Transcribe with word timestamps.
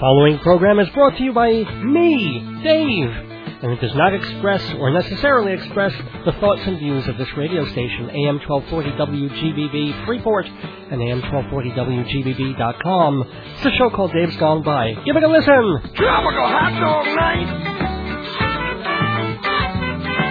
following 0.00 0.38
program 0.38 0.80
is 0.80 0.88
brought 0.90 1.16
to 1.18 1.22
you 1.22 1.32
by 1.32 1.50
me, 1.52 2.40
Dave, 2.64 3.10
and 3.62 3.72
it 3.72 3.80
does 3.80 3.94
not 3.94 4.14
express 4.14 4.62
or 4.78 4.90
necessarily 4.90 5.52
express 5.52 5.92
the 6.24 6.32
thoughts 6.40 6.62
and 6.64 6.78
views 6.78 7.06
of 7.06 7.18
this 7.18 7.28
radio 7.36 7.66
station, 7.66 8.08
AM 8.08 8.40
1240 8.48 8.90
WGBB 8.92 10.06
Freeport 10.06 10.46
and 10.46 11.02
AM 11.02 11.20
1240 11.20 11.70
WGBB.com. 11.72 13.24
It's 13.56 13.66
a 13.66 13.70
show 13.76 13.90
called 13.90 14.12
Dave's 14.12 14.36
Gone 14.36 14.62
By. 14.62 14.94
Give 15.04 15.16
it 15.16 15.22
a 15.22 15.28
listen. 15.28 15.92
Tropical 15.94 16.48
hot 16.48 16.80
dog 16.80 17.06
night. 17.16 17.76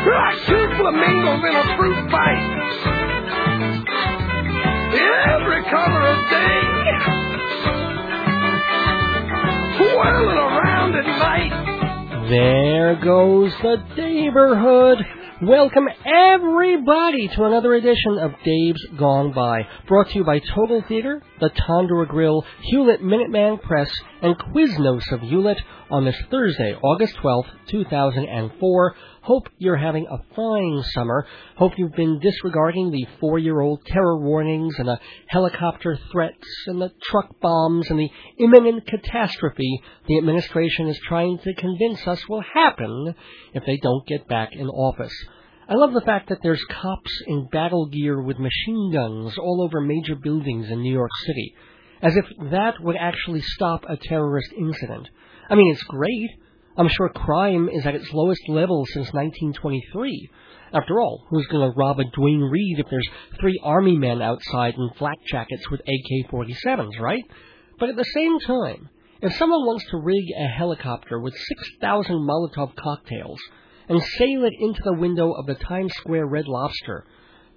Like 0.09 0.39
two 0.47 0.65
flamingos 0.77 1.43
in 1.45 1.55
a 1.55 1.77
fruit 1.77 2.09
fight. 2.09 2.45
Every 5.29 5.63
color 5.69 6.07
of 6.07 6.29
day. 6.31 7.28
Whirling 9.99 10.37
around. 10.37 10.93
There 12.29 12.95
goes 13.03 13.51
the 13.61 13.83
neighborhood. 13.97 14.99
Welcome 15.41 15.89
everybody 16.05 17.27
to 17.27 17.43
another 17.43 17.73
edition 17.73 18.17
of 18.17 18.31
Dave's 18.45 18.85
Gone 18.97 19.33
By, 19.33 19.67
brought 19.89 20.09
to 20.09 20.15
you 20.15 20.23
by 20.23 20.39
Total 20.39 20.81
Theater, 20.87 21.21
the 21.41 21.49
Tandoor 21.49 22.07
Grill, 22.07 22.45
Hewlett 22.61 23.01
Minuteman 23.01 23.61
Press, 23.61 23.91
and 24.21 24.37
Quiznos 24.37 25.03
of 25.11 25.19
Hewlett 25.19 25.61
on 25.91 26.05
this 26.05 26.15
Thursday, 26.31 26.75
August 26.81 27.17
12th, 27.21 27.49
2004. 27.67 28.95
Hope 29.29 29.47
you're 29.59 29.77
having 29.77 30.07
a 30.07 30.23
fine 30.35 30.81
summer. 30.95 31.27
Hope 31.55 31.73
you've 31.77 31.93
been 31.93 32.17
disregarding 32.17 32.89
the 32.89 33.05
four-year-old 33.19 33.85
terror 33.85 34.17
warnings 34.17 34.73
and 34.79 34.87
the 34.87 34.99
helicopter 35.27 35.99
threats 36.11 36.47
and 36.65 36.81
the 36.81 36.91
truck 37.11 37.39
bombs 37.39 37.91
and 37.91 37.99
the 37.99 38.09
imminent 38.39 38.87
catastrophe 38.87 39.83
the 40.07 40.17
administration 40.17 40.87
is 40.87 40.99
trying 41.07 41.37
to 41.43 41.53
convince 41.53 42.07
us 42.07 42.27
will 42.27 42.41
happen 42.41 43.13
if 43.53 43.63
they 43.67 43.77
don't 43.83 44.07
get 44.07 44.27
back 44.27 44.53
in 44.53 44.67
office. 44.67 45.13
I 45.69 45.75
love 45.75 45.93
the 45.93 46.01
fact 46.01 46.29
that 46.29 46.39
there's 46.41 46.65
cops 46.81 47.11
in 47.27 47.49
battle 47.51 47.85
gear 47.85 48.19
with 48.19 48.39
machine 48.39 48.91
guns 48.91 49.37
all 49.37 49.61
over 49.63 49.79
major 49.79 50.15
buildings 50.15 50.71
in 50.71 50.81
New 50.81 50.91
York 50.91 51.11
City, 51.27 51.53
as 52.01 52.15
if 52.17 52.25
that 52.49 52.81
would 52.81 52.95
actually 52.99 53.41
stop 53.41 53.85
a 53.87 53.95
terrorist 53.95 54.51
incident. 54.57 55.07
I 55.51 55.53
mean, 55.53 55.71
it's 55.71 55.83
great. 55.83 56.31
I'm 56.79 56.87
sure 56.87 57.09
crime 57.09 57.67
is 57.67 57.85
at 57.85 57.95
its 57.95 58.13
lowest 58.13 58.47
level 58.47 58.85
since 58.85 59.11
1923. 59.11 60.29
After 60.71 61.01
all, 61.01 61.25
who's 61.29 61.45
going 61.47 61.69
to 61.69 61.75
rob 61.77 61.99
a 61.99 62.05
Duane 62.05 62.39
Reade 62.39 62.79
if 62.79 62.85
there's 62.89 63.09
three 63.37 63.59
army 63.61 63.97
men 63.97 64.21
outside 64.21 64.75
in 64.75 64.89
flak 64.97 65.17
jackets 65.29 65.69
with 65.69 65.81
AK-47s, 65.81 66.97
right? 67.01 67.25
But 67.79 67.89
at 67.89 67.97
the 67.97 68.05
same 68.13 68.39
time, 68.39 68.87
if 69.21 69.35
someone 69.35 69.65
wants 69.65 69.83
to 69.91 69.97
rig 69.97 70.23
a 70.39 70.47
helicopter 70.47 71.19
with 71.19 71.33
6,000 71.33 72.15
Molotov 72.15 72.73
cocktails 72.77 73.41
and 73.89 74.01
sail 74.01 74.45
it 74.45 74.53
into 74.57 74.81
the 74.85 74.93
window 74.93 75.33
of 75.33 75.47
the 75.47 75.55
Times 75.55 75.91
Square 75.95 76.27
Red 76.27 76.47
Lobster, 76.47 77.03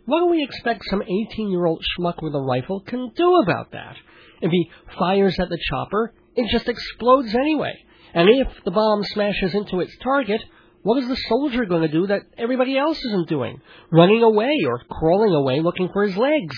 what 0.05 0.19
do 0.19 0.27
we 0.31 0.43
expect 0.43 0.83
some 0.91 1.00
18-year-old 1.00 1.84
schmuck 1.97 2.20
with 2.25 2.34
a 2.34 2.41
rifle 2.41 2.81
can 2.81 3.12
do 3.15 3.37
about 3.37 3.70
that? 3.70 3.95
If 4.41 4.50
he 4.50 4.69
fires 4.98 5.39
at 5.39 5.48
the 5.48 5.61
chopper, 5.70 6.12
it 6.34 6.50
just 6.50 6.69
explodes 6.69 7.37
anyway. 7.37 7.75
And 8.14 8.28
if 8.28 8.64
the 8.64 8.70
bomb 8.70 9.02
smashes 9.05 9.55
into 9.55 9.80
its 9.80 9.96
target, 10.02 10.41
what 10.82 11.02
is 11.02 11.08
the 11.08 11.16
soldier 11.28 11.64
going 11.64 11.82
to 11.82 11.88
do 11.88 12.06
that 12.08 12.22
everybody 12.36 12.77
else 12.77 12.98
isn't 12.98 13.28
doing? 13.28 13.60
Running 13.91 14.22
away 14.22 14.52
or 14.66 14.80
crawling 14.91 15.34
away 15.34 15.60
looking 15.60 15.88
for 15.92 16.04
his 16.04 16.16
legs. 16.16 16.56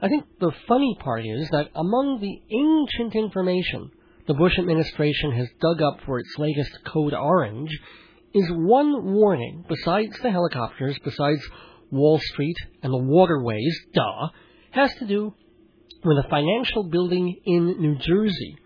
I 0.00 0.08
think 0.08 0.24
the 0.38 0.52
funny 0.68 0.96
part 1.00 1.24
is 1.26 1.48
that 1.50 1.70
among 1.74 2.20
the 2.20 2.40
ancient 2.56 3.16
information 3.16 3.90
the 4.28 4.34
Bush 4.34 4.58
administration 4.58 5.32
has 5.32 5.48
dug 5.60 5.82
up 5.82 6.00
for 6.04 6.18
its 6.18 6.38
latest 6.38 6.70
Code 6.84 7.14
Orange 7.14 7.70
is 8.34 8.48
one 8.50 9.14
warning, 9.14 9.64
besides 9.68 10.18
the 10.22 10.30
helicopters, 10.30 10.96
besides 11.02 11.40
Wall 11.90 12.20
Street 12.22 12.56
and 12.82 12.92
the 12.92 12.98
waterways, 12.98 13.74
duh, 13.94 14.28
has 14.70 14.94
to 14.96 15.06
do 15.06 15.34
with 16.04 16.18
a 16.18 16.28
financial 16.28 16.84
building 16.90 17.40
in 17.44 17.80
New 17.80 17.96
Jersey. 17.96 18.56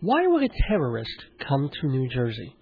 Why 0.00 0.26
would 0.26 0.42
a 0.42 0.48
terrorist 0.68 1.24
come 1.46 1.70
to 1.80 1.86
New 1.86 2.08
Jersey? 2.08 2.54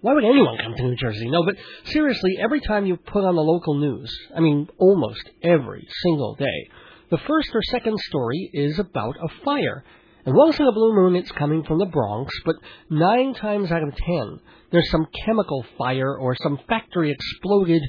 Why 0.00 0.14
would 0.14 0.24
anyone 0.24 0.58
come 0.62 0.74
to 0.76 0.82
New 0.82 0.96
Jersey? 0.96 1.28
No, 1.28 1.44
but 1.44 1.56
seriously, 1.84 2.36
every 2.38 2.60
time 2.60 2.86
you 2.86 2.96
put 2.96 3.24
on 3.24 3.34
the 3.34 3.42
local 3.42 3.74
news, 3.74 4.10
I 4.34 4.40
mean 4.40 4.68
almost 4.78 5.28
every 5.42 5.86
single 6.02 6.34
day, 6.36 6.70
the 7.10 7.18
first 7.18 7.50
or 7.54 7.62
second 7.70 7.98
story 7.98 8.50
is 8.52 8.78
about 8.78 9.16
a 9.22 9.44
fire. 9.44 9.84
And 10.24 10.34
once 10.34 10.58
in 10.58 10.66
a 10.66 10.72
blue 10.72 10.94
moon 10.94 11.16
it's 11.16 11.30
coming 11.32 11.64
from 11.64 11.78
the 11.78 11.86
Bronx, 11.86 12.32
but 12.44 12.56
nine 12.90 13.34
times 13.34 13.70
out 13.70 13.82
of 13.82 13.94
ten 13.94 14.40
there's 14.70 14.90
some 14.90 15.06
chemical 15.24 15.64
fire 15.78 16.16
or 16.16 16.36
some 16.42 16.58
factory 16.68 17.12
exploded 17.12 17.82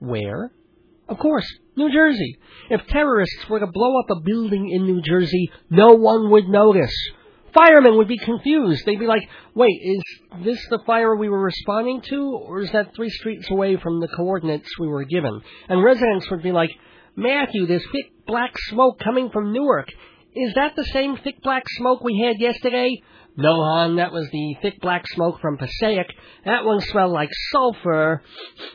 where? 0.00 0.50
Of 1.08 1.18
course, 1.18 1.46
New 1.76 1.92
Jersey. 1.92 2.38
If 2.70 2.86
terrorists 2.86 3.48
were 3.48 3.60
to 3.60 3.66
blow 3.66 4.00
up 4.00 4.10
a 4.10 4.20
building 4.20 4.70
in 4.70 4.86
New 4.86 5.02
Jersey, 5.02 5.50
no 5.70 5.92
one 5.92 6.30
would 6.30 6.48
notice. 6.48 6.94
Firemen 7.54 7.96
would 7.96 8.08
be 8.08 8.18
confused. 8.18 8.84
They'd 8.84 8.98
be 8.98 9.06
like, 9.06 9.28
wait, 9.54 9.80
is 9.82 10.02
this 10.44 10.58
the 10.70 10.80
fire 10.84 11.14
we 11.14 11.28
were 11.28 11.42
responding 11.42 12.02
to, 12.08 12.36
or 12.46 12.60
is 12.62 12.72
that 12.72 12.94
three 12.96 13.10
streets 13.10 13.48
away 13.50 13.76
from 13.76 14.00
the 14.00 14.08
coordinates 14.08 14.68
we 14.78 14.88
were 14.88 15.04
given? 15.04 15.40
And 15.68 15.82
residents 15.82 16.28
would 16.30 16.42
be 16.42 16.52
like, 16.52 16.70
Matthew, 17.16 17.66
there's 17.66 17.86
thick 17.92 18.26
black 18.26 18.52
smoke 18.70 18.98
coming 18.98 19.30
from 19.30 19.52
Newark. 19.52 19.88
Is 20.34 20.54
that 20.54 20.74
the 20.74 20.84
same 20.84 21.16
thick 21.16 21.40
black 21.42 21.62
smoke 21.78 22.02
we 22.02 22.24
had 22.26 22.40
yesterday? 22.40 23.00
No, 23.36 23.52
hon, 23.52 23.96
that 23.96 24.12
was 24.12 24.28
the 24.30 24.56
thick 24.60 24.80
black 24.80 25.06
smoke 25.08 25.40
from 25.40 25.56
Passaic. 25.56 26.08
That 26.44 26.64
one 26.64 26.80
smelled 26.80 27.12
like 27.12 27.30
sulfur. 27.52 28.22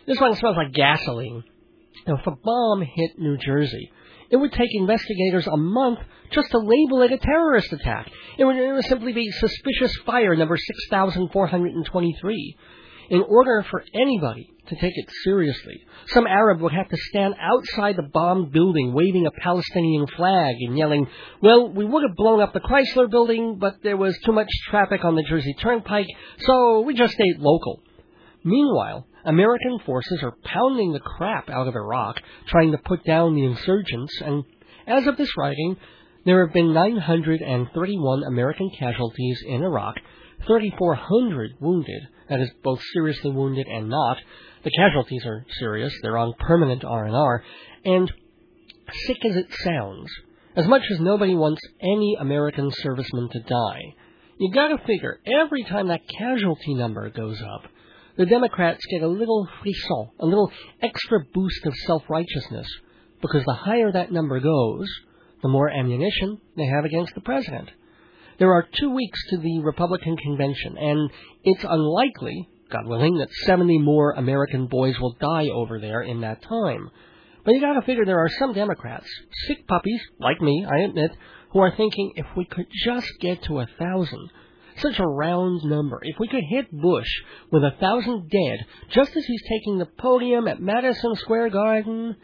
This 0.05 0.19
one 0.19 0.35
smells 0.35 0.55
like 0.55 0.73
gasoline. 0.73 1.43
Now, 2.07 2.15
if 2.15 2.27
a 2.27 2.31
bomb 2.31 2.81
hit 2.81 3.19
New 3.19 3.37
Jersey, 3.37 3.91
it 4.29 4.37
would 4.37 4.53
take 4.53 4.69
investigators 4.73 5.47
a 5.47 5.57
month 5.57 5.99
just 6.31 6.51
to 6.51 6.59
label 6.59 7.01
it 7.01 7.11
a 7.11 7.17
terrorist 7.17 7.73
attack. 7.73 8.07
It 8.37 8.45
would, 8.45 8.55
it 8.55 8.71
would 8.71 8.85
simply 8.85 9.13
be 9.13 9.31
suspicious 9.31 9.95
fire 10.05 10.35
number 10.35 10.57
6423. 10.57 12.57
In 13.09 13.23
order 13.23 13.65
for 13.71 13.83
anybody 13.95 14.47
to 14.67 14.75
take 14.75 14.93
it 14.95 15.09
seriously, 15.23 15.81
some 16.09 16.27
Arab 16.27 16.61
would 16.61 16.73
have 16.73 16.89
to 16.89 16.97
stand 17.09 17.33
outside 17.41 17.95
the 17.95 18.03
bombed 18.03 18.51
building 18.51 18.93
waving 18.93 19.25
a 19.25 19.31
Palestinian 19.31 20.05
flag 20.15 20.57
and 20.59 20.77
yelling, 20.77 21.07
Well, 21.41 21.73
we 21.73 21.85
would 21.85 22.03
have 22.07 22.15
blown 22.15 22.39
up 22.39 22.53
the 22.53 22.59
Chrysler 22.59 23.09
building, 23.09 23.57
but 23.59 23.77
there 23.81 23.97
was 23.97 24.15
too 24.23 24.31
much 24.31 24.49
traffic 24.69 25.03
on 25.03 25.15
the 25.15 25.23
Jersey 25.23 25.55
Turnpike, 25.59 26.05
so 26.41 26.81
we 26.81 26.93
just 26.93 27.15
stayed 27.15 27.39
local. 27.39 27.81
Meanwhile, 28.43 29.07
American 29.25 29.79
forces 29.85 30.21
are 30.23 30.35
pounding 30.43 30.93
the 30.93 30.99
crap 30.99 31.49
out 31.49 31.67
of 31.67 31.75
Iraq, 31.75 32.21
trying 32.47 32.71
to 32.71 32.77
put 32.77 33.03
down 33.03 33.35
the 33.35 33.45
insurgents, 33.45 34.21
and 34.21 34.43
as 34.87 35.07
of 35.07 35.17
this 35.17 35.35
writing, 35.37 35.77
there 36.25 36.45
have 36.45 36.53
been 36.53 36.73
931 36.73 38.23
American 38.23 38.69
casualties 38.77 39.43
in 39.45 39.63
Iraq, 39.63 39.95
3,400 40.47 41.51
wounded, 41.59 42.01
that 42.29 42.39
is 42.39 42.49
both 42.63 42.81
seriously 42.93 43.31
wounded 43.31 43.67
and 43.67 43.89
not. 43.89 44.17
The 44.63 44.71
casualties 44.71 45.25
are 45.25 45.45
serious, 45.59 45.93
they're 46.01 46.17
on 46.17 46.33
permanent 46.39 46.83
R&R, 46.83 47.43
and 47.85 48.11
sick 49.05 49.25
as 49.25 49.35
it 49.35 49.47
sounds, 49.63 50.09
as 50.55 50.67
much 50.67 50.83
as 50.91 50.99
nobody 50.99 51.35
wants 51.35 51.61
any 51.81 52.17
American 52.19 52.71
servicemen 52.71 53.29
to 53.29 53.39
die, 53.41 53.81
you 54.39 54.51
gotta 54.53 54.77
figure 54.85 55.19
every 55.25 55.63
time 55.63 55.87
that 55.87 56.01
casualty 56.17 56.73
number 56.73 57.09
goes 57.09 57.41
up, 57.41 57.69
the 58.19 58.25
Democrats 58.25 58.85
get 58.91 59.01
a 59.01 59.07
little 59.07 59.47
frisson, 59.61 60.09
a 60.19 60.25
little 60.25 60.51
extra 60.81 61.19
boost 61.33 61.65
of 61.65 61.73
self-righteousness, 61.87 62.67
because 63.21 63.45
the 63.45 63.53
higher 63.53 63.93
that 63.93 64.11
number 64.11 64.41
goes, 64.41 64.87
the 65.41 65.47
more 65.47 65.69
ammunition 65.69 66.37
they 66.57 66.65
have 66.65 66.83
against 66.83 67.15
the 67.15 67.21
president. 67.21 67.69
There 68.37 68.51
are 68.51 68.67
two 68.73 68.89
weeks 68.89 69.17
to 69.29 69.37
the 69.37 69.61
Republican 69.61 70.17
convention, 70.17 70.77
and 70.77 71.09
it's 71.45 71.63
unlikely, 71.63 72.49
God 72.69 72.87
willing, 72.87 73.19
that 73.19 73.31
70 73.45 73.77
more 73.77 74.11
American 74.11 74.67
boys 74.67 74.99
will 74.99 75.15
die 75.21 75.47
over 75.53 75.79
there 75.79 76.01
in 76.01 76.19
that 76.19 76.41
time. 76.41 76.89
But 77.45 77.53
you 77.53 77.61
gotta 77.61 77.85
figure 77.85 78.03
there 78.03 78.19
are 78.19 78.37
some 78.37 78.51
Democrats, 78.51 79.07
sick 79.47 79.65
puppies, 79.65 80.01
like 80.19 80.41
me, 80.41 80.67
I 80.69 80.79
admit, 80.89 81.11
who 81.51 81.59
are 81.59 81.73
thinking 81.73 82.11
if 82.17 82.25
we 82.35 82.43
could 82.43 82.67
just 82.83 83.07
get 83.21 83.43
to 83.43 83.59
a 83.59 83.67
thousand, 83.79 84.29
such 84.81 84.99
a 84.99 85.07
round 85.07 85.63
number, 85.63 85.99
if 86.01 86.17
we 86.19 86.27
could 86.27 86.43
hit 86.49 86.71
Bush 86.71 87.09
with 87.51 87.63
a 87.63 87.75
thousand 87.79 88.29
dead 88.29 88.65
just 88.91 89.15
as 89.15 89.25
he's 89.25 89.43
taking 89.49 89.77
the 89.77 89.85
podium 89.85 90.47
at 90.47 90.61
Madison 90.61 91.15
Square 91.15 91.49
Garden. 91.49 92.15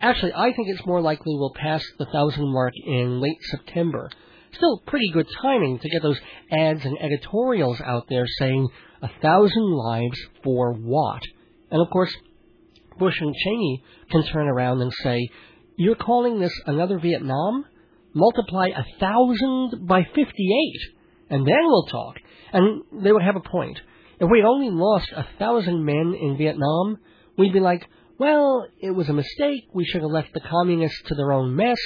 Actually, 0.00 0.32
I 0.34 0.52
think 0.52 0.68
it's 0.68 0.86
more 0.86 1.00
likely 1.00 1.34
we'll 1.34 1.54
pass 1.54 1.84
the 1.98 2.06
thousand 2.06 2.52
mark 2.52 2.72
in 2.86 3.20
late 3.20 3.38
September. 3.42 4.10
Still 4.52 4.82
pretty 4.86 5.10
good 5.12 5.26
timing 5.42 5.78
to 5.78 5.88
get 5.88 6.02
those 6.02 6.20
ads 6.50 6.84
and 6.84 6.96
editorials 7.00 7.80
out 7.80 8.04
there 8.08 8.26
saying 8.38 8.68
a 9.02 9.08
thousand 9.20 9.72
lives 9.72 10.20
for 10.42 10.72
what? 10.72 11.22
And 11.70 11.80
of 11.80 11.90
course, 11.90 12.14
Bush 12.98 13.20
and 13.20 13.34
Cheney 13.34 13.82
can 14.10 14.24
turn 14.24 14.46
around 14.46 14.80
and 14.80 14.92
say, 15.02 15.28
You're 15.76 15.96
calling 15.96 16.38
this 16.38 16.52
another 16.66 16.98
Vietnam? 16.98 17.64
Multiply 18.14 18.68
a 18.68 18.84
thousand 19.00 19.86
by 19.88 20.04
58, 20.04 20.93
and 21.30 21.46
then 21.46 21.64
we'll 21.64 21.86
talk. 21.86 22.16
And 22.52 22.82
they 22.92 23.12
would 23.12 23.22
have 23.22 23.36
a 23.36 23.48
point. 23.48 23.80
If 24.20 24.30
we'd 24.30 24.44
only 24.44 24.70
lost 24.70 25.10
a 25.14 25.26
thousand 25.38 25.84
men 25.84 26.14
in 26.20 26.36
Vietnam, 26.36 26.98
we'd 27.36 27.52
be 27.52 27.60
like, 27.60 27.86
well, 28.18 28.66
it 28.80 28.92
was 28.92 29.08
a 29.08 29.12
mistake. 29.12 29.64
We 29.72 29.84
should 29.84 30.02
have 30.02 30.10
left 30.10 30.32
the 30.32 30.40
communists 30.40 31.02
to 31.06 31.14
their 31.14 31.32
own 31.32 31.56
mess. 31.56 31.78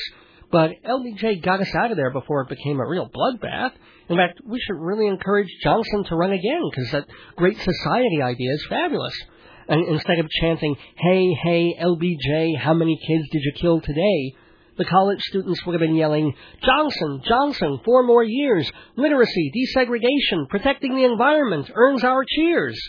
But 0.50 0.72
LBJ 0.84 1.42
got 1.42 1.60
us 1.60 1.74
out 1.74 1.90
of 1.90 1.96
there 1.96 2.10
before 2.10 2.42
it 2.42 2.48
became 2.48 2.80
a 2.80 2.86
real 2.86 3.08
bloodbath. 3.08 3.72
In 4.08 4.16
fact, 4.16 4.40
we 4.44 4.60
should 4.60 4.78
really 4.78 5.06
encourage 5.06 5.48
Johnson 5.62 6.04
to 6.04 6.16
run 6.16 6.32
again 6.32 6.62
because 6.70 6.90
that 6.92 7.06
Great 7.36 7.58
Society 7.58 8.22
idea 8.22 8.52
is 8.52 8.66
fabulous. 8.68 9.14
And 9.68 9.86
instead 9.86 10.18
of 10.18 10.30
chanting, 10.40 10.76
hey, 10.96 11.34
hey, 11.42 11.74
LBJ, 11.80 12.58
how 12.58 12.72
many 12.72 12.98
kids 13.06 13.28
did 13.30 13.42
you 13.44 13.52
kill 13.60 13.80
today? 13.82 14.34
The 14.78 14.84
college 14.84 15.20
students 15.22 15.64
would 15.66 15.74
have 15.74 15.80
been 15.80 15.96
yelling, 15.96 16.34
Johnson, 16.64 17.20
Johnson, 17.26 17.80
four 17.84 18.04
more 18.04 18.22
years, 18.22 18.70
literacy, 18.96 19.52
desegregation, 19.54 20.48
protecting 20.48 20.94
the 20.94 21.04
environment, 21.04 21.70
earns 21.74 22.04
our 22.04 22.24
cheers. 22.24 22.80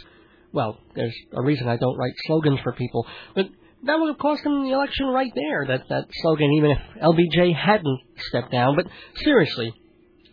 Well, 0.51 0.79
there's 0.95 1.15
a 1.33 1.41
reason 1.41 1.67
I 1.67 1.77
don't 1.77 1.97
write 1.97 2.13
slogans 2.25 2.59
for 2.63 2.73
people, 2.73 3.05
but 3.35 3.47
that 3.83 3.95
would 3.95 4.09
have 4.09 4.17
cost 4.17 4.45
him 4.45 4.63
the 4.63 4.71
election 4.71 5.07
right 5.07 5.31
there, 5.33 5.65
that, 5.67 5.89
that 5.89 6.05
slogan, 6.21 6.51
even 6.53 6.71
if 6.71 6.77
LBJ 7.01 7.55
hadn't 7.55 7.99
stepped 8.27 8.51
down. 8.51 8.75
But 8.75 8.87
seriously, 9.23 9.73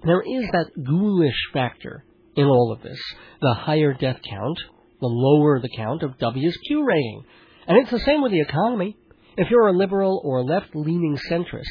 there 0.04 0.22
is 0.22 0.48
that 0.52 0.70
ghoulish 0.84 1.50
factor 1.52 2.04
in 2.34 2.44
all 2.46 2.72
of 2.72 2.82
this. 2.82 2.98
The 3.40 3.54
higher 3.54 3.94
death 3.94 4.20
count, 4.28 4.58
the 5.00 5.06
lower 5.06 5.60
the 5.60 5.70
count 5.74 6.02
of 6.02 6.18
W's 6.18 6.56
Q 6.66 6.84
rating. 6.84 7.24
And 7.66 7.78
it's 7.78 7.90
the 7.90 8.00
same 8.00 8.22
with 8.22 8.32
the 8.32 8.40
economy. 8.40 8.96
If 9.36 9.50
you're 9.50 9.68
a 9.68 9.76
liberal 9.76 10.22
or 10.24 10.42
left-leaning 10.42 11.18
centrist, 11.30 11.64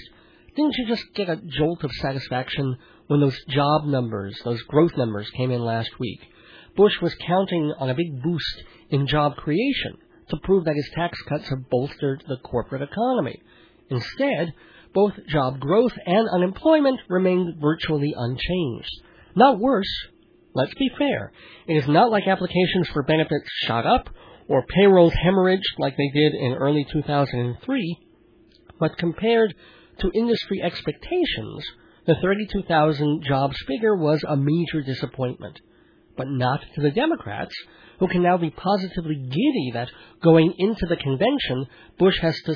didn't 0.55 0.75
you 0.77 0.87
just 0.87 1.03
get 1.15 1.29
a 1.29 1.37
jolt 1.37 1.83
of 1.83 1.91
satisfaction 1.93 2.77
when 3.07 3.21
those 3.21 3.37
job 3.49 3.85
numbers, 3.85 4.39
those 4.45 4.61
growth 4.63 4.95
numbers 4.95 5.29
came 5.31 5.49
in 5.49 5.61
last 5.61 5.89
week? 5.99 6.19
Bush 6.77 6.93
was 7.01 7.15
counting 7.25 7.73
on 7.79 7.89
a 7.89 7.95
big 7.95 8.21
boost 8.21 8.63
in 8.91 9.07
job 9.07 9.35
creation 9.37 9.97
to 10.29 10.37
prove 10.43 10.65
that 10.65 10.75
his 10.75 10.89
tax 10.93 11.19
cuts 11.23 11.49
have 11.49 11.69
bolstered 11.71 12.23
the 12.27 12.37
corporate 12.43 12.83
economy. 12.83 13.41
Instead, 13.89 14.53
both 14.93 15.13
job 15.27 15.59
growth 15.59 15.93
and 16.05 16.29
unemployment 16.29 16.99
remained 17.09 17.59
virtually 17.59 18.13
unchanged. 18.15 18.91
Not 19.35 19.59
worse. 19.59 19.91
Let's 20.53 20.73
be 20.75 20.89
fair. 20.99 21.31
It 21.67 21.77
is 21.77 21.87
not 21.87 22.11
like 22.11 22.27
applications 22.27 22.87
for 22.93 23.03
benefits 23.03 23.49
shot 23.65 23.87
up 23.87 24.09
or 24.47 24.65
payrolls 24.65 25.13
hemorrhaged 25.13 25.79
like 25.79 25.95
they 25.97 26.09
did 26.13 26.33
in 26.33 26.53
early 26.53 26.85
2003, 26.91 27.97
but 28.79 28.97
compared 28.97 29.53
to 29.99 30.11
industry 30.13 30.61
expectations, 30.61 31.63
the 32.05 32.15
32,000 32.21 33.23
jobs 33.23 33.57
figure 33.67 33.95
was 33.95 34.23
a 34.27 34.35
major 34.35 34.81
disappointment. 34.85 35.59
But 36.17 36.27
not 36.29 36.61
to 36.75 36.81
the 36.81 36.91
Democrats, 36.91 37.55
who 37.99 38.07
can 38.07 38.23
now 38.23 38.37
be 38.37 38.51
positively 38.51 39.15
giddy 39.15 39.71
that 39.73 39.89
going 40.21 40.53
into 40.57 40.85
the 40.87 40.97
convention, 40.97 41.67
Bush 41.97 42.19
has 42.21 42.39
to 42.45 42.55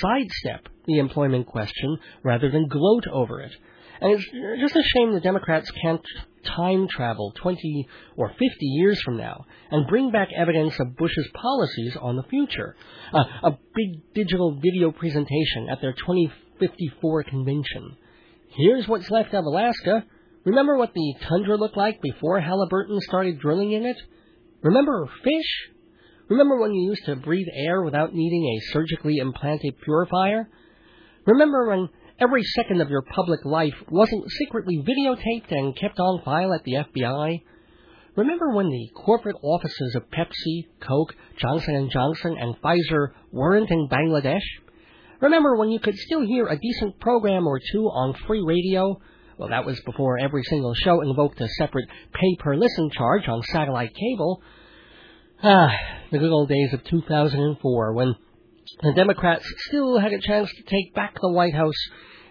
sidestep 0.00 0.68
the 0.86 0.98
employment 0.98 1.46
question 1.46 1.98
rather 2.22 2.50
than 2.50 2.68
gloat 2.68 3.04
over 3.12 3.40
it. 3.40 3.52
And 4.00 4.12
it's 4.12 4.24
just 4.60 4.76
a 4.76 4.82
shame 4.82 5.12
the 5.12 5.20
Democrats 5.20 5.70
can't 5.82 6.04
time 6.56 6.88
travel 6.88 7.32
20 7.36 7.88
or 8.16 8.30
50 8.30 8.46
years 8.60 9.00
from 9.02 9.16
now 9.16 9.44
and 9.70 9.86
bring 9.86 10.10
back 10.10 10.28
evidence 10.36 10.74
of 10.80 10.96
Bush's 10.96 11.28
policies 11.34 11.96
on 12.00 12.16
the 12.16 12.22
future. 12.24 12.76
Uh, 13.12 13.24
a 13.44 13.50
big 13.74 14.14
digital 14.14 14.58
video 14.60 14.90
presentation 14.90 15.68
at 15.70 15.80
their 15.80 15.92
2054 15.92 17.24
convention. 17.24 17.96
Here's 18.50 18.88
what's 18.88 19.10
left 19.10 19.34
of 19.34 19.44
Alaska. 19.44 20.04
Remember 20.44 20.76
what 20.76 20.94
the 20.94 21.14
tundra 21.28 21.56
looked 21.56 21.76
like 21.76 22.00
before 22.00 22.40
Halliburton 22.40 23.00
started 23.00 23.38
drilling 23.38 23.72
in 23.72 23.84
it? 23.84 23.96
Remember 24.62 25.06
fish? 25.22 25.70
Remember 26.28 26.58
when 26.58 26.74
you 26.74 26.90
used 26.90 27.04
to 27.06 27.16
breathe 27.16 27.46
air 27.52 27.82
without 27.82 28.14
needing 28.14 28.44
a 28.44 28.72
surgically 28.72 29.18
implanted 29.18 29.80
purifier? 29.80 30.48
Remember 31.26 31.68
when 31.68 31.88
every 32.20 32.42
second 32.42 32.80
of 32.80 32.90
your 32.90 33.02
public 33.02 33.44
life 33.44 33.74
wasn't 33.90 34.30
secretly 34.30 34.82
videotaped 34.82 35.50
and 35.50 35.76
kept 35.76 35.98
on 35.98 36.22
file 36.24 36.52
at 36.52 36.64
the 36.64 36.74
FBI? 36.74 37.42
Remember 38.16 38.50
when 38.52 38.68
the 38.68 38.90
corporate 38.94 39.36
offices 39.42 39.94
of 39.94 40.10
Pepsi, 40.10 40.66
Coke, 40.80 41.14
Johnson 41.38 41.88
& 41.90 41.92
Johnson, 41.92 42.36
and 42.38 42.56
Pfizer 42.60 43.12
weren't 43.30 43.70
in 43.70 43.88
Bangladesh? 43.88 44.42
Remember 45.20 45.56
when 45.56 45.70
you 45.70 45.78
could 45.78 45.96
still 45.96 46.22
hear 46.22 46.46
a 46.46 46.58
decent 46.58 46.98
program 46.98 47.46
or 47.46 47.60
two 47.72 47.84
on 47.84 48.14
free 48.26 48.42
radio? 48.44 49.00
Well, 49.36 49.50
that 49.50 49.64
was 49.64 49.80
before 49.86 50.18
every 50.18 50.42
single 50.44 50.74
show 50.74 51.00
invoked 51.00 51.40
a 51.40 51.48
separate 51.58 51.88
pay-per-listen 52.12 52.90
charge 52.90 53.28
on 53.28 53.42
satellite 53.42 53.94
cable. 53.94 54.42
Ah, 55.42 55.70
the 56.10 56.18
good 56.18 56.32
old 56.32 56.48
days 56.48 56.72
of 56.72 56.82
2004 56.82 57.94
when 57.94 58.16
the 58.82 58.92
Democrats 58.94 59.44
still 59.68 59.98
had 59.98 60.12
a 60.12 60.20
chance 60.20 60.50
to 60.50 60.62
take 60.62 60.94
back 60.94 61.14
the 61.20 61.32
White 61.32 61.54
House, 61.54 61.74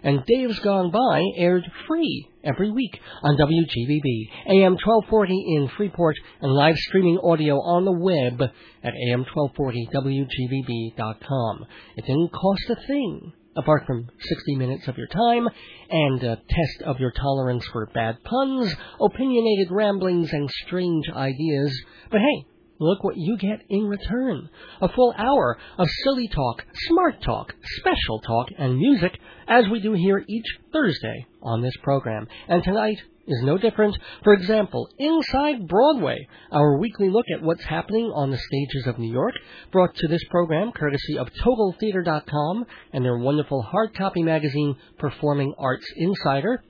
and 0.02 0.24
Dave's 0.26 0.58
Gone 0.60 0.90
By 0.90 1.22
aired 1.36 1.70
free 1.86 2.26
every 2.44 2.70
week 2.70 2.98
on 3.22 3.36
WGBB, 3.36 4.30
AM 4.48 4.72
1240 4.72 5.56
in 5.56 5.68
Freeport, 5.76 6.16
and 6.40 6.50
live 6.52 6.76
streaming 6.76 7.18
audio 7.22 7.56
on 7.56 7.84
the 7.84 7.92
web 7.92 8.40
at 8.82 8.94
AM1240WGBB.com. 8.94 11.66
It 11.96 12.06
didn't 12.06 12.32
cost 12.32 12.70
a 12.70 12.76
thing, 12.86 13.34
apart 13.56 13.84
from 13.86 14.08
60 14.20 14.56
minutes 14.56 14.88
of 14.88 14.96
your 14.96 15.08
time 15.08 15.48
and 15.90 16.22
a 16.22 16.36
test 16.36 16.82
of 16.86 17.00
your 17.00 17.12
tolerance 17.12 17.66
for 17.72 17.86
bad 17.92 18.22
puns, 18.22 18.72
opinionated 19.00 19.70
ramblings, 19.70 20.32
and 20.32 20.48
strange 20.66 21.10
ideas. 21.10 21.76
But 22.10 22.20
hey, 22.20 22.46
Look 22.80 23.02
what 23.02 23.16
you 23.16 23.36
get 23.36 23.62
in 23.68 23.86
return. 23.86 24.48
A 24.80 24.88
full 24.88 25.12
hour 25.16 25.58
of 25.78 25.88
silly 26.04 26.28
talk, 26.28 26.64
smart 26.88 27.20
talk, 27.22 27.54
special 27.80 28.20
talk, 28.20 28.48
and 28.56 28.76
music 28.76 29.18
as 29.48 29.64
we 29.68 29.80
do 29.80 29.94
here 29.94 30.24
each 30.28 30.46
Thursday 30.72 31.26
on 31.42 31.60
this 31.60 31.76
program. 31.82 32.28
And 32.46 32.62
tonight 32.62 32.98
is 33.26 33.42
no 33.42 33.58
different. 33.58 33.98
For 34.22 34.32
example, 34.32 34.88
Inside 34.98 35.66
Broadway, 35.66 36.28
our 36.52 36.78
weekly 36.78 37.10
look 37.10 37.26
at 37.34 37.42
what's 37.42 37.64
happening 37.64 38.12
on 38.14 38.30
the 38.30 38.38
stages 38.38 38.86
of 38.86 38.98
New 38.98 39.12
York, 39.12 39.34
brought 39.72 39.94
to 39.96 40.08
this 40.08 40.22
program 40.30 40.70
courtesy 40.70 41.18
of 41.18 41.28
TotalTheater.com 41.44 42.64
and 42.92 43.04
their 43.04 43.18
wonderful 43.18 43.62
hard 43.62 43.94
copy 43.94 44.22
magazine, 44.22 44.76
Performing 44.98 45.52
Arts 45.58 45.86
Insider. 45.96 46.62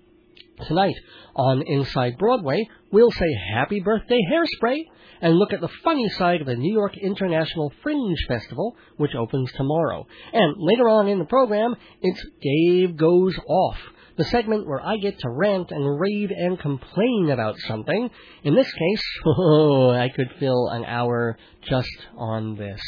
Tonight 0.66 0.97
on 1.37 1.62
Inside 1.66 2.18
Broadway, 2.18 2.66
we'll 2.90 3.12
say 3.12 3.26
happy 3.54 3.80
birthday 3.80 4.21
hairspray 4.32 4.78
and 5.20 5.37
look 5.37 5.52
at 5.52 5.60
the 5.60 5.68
funny 5.84 6.08
side 6.10 6.40
of 6.40 6.46
the 6.46 6.56
New 6.56 6.72
York 6.72 6.96
International 6.96 7.72
Fringe 7.82 8.16
Festival, 8.26 8.76
which 8.96 9.14
opens 9.14 9.52
tomorrow. 9.52 10.06
And 10.32 10.56
later 10.58 10.88
on 10.88 11.08
in 11.08 11.18
the 11.18 11.25
program, 11.25 11.75
it's 12.00 12.25
Dave 12.40 12.96
Goes 12.96 13.37
Off, 13.46 13.78
the 14.16 14.25
segment 14.25 14.66
where 14.66 14.80
I 14.80 14.96
get 14.96 15.18
to 15.20 15.30
rant 15.30 15.70
and 15.70 16.00
rave 16.00 16.30
and 16.30 16.58
complain 16.58 17.30
about 17.30 17.56
something. 17.66 18.10
In 18.44 18.54
this 18.54 18.70
case, 18.72 19.02
oh, 19.26 19.90
I 19.90 20.08
could 20.08 20.32
fill 20.38 20.68
an 20.68 20.84
hour 20.84 21.38
just 21.62 22.06
on 22.16 22.56
this 22.56 22.80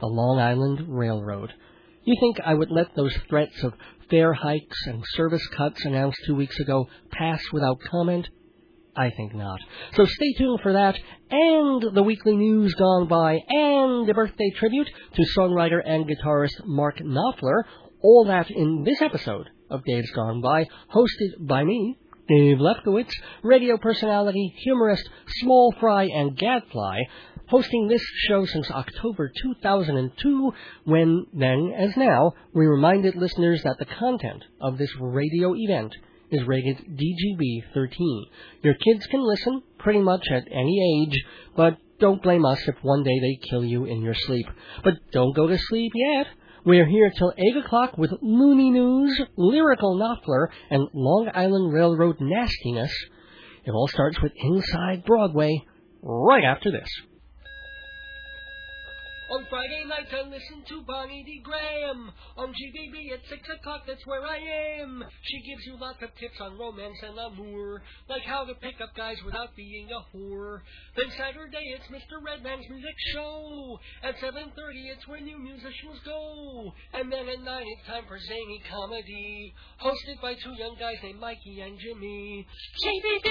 the 0.00 0.06
Long 0.08 0.40
Island 0.40 0.84
Railroad. 0.88 1.52
You 2.04 2.16
think 2.18 2.40
I 2.44 2.54
would 2.54 2.72
let 2.72 2.96
those 2.96 3.16
threats 3.30 3.62
of 3.62 3.72
fare 4.10 4.32
hikes 4.32 4.76
and 4.86 5.02
service 5.14 5.46
cuts 5.56 5.84
announced 5.84 6.18
two 6.26 6.34
weeks 6.34 6.58
ago 6.58 6.88
pass 7.12 7.40
without 7.52 7.78
comment? 7.88 8.28
I 8.96 9.10
think 9.10 9.34
not. 9.34 9.58
So 9.94 10.04
stay 10.04 10.34
tuned 10.34 10.60
for 10.62 10.74
that 10.74 10.96
and 11.30 11.94
the 11.94 12.02
weekly 12.02 12.36
news 12.36 12.74
gone 12.74 13.08
by 13.08 13.38
and 13.48 14.08
a 14.08 14.14
birthday 14.14 14.50
tribute 14.56 14.88
to 15.14 15.26
songwriter 15.36 15.80
and 15.84 16.06
guitarist 16.06 16.64
Mark 16.66 16.98
Knopfler. 16.98 17.62
All 18.02 18.26
that 18.26 18.50
in 18.50 18.84
this 18.84 19.00
episode 19.00 19.48
of 19.70 19.84
Dave's 19.84 20.10
Gone 20.10 20.42
By, 20.42 20.66
hosted 20.92 21.46
by 21.46 21.64
me, 21.64 21.98
Dave 22.28 22.58
Lefkowitz, 22.58 23.12
radio 23.42 23.78
personality, 23.78 24.52
humorist, 24.58 25.08
small 25.40 25.74
fry, 25.80 26.04
and 26.04 26.36
gadfly, 26.36 26.98
hosting 27.48 27.88
this 27.88 28.02
show 28.28 28.44
since 28.44 28.70
October 28.70 29.30
2002, 29.42 30.52
when, 30.84 31.26
then 31.32 31.72
as 31.76 31.96
now, 31.96 32.32
we 32.52 32.66
reminded 32.66 33.16
listeners 33.16 33.62
that 33.62 33.78
the 33.78 33.86
content 33.86 34.44
of 34.60 34.78
this 34.78 34.94
radio 35.00 35.54
event 35.56 35.94
is 36.32 36.46
rated 36.46 36.78
DGB 36.78 37.62
13. 37.74 38.26
Your 38.62 38.74
kids 38.74 39.06
can 39.06 39.20
listen 39.22 39.62
pretty 39.78 40.00
much 40.00 40.26
at 40.34 40.48
any 40.50 41.06
age, 41.06 41.22
but 41.56 41.76
don't 42.00 42.22
blame 42.22 42.44
us 42.44 42.58
if 42.66 42.74
one 42.82 43.04
day 43.04 43.20
they 43.20 43.48
kill 43.48 43.64
you 43.64 43.84
in 43.84 44.02
your 44.02 44.14
sleep. 44.14 44.46
But 44.82 44.94
don't 45.12 45.36
go 45.36 45.46
to 45.46 45.56
sleep 45.56 45.92
yet. 45.94 46.26
We're 46.64 46.86
here 46.86 47.12
till 47.16 47.32
8 47.36 47.64
o'clock 47.64 47.98
with 47.98 48.12
Looney 48.22 48.70
News, 48.70 49.20
Lyrical 49.36 49.98
Knopfler, 49.98 50.48
and 50.70 50.88
Long 50.94 51.30
Island 51.34 51.72
Railroad 51.72 52.16
nastiness. 52.20 52.92
It 53.64 53.70
all 53.70 53.88
starts 53.88 54.20
with 54.20 54.32
Inside 54.36 55.04
Broadway 55.04 55.62
right 56.02 56.44
after 56.44 56.70
this. 56.72 56.88
On 59.32 59.46
Friday 59.48 59.84
nights 59.88 60.12
I 60.12 60.28
listen 60.28 60.60
to 60.68 60.82
Bonnie 60.84 61.24
D. 61.24 61.40
Graham. 61.42 62.12
On 62.36 62.52
GBB 62.52 63.16
at 63.16 63.24
6 63.30 63.48
o'clock, 63.48 63.80
that's 63.86 64.04
where 64.04 64.20
I 64.20 64.36
am. 64.82 65.02
She 65.22 65.40
gives 65.40 65.64
you 65.64 65.80
lots 65.80 66.02
of 66.02 66.12
tips 66.20 66.36
on 66.38 66.58
romance 66.58 67.00
and 67.00 67.16
amour, 67.16 67.80
like 68.10 68.24
how 68.28 68.44
to 68.44 68.52
pick 68.60 68.76
up 68.82 68.94
guys 68.94 69.16
without 69.24 69.56
being 69.56 69.88
a 69.88 70.04
whore. 70.12 70.60
Then 70.98 71.08
Saturday 71.16 71.72
it's 71.72 71.88
Mr. 71.88 72.20
Redman's 72.20 72.68
Music 72.68 72.92
Show. 73.14 73.80
At 74.02 74.16
7.30 74.16 74.52
it's 74.92 75.08
where 75.08 75.20
new 75.20 75.38
musicians 75.38 75.96
go. 76.04 76.70
And 76.92 77.10
then 77.10 77.26
at 77.26 77.40
9 77.40 77.64
it's 77.72 77.88
time 77.88 78.04
for 78.06 78.20
Zany 78.20 78.60
Comedy, 78.68 79.54
hosted 79.80 80.20
by 80.20 80.34
two 80.34 80.52
young 80.60 80.76
guys 80.78 81.00
named 81.02 81.20
Mikey 81.20 81.58
and 81.62 81.80
Jimmy. 81.80 82.46
GBB 82.84 83.28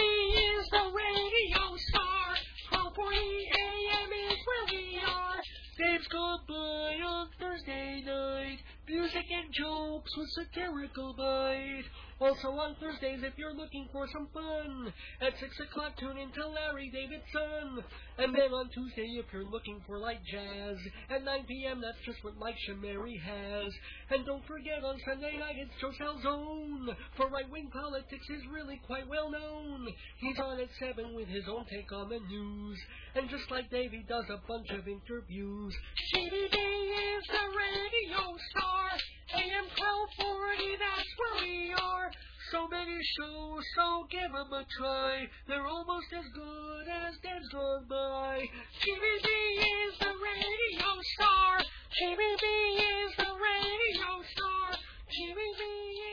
is 0.58 0.66
the 0.66 0.86
radio 0.98 1.78
star. 1.94 2.34
1240 2.74 3.18
AM 3.54 4.10
is 4.34 4.40
where 4.50 4.66
we 4.74 4.98
are. 4.98 5.42
Dave's 5.82 6.08
Gone 6.10 6.42
By 6.48 7.02
on 7.04 7.28
Thursday 7.40 8.04
night. 8.06 8.60
Music 8.88 9.26
and 9.32 9.52
jokes 9.52 10.16
with 10.16 10.30
satirical 10.30 11.14
bite. 11.14 11.86
Also 12.22 12.50
on 12.50 12.76
Thursdays 12.80 13.26
if 13.26 13.34
you're 13.36 13.54
looking 13.54 13.90
for 13.92 14.08
some 14.14 14.28
fun. 14.32 14.94
At 15.26 15.34
6 15.40 15.60
o'clock 15.66 15.98
tune 15.98 16.20
in 16.22 16.30
to 16.38 16.48
Larry 16.48 16.94
Davidson. 16.94 17.82
And 18.20 18.36
then 18.36 18.54
on 18.54 18.70
Tuesday 18.70 19.18
if 19.18 19.26
you're 19.34 19.50
looking 19.50 19.82
for 19.88 19.98
light 19.98 20.22
jazz. 20.30 20.78
At 21.10 21.26
9 21.26 21.46
p.m. 21.48 21.82
that's 21.82 21.98
just 22.06 22.24
what 22.24 22.38
Mike 22.38 22.62
Shamari 22.70 23.20
has. 23.20 23.74
And 24.12 24.24
don't 24.24 24.46
forget 24.46 24.86
on 24.86 25.02
Sunday 25.04 25.34
night 25.40 25.58
it's 25.58 25.74
Joe 25.82 25.98
Salzone. 25.98 26.94
For 27.18 27.28
right-wing 27.28 27.72
politics 27.74 28.30
is 28.30 28.46
really 28.54 28.80
quite 28.86 29.10
well 29.10 29.32
known. 29.32 29.88
He's 30.20 30.38
on 30.38 30.60
at 30.60 30.70
7 30.78 31.16
with 31.16 31.28
his 31.28 31.50
own 31.50 31.66
take 31.74 31.92
on 31.92 32.10
the 32.10 32.20
news. 32.30 32.78
And 33.16 33.32
just 33.32 33.50
like 33.50 33.72
Dave 33.72 33.98
he 33.98 34.06
does 34.08 34.30
a 34.30 34.38
bunch 34.48 34.70
of 34.70 34.88
interviews. 34.88 35.74
GBB 36.14 36.54
is 36.54 37.26
the 37.34 37.46
radio 37.50 38.38
star. 38.54 38.94
AM 39.34 39.66
Shows, 43.02 43.66
so 43.76 44.06
give 44.12 44.30
'em 44.30 44.54
a 44.54 44.64
try. 44.78 45.28
They're 45.48 45.66
almost 45.66 46.14
as 46.14 46.26
good 46.36 46.88
as 46.88 47.18
Dave's 47.18 47.50
Gone 47.50 47.86
By. 47.90 48.48
GBB 48.80 49.28
is 49.88 49.98
the 49.98 50.14
radio 50.22 51.02
star. 51.16 51.62
GBB 51.98 52.46
is 52.78 53.16
the 53.18 53.34
radio 53.42 54.22
star. 54.22 54.78
GBB 55.10 55.62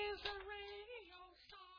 is 0.08 0.18
the 0.22 0.38
radio 0.48 1.20
star. 1.44 1.76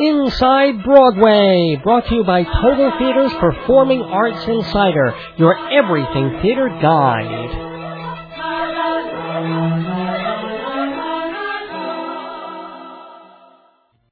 Inside 0.00 0.84
Broadway, 0.84 1.80
brought 1.82 2.06
to 2.08 2.14
you 2.14 2.24
by 2.24 2.44
Total 2.44 2.90
Theater's 2.98 3.32
Performing 3.34 4.02
Arts 4.02 4.46
Insider, 4.46 5.14
your 5.38 5.56
everything 5.70 6.40
theater 6.42 6.68
guide. 6.68 7.67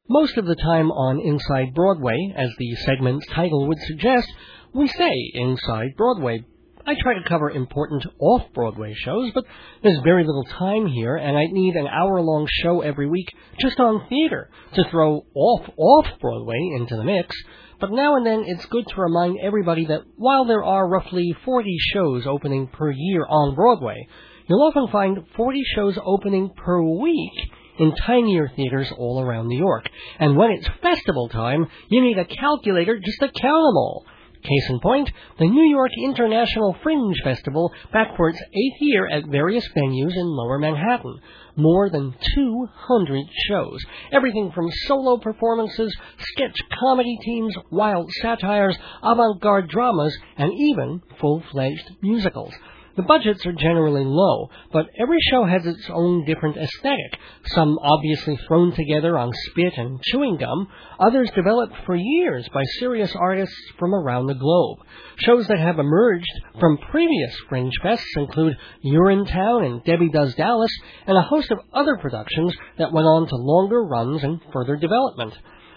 Most 0.09 0.37
of 0.37 0.47
the 0.47 0.55
time 0.55 0.93
on 0.93 1.19
Inside 1.19 1.75
Broadway, 1.75 2.33
as 2.37 2.51
the 2.59 2.77
segment's 2.87 3.27
title 3.35 3.67
would 3.67 3.81
suggest, 3.89 4.29
we 4.73 4.87
say 4.87 5.13
Inside 5.35 5.97
Broadway. 5.97 6.45
I 6.87 6.95
try 6.95 7.15
to 7.15 7.29
cover 7.29 7.51
important 7.51 8.07
off-Broadway 8.21 8.95
shows, 8.95 9.33
but 9.35 9.43
there's 9.83 9.99
very 10.05 10.25
little 10.25 10.45
time 10.45 10.87
here, 10.87 11.17
and 11.17 11.37
I'd 11.37 11.51
need 11.51 11.75
an 11.75 11.89
hour-long 11.89 12.47
show 12.63 12.83
every 12.83 13.09
week 13.09 13.27
just 13.61 13.81
on 13.81 14.07
theater 14.09 14.49
to 14.75 14.89
throw 14.93 15.27
off 15.35 15.69
off-Broadway 15.77 16.77
into 16.77 16.95
the 16.95 17.03
mix. 17.03 17.35
But 17.81 17.91
now 17.91 18.15
and 18.15 18.25
then 18.25 18.45
it's 18.47 18.67
good 18.67 18.87
to 18.87 19.03
remind 19.03 19.41
everybody 19.43 19.87
that 19.87 20.03
while 20.15 20.45
there 20.45 20.63
are 20.63 20.89
roughly 20.89 21.35
40 21.45 21.77
shows 21.93 22.29
opening 22.29 22.69
per 22.69 22.93
year 22.93 23.27
on 23.29 23.57
Broadway, 23.57 24.07
you'll 24.49 24.63
often 24.63 24.87
find 24.93 25.27
40 25.37 25.63
shows 25.75 25.99
opening 26.01 26.53
per 26.57 26.81
week 26.81 27.51
in 27.78 27.92
tinier 28.06 28.49
theaters 28.54 28.92
all 28.97 29.21
around 29.21 29.49
New 29.49 29.59
York. 29.59 29.88
And 30.18 30.37
when 30.37 30.50
it's 30.52 30.68
festival 30.83 31.28
time, 31.28 31.66
you 31.88 32.00
need 32.00 32.18
a 32.18 32.25
calculator 32.25 32.99
just 32.99 33.21
to 33.21 33.26
count 33.26 33.35
them 33.35 33.76
all. 33.76 34.04
Case 34.42 34.71
in 34.71 34.80
point, 34.80 35.11
the 35.38 35.49
New 35.49 35.71
York 35.71 35.90
International 36.04 36.76
Fringe 36.83 37.16
Festival 37.25 37.73
back 37.92 38.16
for 38.16 38.28
its 38.28 38.40
eighth 38.40 38.80
year 38.80 39.09
at 39.09 39.26
various 39.26 39.66
venues 39.76 40.14
in 40.14 40.25
lower 40.25 40.59
Manhattan. 40.59 41.18
More 41.56 41.90
than 41.90 42.14
200 42.35 43.25
shows. 43.49 43.80
Everything 44.12 44.52
from 44.54 44.68
solo 44.87 45.16
performances, 45.16 45.92
sketch 46.18 46.56
comedy 46.78 47.18
teams, 47.23 47.56
wild 47.71 48.09
satires, 48.23 48.76
avant-garde 49.02 49.68
dramas, 49.68 50.16
and 50.37 50.52
even 50.52 51.02
full-fledged 51.18 51.97
musicals. 52.02 52.52
The 52.97 53.03
budgets 53.03 53.45
are 53.45 53.53
generally 53.53 54.05
low, 54.07 54.49
but 54.73 54.87
every 54.99 55.19
show 55.31 55.45
has 55.45 55.67
its 55.67 55.91
own 55.91 56.25
different 56.25 56.57
aesthetic. 56.57 57.19
Some 57.45 57.79
obviously 57.83 58.38
thrown 58.49 58.73
together 58.73 59.19
on 59.19 59.33
spit 59.50 59.75
and 59.76 60.00
chewing 60.03 60.38
gum, 60.38 60.69
others 60.99 61.31
developed 61.35 61.75
for 61.85 61.95
years 61.95 62.49
by 62.55 62.62
serious 62.81 63.15
artists 63.15 63.55
from 63.79 63.95
around 63.95 64.26
the 64.26 64.35
globe. 64.35 64.79
Shows 65.19 65.47
that 65.49 65.59
have 65.59 65.79
emerged 65.79 66.33
from 66.59 66.79
previous 66.91 67.37
Fringe 67.50 67.73
Fests 67.85 68.17
include 68.17 68.57
Urinetown 68.83 69.67
and 69.67 69.85
Debbie 69.85 70.11
Does 70.11 70.35
Dallas, 70.35 70.73
and 71.07 71.19
a 71.19 71.23
host 71.23 71.50
of 71.50 71.59
other 71.75 71.99
productions 71.99 72.57
that 72.79 72.93
went 72.93 73.07
on 73.07 73.29
to 73.29 73.37
longer 73.37 73.85
runs 73.85 74.25
and 74.25 74.41
further 74.55 74.76
development. 74.76 75.35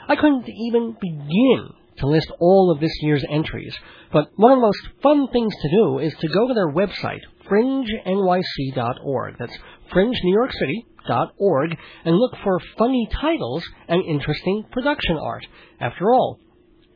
I 0.08 0.16
couldn't 0.16 0.48
even 0.48 0.96
begin 1.02 1.70
to 2.00 2.08
list 2.08 2.32
all 2.40 2.72
of 2.72 2.80
this 2.80 2.92
year's 3.02 3.24
entries. 3.30 3.76
But 4.12 4.32
one 4.36 4.54
of 4.54 4.58
the 4.58 4.62
most 4.62 4.88
fun 5.02 5.28
things 5.32 5.54
to 5.62 5.70
do 5.70 6.00
is 6.00 6.14
to 6.16 6.28
go 6.28 6.48
to 6.48 6.54
their 6.54 6.72
website, 6.72 7.22
fringenyc.org. 7.50 9.36
That's 9.40 9.58
fringenewyorkcity.org 9.94 11.78
and 12.06 12.16
look 12.16 12.34
for 12.44 12.60
funny 12.78 13.08
titles 13.12 13.64
and 13.88 14.04
interesting 14.06 14.66
production 14.72 15.18
art. 15.18 15.46
After 15.80 16.12
all, 16.12 16.40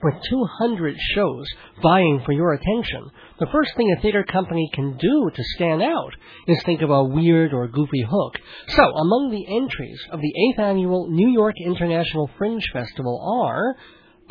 with 0.04 0.16
200 0.30 0.96
shows 1.16 1.46
vying 1.82 2.22
for 2.26 2.34
your 2.34 2.54
attention, 2.54 3.10
the 3.40 3.48
first 3.52 3.72
thing 3.76 3.94
a 3.98 4.02
theater 4.02 4.24
company 4.24 4.70
can 4.74 4.98
do 4.98 5.30
to 5.34 5.44
stand 5.56 5.82
out 5.82 6.12
is 6.48 6.62
think 6.64 6.82
of 6.82 6.90
a 6.90 7.04
weird 7.06 7.54
or 7.54 7.68
goofy 7.68 8.04
hook. 8.08 8.34
So, 8.68 8.84
among 8.84 9.32
the 9.32 9.56
entries 9.56 10.00
of 10.12 10.20
the 10.20 10.34
8th 10.58 10.64
annual 10.64 11.10
New 11.10 11.30
York 11.30 11.56
International 11.66 12.30
Fringe 12.38 12.64
Festival 12.74 13.46
are 13.46 13.76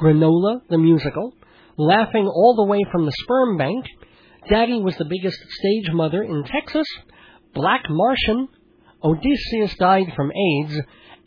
Granola 0.03 0.63
the 0.69 0.79
Musical, 0.79 1.33
Laughing 1.77 2.27
All 2.27 2.57
the 2.57 2.69
Way 2.69 2.81
from 2.91 3.07
the 3.07 3.13
Sperm 3.23 3.57
Bank, 3.57 3.85
Daddy 4.51 4.81
was 4.81 4.97
the 4.97 5.05
biggest 5.09 5.39
stage 5.39 5.93
mother 5.93 6.25
in 6.25 6.43
Texas, 6.43 6.87
Black 7.55 7.83
Martian, 7.89 8.49
Odysseus 9.05 9.77
died 9.77 10.13
from 10.17 10.33
AIDS, 10.33 10.77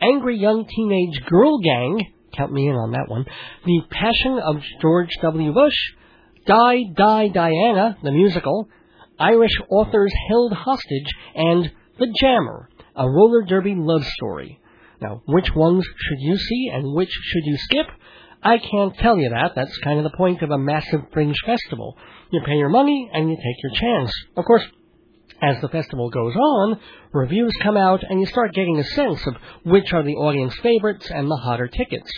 Angry 0.01 0.37
Young 0.37 0.65
Teenage 0.67 1.25
Girl 1.25 1.59
Gang, 1.59 2.01
count 2.35 2.51
me 2.51 2.67
in 2.67 2.75
on 2.75 2.91
that 2.91 3.07
one, 3.07 3.25
The 3.65 3.81
Passion 3.89 4.39
of 4.39 4.61
George 4.81 5.11
W. 5.21 5.53
Bush, 5.53 5.93
Die, 6.45 6.79
Die, 6.97 7.27
Diana, 7.29 7.97
the 8.03 8.11
musical, 8.11 8.67
Irish 9.17 9.55
authors 9.71 10.11
held 10.27 10.51
hostage, 10.51 11.13
and 11.33 11.71
The 11.97 12.13
Jammer, 12.19 12.69
a 12.93 13.09
roller 13.09 13.43
derby 13.43 13.75
love 13.77 14.03
story. 14.03 14.59
Now, 15.01 15.21
which 15.27 15.49
ones 15.55 15.85
should 15.85 16.19
you 16.19 16.37
see 16.37 16.69
and 16.73 16.93
which 16.93 17.11
should 17.11 17.45
you 17.45 17.57
skip? 17.57 17.87
I 18.45 18.59
can't 18.59 18.95
tell 18.97 19.17
you 19.17 19.29
that. 19.29 19.53
That's 19.55 19.75
kind 19.79 19.97
of 19.97 20.03
the 20.03 20.15
point 20.15 20.43
of 20.43 20.51
a 20.51 20.57
massive 20.59 21.01
fringe 21.11 21.35
festival. 21.47 21.97
You 22.31 22.41
pay 22.45 22.53
your 22.53 22.69
money 22.69 23.09
and 23.11 23.27
you 23.27 23.35
take 23.35 23.63
your 23.63 23.73
chance. 23.73 24.11
Of 24.37 24.45
course, 24.45 24.63
as 25.41 25.59
the 25.61 25.69
festival 25.69 26.11
goes 26.11 26.35
on, 26.35 26.79
reviews 27.11 27.51
come 27.63 27.75
out 27.75 28.03
and 28.07 28.19
you 28.19 28.27
start 28.27 28.53
getting 28.53 28.77
a 28.77 28.83
sense 28.83 29.25
of 29.25 29.35
which 29.63 29.91
are 29.93 30.03
the 30.03 30.13
audience 30.13 30.53
favorites 30.61 31.09
and 31.09 31.29
the 31.29 31.41
hotter 31.43 31.67
tickets. 31.67 32.09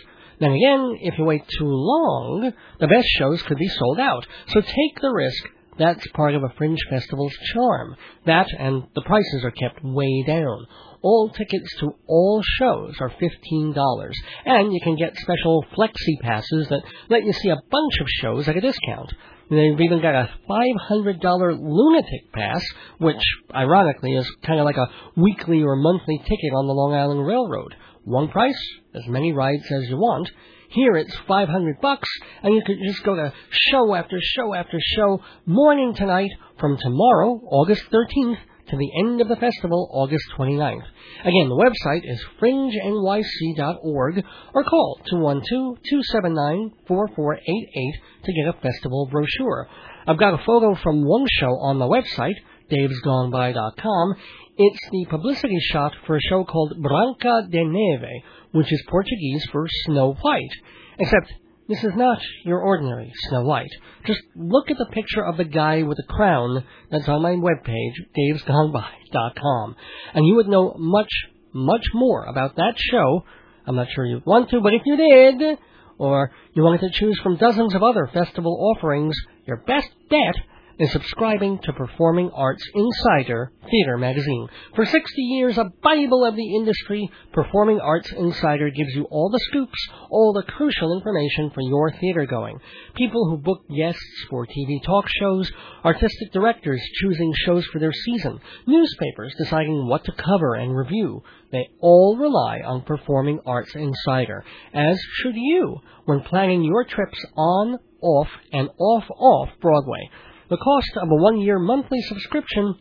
Then 0.41 0.51
again, 0.51 0.97
if 1.01 1.17
you 1.17 1.23
wait 1.23 1.47
too 1.47 1.65
long, 1.65 2.51
the 2.81 2.87
best 2.87 3.07
shows 3.17 3.41
could 3.43 3.57
be 3.57 3.69
sold 3.69 3.99
out. 3.99 4.27
So 4.49 4.59
take 4.59 5.01
the 5.01 5.09
risk. 5.09 5.43
That's 5.79 6.05
part 6.13 6.35
of 6.35 6.43
a 6.43 6.53
fringe 6.57 6.79
festival's 6.89 7.35
charm. 7.53 7.95
That 8.25 8.47
and 8.57 8.83
the 8.95 9.01
prices 9.03 9.43
are 9.45 9.51
kept 9.51 9.79
way 9.81 10.23
down. 10.27 10.65
All 11.09 11.29
tickets 11.29 11.73
to 11.79 11.91
all 12.05 12.41
shows 12.59 12.95
are 12.99 13.09
$15, 13.09 14.11
and 14.43 14.73
you 14.73 14.81
can 14.83 14.97
get 14.97 15.15
special 15.15 15.63
flexi 15.73 16.19
passes 16.19 16.67
that 16.67 16.83
let 17.07 17.23
you 17.23 17.31
see 17.31 17.47
a 17.47 17.55
bunch 17.55 17.93
of 18.01 18.07
shows 18.09 18.49
at 18.49 18.57
a 18.57 18.59
discount. 18.59 19.13
They've 19.49 19.79
even 19.79 20.01
got 20.01 20.15
a 20.15 20.29
$500 20.49 21.59
lunatic 21.61 22.33
pass, 22.33 22.61
which 22.97 23.23
ironically 23.55 24.15
is 24.15 24.29
kind 24.43 24.59
of 24.59 24.65
like 24.65 24.75
a 24.75 24.89
weekly 25.15 25.63
or 25.63 25.77
monthly 25.77 26.17
ticket 26.17 26.53
on 26.53 26.67
the 26.67 26.73
Long 26.73 26.93
Island 26.93 27.25
Railroad. 27.25 27.73
One 28.03 28.27
price, 28.27 28.61
as 28.93 29.07
many 29.07 29.31
rides 29.31 29.63
as 29.71 29.87
you 29.87 29.95
want. 29.95 30.29
Here 30.71 30.97
it's 30.97 31.15
500 31.25 31.79
bucks, 31.79 32.09
and 32.43 32.53
you 32.53 32.61
could 32.65 32.79
just 32.85 33.05
go 33.05 33.15
to 33.15 33.31
show 33.71 33.95
after 33.95 34.17
show 34.21 34.53
after 34.53 34.77
show, 34.81 35.21
morning 35.45 35.93
to 35.93 36.05
night, 36.05 36.31
from 36.59 36.77
tomorrow, 36.77 37.39
August 37.45 37.83
13th, 37.93 38.39
to 38.69 38.77
the 38.77 38.91
end 38.99 39.21
of 39.21 39.27
the 39.27 39.37
festival, 39.37 39.89
August 39.91 40.23
29th. 40.37 40.85
Again, 41.21 41.49
the 41.49 41.55
website 41.55 42.01
is 42.03 42.23
fringenyc.org 42.41 44.23
or 44.53 44.63
call 44.63 44.99
212-279-4488 45.13 47.93
to 48.25 48.33
get 48.33 48.47
a 48.47 48.53
festival 48.61 49.07
brochure. 49.11 49.67
I've 50.05 50.19
got 50.19 50.33
a 50.33 50.43
photo 50.45 50.75
from 50.75 51.05
one 51.05 51.25
show 51.29 51.57
on 51.59 51.79
the 51.79 51.87
website, 51.87 52.35
davesgoneby.com. 52.71 54.15
It's 54.57 54.89
the 54.91 55.05
publicity 55.09 55.59
shot 55.71 55.93
for 56.05 56.17
a 56.17 56.21
show 56.21 56.43
called 56.43 56.81
Branca 56.81 57.47
de 57.49 57.63
Neve, 57.63 58.21
which 58.51 58.69
is 58.71 58.83
Portuguese 58.89 59.45
for 59.51 59.65
Snow 59.85 60.13
White. 60.21 60.51
Except 60.99 61.31
this 61.67 61.83
is 61.83 61.91
not 61.95 62.19
your 62.45 62.59
ordinary 62.61 63.11
Snow 63.27 63.43
White. 63.43 63.71
Just 64.05 64.21
look 64.35 64.71
at 64.71 64.77
the 64.77 64.87
picture 64.91 65.25
of 65.25 65.37
the 65.37 65.43
guy 65.43 65.83
with 65.83 65.97
the 65.97 66.13
crown 66.13 66.63
that's 66.89 67.07
on 67.09 67.21
my 67.21 67.31
webpage, 67.31 67.93
davesgoneby.com, 68.17 69.75
and 70.13 70.25
you 70.25 70.35
would 70.35 70.47
know 70.47 70.75
much, 70.77 71.11
much 71.53 71.85
more 71.93 72.23
about 72.23 72.55
that 72.55 72.75
show. 72.77 73.23
I'm 73.65 73.75
not 73.75 73.87
sure 73.93 74.05
you'd 74.05 74.25
want 74.25 74.49
to, 74.51 74.61
but 74.61 74.73
if 74.73 74.81
you 74.85 74.95
did, 74.95 75.59
or 75.97 76.31
you 76.53 76.63
wanted 76.63 76.81
to 76.81 76.99
choose 76.99 77.19
from 77.21 77.37
dozens 77.37 77.75
of 77.75 77.83
other 77.83 78.09
festival 78.13 78.73
offerings, 78.75 79.15
your 79.45 79.57
best 79.57 79.89
bet 80.09 80.35
is 80.79 80.91
subscribing 80.91 81.57
to 81.63 81.73
Performing 81.73 82.29
Arts 82.35 82.63
Insider 82.75 83.51
Theater 83.69 83.97
Magazine. 83.97 84.47
For 84.75 84.85
60 84.85 85.21
years, 85.21 85.57
a 85.57 85.71
Bible 85.81 86.23
of 86.23 86.35
the 86.35 86.55
industry, 86.55 87.09
Performing 87.33 87.79
Arts 87.79 88.11
Insider 88.11 88.69
gives 88.69 88.93
you 88.93 89.05
all 89.09 89.29
the 89.31 89.43
scoops, 89.49 89.87
all 90.11 90.33
the 90.33 90.51
crucial 90.51 90.95
information 90.95 91.49
for 91.49 91.61
your 91.61 91.91
theater 91.93 92.27
going. 92.27 92.59
People 92.95 93.27
who 93.27 93.37
book 93.37 93.61
guests 93.75 94.25
for 94.29 94.45
TV 94.45 94.83
talk 94.83 95.05
shows, 95.19 95.51
artistic 95.83 96.31
directors 96.31 96.81
choosing 97.01 97.33
shows 97.45 97.65
for 97.65 97.79
their 97.79 97.93
season, 97.93 98.39
newspapers 98.67 99.33
deciding 99.39 99.87
what 99.87 100.05
to 100.05 100.11
cover 100.11 100.53
and 100.55 100.75
review. 100.77 101.23
They 101.51 101.69
all 101.81 102.17
rely 102.17 102.61
on 102.63 102.83
Performing 102.83 103.39
Arts 103.47 103.73
Insider, 103.73 104.43
as 104.73 104.99
should 105.21 105.35
you 105.35 105.77
when 106.05 106.21
planning 106.21 106.63
your 106.63 106.83
trips 106.83 107.25
on, 107.35 107.79
off, 108.01 108.29
and 108.53 108.69
off-off 108.77 109.49
Broadway. 109.59 110.09
The 110.49 110.57
cost 110.57 110.91
of 110.95 111.09
a 111.09 111.15
one-year 111.15 111.59
monthly 111.59 112.01
subscription 112.03 112.75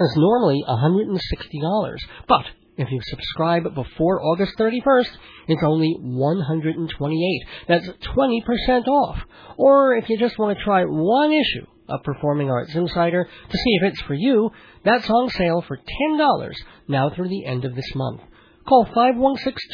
is 0.00 0.14
normally 0.16 0.62
$160, 0.66 1.96
but 2.26 2.44
if 2.78 2.90
you 2.90 3.00
subscribe 3.04 3.74
before 3.74 4.22
August 4.22 4.54
31st, 4.58 5.10
it's 5.48 5.62
only 5.62 5.94
128. 6.00 7.46
That's 7.68 7.86
20% 7.86 8.88
off. 8.88 9.18
Or 9.58 9.94
if 9.96 10.08
you 10.08 10.18
just 10.18 10.38
want 10.38 10.56
to 10.56 10.64
try 10.64 10.84
one 10.84 11.32
issue 11.32 11.66
of 11.88 12.02
Performing 12.02 12.48
Arts 12.48 12.74
Insider 12.74 13.24
to 13.24 13.58
see 13.58 13.78
if 13.82 13.92
it's 13.92 14.02
for 14.02 14.14
you, 14.14 14.50
that's 14.82 15.10
on 15.10 15.28
sale 15.28 15.62
for 15.68 15.76
$10 15.76 16.52
now 16.88 17.10
through 17.10 17.28
the 17.28 17.44
end 17.44 17.66
of 17.66 17.74
this 17.74 17.94
month. 17.94 18.22
Call 18.66 18.86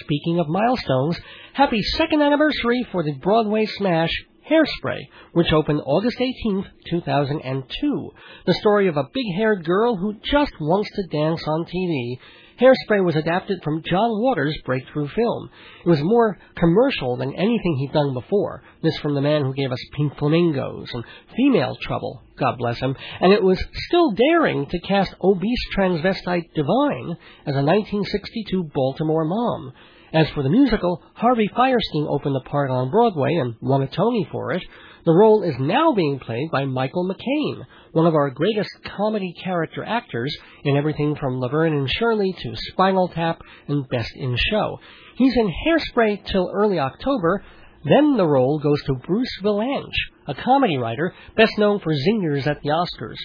Speaking 0.00 0.40
of 0.40 0.48
milestones, 0.48 1.18
happy 1.52 1.80
second 1.82 2.20
anniversary 2.20 2.86
for 2.90 3.02
the 3.02 3.12
Broadway 3.12 3.66
smash 3.66 4.10
Hairspray, 4.50 5.00
which 5.32 5.52
opened 5.52 5.80
August 5.84 6.20
18, 6.20 6.66
2002. 6.90 8.10
The 8.46 8.54
story 8.54 8.88
of 8.88 8.96
a 8.96 9.08
big-haired 9.12 9.64
girl 9.64 9.96
who 9.96 10.14
just 10.14 10.52
wants 10.60 10.90
to 10.94 11.06
dance 11.06 11.42
on 11.46 11.64
TV. 11.66 12.18
Hairspray 12.60 13.04
was 13.04 13.16
adapted 13.16 13.62
from 13.62 13.82
John 13.82 14.22
Waters' 14.22 14.56
breakthrough 14.64 15.08
film. 15.08 15.50
It 15.84 15.88
was 15.88 16.02
more 16.02 16.38
commercial 16.56 17.16
than 17.16 17.34
anything 17.34 17.76
he'd 17.78 17.92
done 17.92 18.14
before. 18.14 18.62
This 18.82 18.96
from 18.98 19.14
the 19.14 19.20
man 19.20 19.42
who 19.42 19.52
gave 19.52 19.70
us 19.70 19.90
Pink 19.94 20.16
Flamingos 20.16 20.88
and 20.94 21.04
Female 21.36 21.76
Trouble, 21.82 22.22
God 22.38 22.56
bless 22.56 22.78
him. 22.78 22.96
And 23.20 23.32
it 23.32 23.42
was 23.42 23.62
still 23.88 24.12
daring 24.12 24.66
to 24.66 24.80
cast 24.80 25.14
obese 25.22 25.68
transvestite 25.76 26.54
Divine 26.54 27.16
as 27.44 27.54
a 27.54 27.62
1962 27.62 28.70
Baltimore 28.74 29.26
mom. 29.26 29.72
As 30.14 30.30
for 30.30 30.42
the 30.42 30.48
musical, 30.48 31.02
Harvey 31.14 31.48
Fierstein 31.54 32.06
opened 32.08 32.36
the 32.36 32.48
part 32.48 32.70
on 32.70 32.90
Broadway 32.90 33.34
and 33.34 33.56
won 33.60 33.82
a 33.82 33.88
Tony 33.88 34.26
for 34.32 34.52
it. 34.52 34.62
The 35.06 35.14
role 35.14 35.44
is 35.44 35.54
now 35.60 35.92
being 35.92 36.18
played 36.18 36.50
by 36.50 36.64
Michael 36.64 37.08
McKean, 37.08 37.64
one 37.92 38.08
of 38.08 38.16
our 38.16 38.28
greatest 38.28 38.70
comedy 38.96 39.32
character 39.40 39.84
actors 39.84 40.36
in 40.64 40.76
everything 40.76 41.14
from 41.14 41.38
Laverne 41.38 41.74
and 41.74 41.88
Shirley 41.88 42.34
to 42.36 42.56
Spinal 42.72 43.06
Tap 43.06 43.40
and 43.68 43.88
Best 43.88 44.10
in 44.16 44.36
Show. 44.50 44.80
He's 45.14 45.36
in 45.36 45.48
Hairspray 45.64 46.24
till 46.24 46.50
early 46.52 46.80
October. 46.80 47.44
Then 47.84 48.16
the 48.16 48.26
role 48.26 48.58
goes 48.58 48.82
to 48.86 48.94
Bruce 49.06 49.30
Vilanch, 49.44 49.94
a 50.26 50.34
comedy 50.34 50.76
writer 50.76 51.14
best 51.36 51.56
known 51.56 51.78
for 51.78 51.92
zingers 51.92 52.48
at 52.48 52.60
the 52.62 52.70
Oscars. 52.70 53.18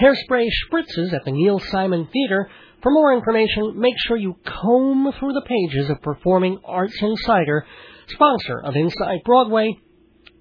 Hairspray 0.00 0.46
spritzes 0.70 1.12
at 1.12 1.24
the 1.24 1.32
Neil 1.32 1.58
Simon 1.58 2.06
Theater. 2.12 2.48
For 2.80 2.92
more 2.92 3.12
information, 3.12 3.80
make 3.80 3.94
sure 4.06 4.16
you 4.16 4.36
comb 4.46 5.12
through 5.18 5.32
the 5.32 5.48
pages 5.48 5.90
of 5.90 6.00
Performing 6.00 6.60
Arts 6.64 6.96
Insider, 7.02 7.66
sponsor 8.06 8.60
of 8.64 8.76
Inside 8.76 9.18
Broadway, 9.24 9.80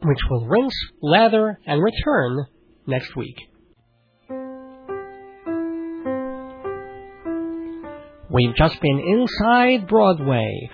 which 0.03 0.19
will 0.29 0.45
rinse, 0.45 0.75
lather, 1.01 1.59
and 1.65 1.81
return 1.81 2.45
next 2.87 3.15
week. 3.15 3.37
We've 8.29 8.55
just 8.55 8.81
been 8.81 8.99
inside 8.99 9.87
Broadway 9.87 10.69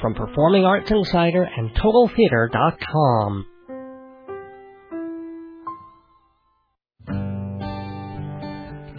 from 0.00 0.14
Performing 0.14 0.64
Arts 0.64 0.90
Insider 0.90 1.42
and 1.42 1.70
TotalTheater.com. 1.74 3.46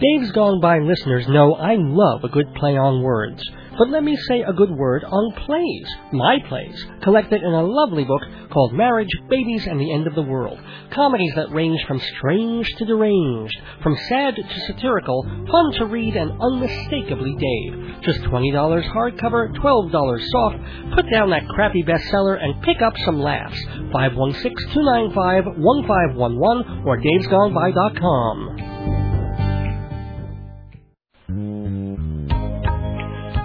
Dave's 0.00 0.32
Gone 0.32 0.60
By 0.60 0.78
listeners 0.78 1.28
know 1.28 1.54
I 1.54 1.76
love 1.78 2.24
a 2.24 2.28
good 2.28 2.54
play 2.54 2.76
on 2.76 3.02
words. 3.02 3.42
But 3.80 3.88
let 3.88 4.04
me 4.04 4.14
say 4.28 4.42
a 4.42 4.52
good 4.52 4.70
word 4.70 5.04
on 5.04 5.32
plays, 5.46 5.86
my 6.12 6.36
plays, 6.50 6.84
collected 7.02 7.42
in 7.42 7.50
a 7.50 7.64
lovely 7.64 8.04
book 8.04 8.20
called 8.52 8.74
Marriage, 8.74 9.08
Babies, 9.30 9.66
and 9.66 9.80
the 9.80 9.94
End 9.94 10.06
of 10.06 10.14
the 10.14 10.20
World. 10.20 10.60
Comedies 10.92 11.32
that 11.36 11.50
range 11.50 11.80
from 11.88 11.98
strange 11.98 12.68
to 12.76 12.84
deranged, 12.84 13.58
from 13.82 13.96
sad 14.10 14.36
to 14.36 14.42
satirical, 14.66 15.22
fun 15.50 15.72
to 15.78 15.86
read, 15.86 16.14
and 16.14 16.38
unmistakably 16.42 17.34
Dave. 17.40 18.02
Just 18.02 18.20
$20 18.24 18.52
hardcover, 18.92 19.50
$12 19.56 20.20
soft. 20.30 20.58
Put 20.94 21.10
down 21.10 21.30
that 21.30 21.48
crappy 21.48 21.82
bestseller 21.82 22.36
and 22.38 22.62
pick 22.62 22.82
up 22.82 22.92
some 23.06 23.18
laughs. 23.18 23.58
516-295-1511 23.94 26.84
or 26.84 26.98
davesgoneby.com. 26.98 28.99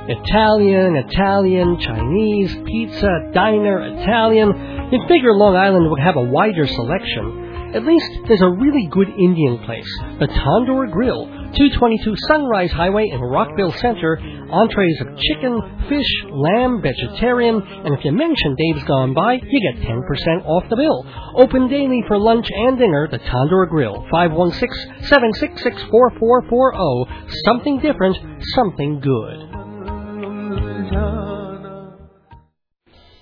Italian, 0.07 0.95
Italian, 0.95 1.79
Chinese, 1.79 2.55
pizza, 2.65 3.31
diner, 3.33 3.81
Italian. 3.81 4.53
You'd 4.91 5.07
figure 5.07 5.33
Long 5.33 5.55
Island 5.55 5.89
would 5.89 5.99
have 5.99 6.15
a 6.15 6.23
wider 6.23 6.67
selection. 6.67 7.41
At 7.73 7.83
least 7.83 8.05
there's 8.27 8.41
a 8.41 8.49
really 8.49 8.85
good 8.89 9.09
Indian 9.09 9.57
place, 9.65 9.89
the 10.19 10.27
Tandoor 10.27 10.91
Grill, 10.91 11.25
222 11.25 12.15
Sunrise 12.27 12.71
Highway 12.71 13.09
in 13.11 13.19
Rockville 13.19 13.71
Center. 13.73 14.19
Entrees 14.49 15.01
of 15.01 15.17
chicken, 15.17 15.59
fish, 15.89 16.23
lamb, 16.29 16.79
vegetarian, 16.81 17.61
and 17.61 17.93
if 17.97 18.05
you 18.05 18.11
mention 18.11 18.55
Dave's 18.55 18.83
Gone 18.85 19.15
By, 19.15 19.39
you 19.41 19.73
get 19.73 19.81
10% 19.81 20.45
off 20.45 20.69
the 20.69 20.75
bill. 20.77 21.03
Open 21.35 21.67
daily 21.67 22.03
for 22.07 22.19
lunch 22.19 22.47
and 22.53 22.77
dinner, 22.77 23.07
the 23.09 23.17
Tandoor 23.17 23.67
Grill, 23.67 24.05
516-766-4440. 24.13 27.07
Something 27.43 27.79
different, 27.79 28.17
something 28.53 28.99
good. 29.01 29.64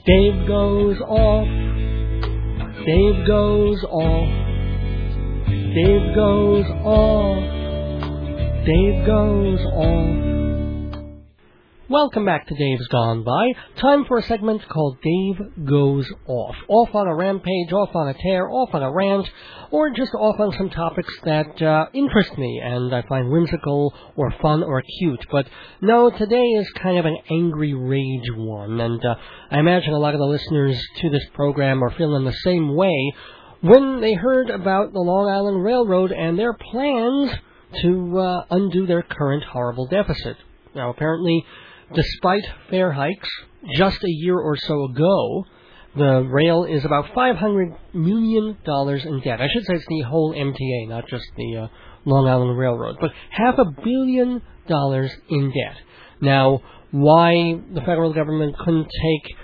Dave 0.06 0.48
goes 0.48 1.00
off. 1.08 1.48
Dave 2.86 3.26
goes 3.26 3.84
off. 3.90 4.28
Dave 5.48 6.16
goes 6.16 6.66
off. 6.84 7.44
Dave 8.66 9.06
goes 9.06 9.60
off. 9.74 10.53
Welcome 11.90 12.24
back 12.24 12.48
to 12.48 12.56
Dave's 12.56 12.88
Gone 12.88 13.26
By. 13.26 13.52
Time 13.82 14.06
for 14.08 14.18
a 14.18 14.24
segment 14.24 14.62
called 14.70 15.00
Dave 15.04 15.68
Goes 15.68 16.10
Off. 16.28 16.56
Off 16.70 16.96
on 16.96 17.08
a 17.10 17.14
rampage, 17.14 17.74
off 17.74 17.94
on 17.94 18.08
a 18.08 18.14
tear, 18.14 18.48
off 18.50 18.70
on 18.74 18.82
a 18.82 18.90
rant, 18.90 19.30
or 19.70 19.90
just 19.90 20.14
off 20.14 20.40
on 20.40 20.54
some 20.58 20.70
topics 20.70 21.14
that 21.26 21.62
uh, 21.62 21.88
interest 21.94 22.38
me 22.38 22.62
and 22.64 22.96
I 22.96 23.02
find 23.02 23.30
whimsical 23.30 23.94
or 24.16 24.34
fun 24.42 24.64
or 24.64 24.82
cute. 24.98 25.26
But 25.30 25.46
no, 25.82 26.10
today 26.10 26.42
is 26.42 26.72
kind 26.82 26.98
of 27.00 27.06
an 27.06 27.18
angry 27.30 27.74
rage 27.74 28.30
one, 28.34 28.80
and 28.80 29.04
uh, 29.06 29.16
I 29.52 29.60
imagine 29.60 29.92
a 29.92 30.00
lot 30.00 30.14
of 30.14 30.20
the 30.20 30.26
listeners 30.26 30.82
to 31.02 31.10
this 31.10 31.26
program 31.34 31.84
are 31.84 31.92
feeling 31.98 32.24
the 32.24 32.32
same 32.46 32.78
way 32.78 33.14
when 33.60 34.00
they 34.00 34.14
heard 34.14 34.50
about 34.50 34.94
the 34.94 35.00
Long 35.00 35.30
Island 35.30 35.62
Railroad 35.62 36.14
and 36.14 36.40
their 36.40 36.54
plans 36.54 37.32
to 37.82 38.20
uh, 38.20 38.46
undo 38.52 38.88
their 38.88 39.04
current 39.04 39.44
horrible 39.44 39.88
deficit. 39.88 40.38
Now, 40.74 40.90
apparently, 40.90 41.46
Despite 41.94 42.44
fare 42.70 42.92
hikes 42.92 43.30
just 43.76 44.04
a 44.04 44.10
year 44.10 44.38
or 44.38 44.58
so 44.58 44.86
ago, 44.86 45.46
the 45.96 46.28
rail 46.28 46.66
is 46.66 46.86
about 46.86 47.06
$500 47.16 47.78
million 47.94 48.58
in 48.66 49.22
debt. 49.24 49.42
I 49.42 49.48
should 49.54 49.66
say 49.66 49.76
it's 49.76 49.86
the 49.88 50.02
whole 50.02 50.34
MTA, 50.34 50.90
not 50.90 51.08
just 51.08 51.26
the 51.38 51.58
uh, 51.58 51.68
Long 52.06 52.28
Island 52.28 52.58
Railroad, 52.58 52.98
but 53.00 53.12
half 53.30 53.60
a 53.60 53.66
billion 53.84 54.42
dollars 54.68 55.12
in 55.30 55.50
debt. 55.50 55.78
Now, 56.20 56.62
why 56.92 57.60
the 57.74 57.82
federal 57.82 58.14
government 58.14 58.56
couldn't 58.58 58.86
take 58.86 59.36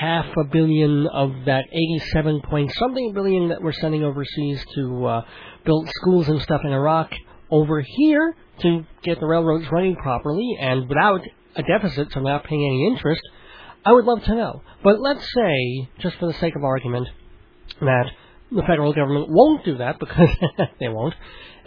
half 0.00 0.26
a 0.36 0.44
billion 0.44 1.06
of 1.06 1.30
that 1.46 1.64
87 1.70 2.42
point 2.42 2.72
something 2.78 3.12
billion 3.12 3.48
that 3.48 3.62
we're 3.62 3.72
sending 3.72 4.02
overseas 4.02 4.64
to 4.74 5.06
uh, 5.06 5.22
build 5.64 5.88
schools 5.90 6.28
and 6.28 6.40
stuff 6.40 6.62
in 6.64 6.72
Iraq 6.72 7.12
over 7.50 7.80
here 7.80 8.34
to 8.60 8.84
get 9.02 9.20
the 9.20 9.26
railroads 9.26 9.66
running 9.70 9.94
properly 9.96 10.56
and 10.58 10.88
without 10.88 11.20
a 11.56 11.62
deficit, 11.62 12.12
so 12.12 12.20
not 12.20 12.44
paying 12.44 12.64
any 12.64 12.94
interest, 12.94 13.22
I 13.84 13.92
would 13.92 14.04
love 14.04 14.24
to 14.24 14.34
know. 14.34 14.62
But 14.82 15.00
let's 15.00 15.26
say, 15.34 15.88
just 16.00 16.16
for 16.16 16.26
the 16.26 16.38
sake 16.38 16.56
of 16.56 16.64
argument, 16.64 17.08
that 17.80 18.10
the 18.50 18.62
federal 18.62 18.92
government 18.92 19.26
won't 19.28 19.64
do 19.64 19.78
that 19.78 19.98
because 19.98 20.28
they 20.80 20.88
won't. 20.88 21.14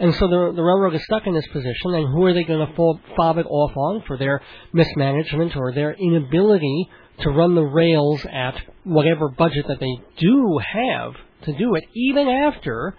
And 0.00 0.14
so 0.14 0.28
the, 0.28 0.52
the 0.54 0.62
railroad 0.62 0.94
is 0.94 1.04
stuck 1.04 1.26
in 1.26 1.34
this 1.34 1.46
position, 1.48 1.94
and 1.94 2.06
who 2.06 2.24
are 2.24 2.32
they 2.32 2.44
going 2.44 2.66
to 2.66 2.74
fob, 2.74 3.00
fob 3.16 3.38
it 3.38 3.46
off 3.46 3.76
on 3.76 4.02
for 4.06 4.16
their 4.16 4.40
mismanagement 4.72 5.56
or 5.56 5.72
their 5.72 5.92
inability 5.92 6.88
to 7.20 7.30
run 7.30 7.54
the 7.54 7.62
rails 7.62 8.24
at 8.24 8.54
whatever 8.84 9.28
budget 9.28 9.66
that 9.66 9.80
they 9.80 9.98
do 10.18 10.60
have 10.72 11.14
to 11.42 11.52
do 11.58 11.74
it, 11.74 11.84
even 11.94 12.28
after 12.28 12.94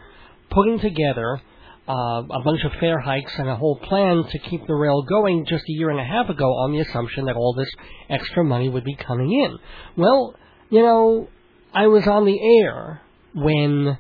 putting 0.49 0.79
together 0.79 1.41
uh, 1.89 2.21
a 2.29 2.43
bunch 2.43 2.63
of 2.65 2.71
fare 2.79 2.99
hikes 2.99 3.33
and 3.37 3.49
a 3.49 3.55
whole 3.55 3.79
plan 3.79 4.23
to 4.29 4.39
keep 4.39 4.67
the 4.67 4.75
rail 4.75 5.01
going 5.01 5.45
just 5.47 5.63
a 5.67 5.71
year 5.71 5.89
and 5.89 5.99
a 5.99 6.03
half 6.03 6.29
ago 6.29 6.45
on 6.45 6.71
the 6.71 6.79
assumption 6.79 7.25
that 7.25 7.35
all 7.35 7.55
this 7.57 7.71
extra 8.09 8.43
money 8.43 8.69
would 8.69 8.83
be 8.83 8.95
coming 8.95 9.31
in. 9.31 9.57
Well, 9.97 10.35
you 10.69 10.83
know, 10.83 11.27
I 11.73 11.87
was 11.87 12.05
on 12.07 12.25
the 12.25 12.39
air 12.63 13.01
when 13.33 13.97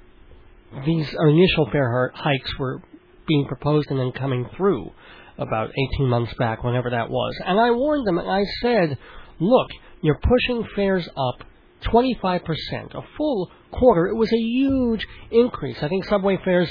these 0.85 1.15
initial 1.19 1.67
fare 1.71 2.11
hikes 2.13 2.59
were 2.59 2.83
being 3.27 3.45
proposed 3.47 3.89
and 3.89 3.99
then 3.99 4.11
coming 4.11 4.47
through 4.55 4.91
about 5.39 5.71
18 5.95 6.07
months 6.07 6.33
back, 6.37 6.63
whenever 6.63 6.91
that 6.91 7.09
was. 7.09 7.39
And 7.45 7.59
I 7.59 7.71
warned 7.71 8.05
them 8.05 8.19
and 8.19 8.29
I 8.29 8.43
said, 8.61 8.97
look, 9.39 9.67
you're 10.01 10.19
pushing 10.21 10.67
fares 10.75 11.07
up 11.07 11.47
25%, 11.85 12.41
a 12.93 13.01
full 13.17 13.49
quarter. 13.71 14.07
It 14.07 14.15
was 14.15 14.31
a 14.31 14.37
huge 14.37 15.07
increase. 15.31 15.77
I 15.81 15.87
think 15.87 16.05
subway 16.05 16.37
fares 16.43 16.69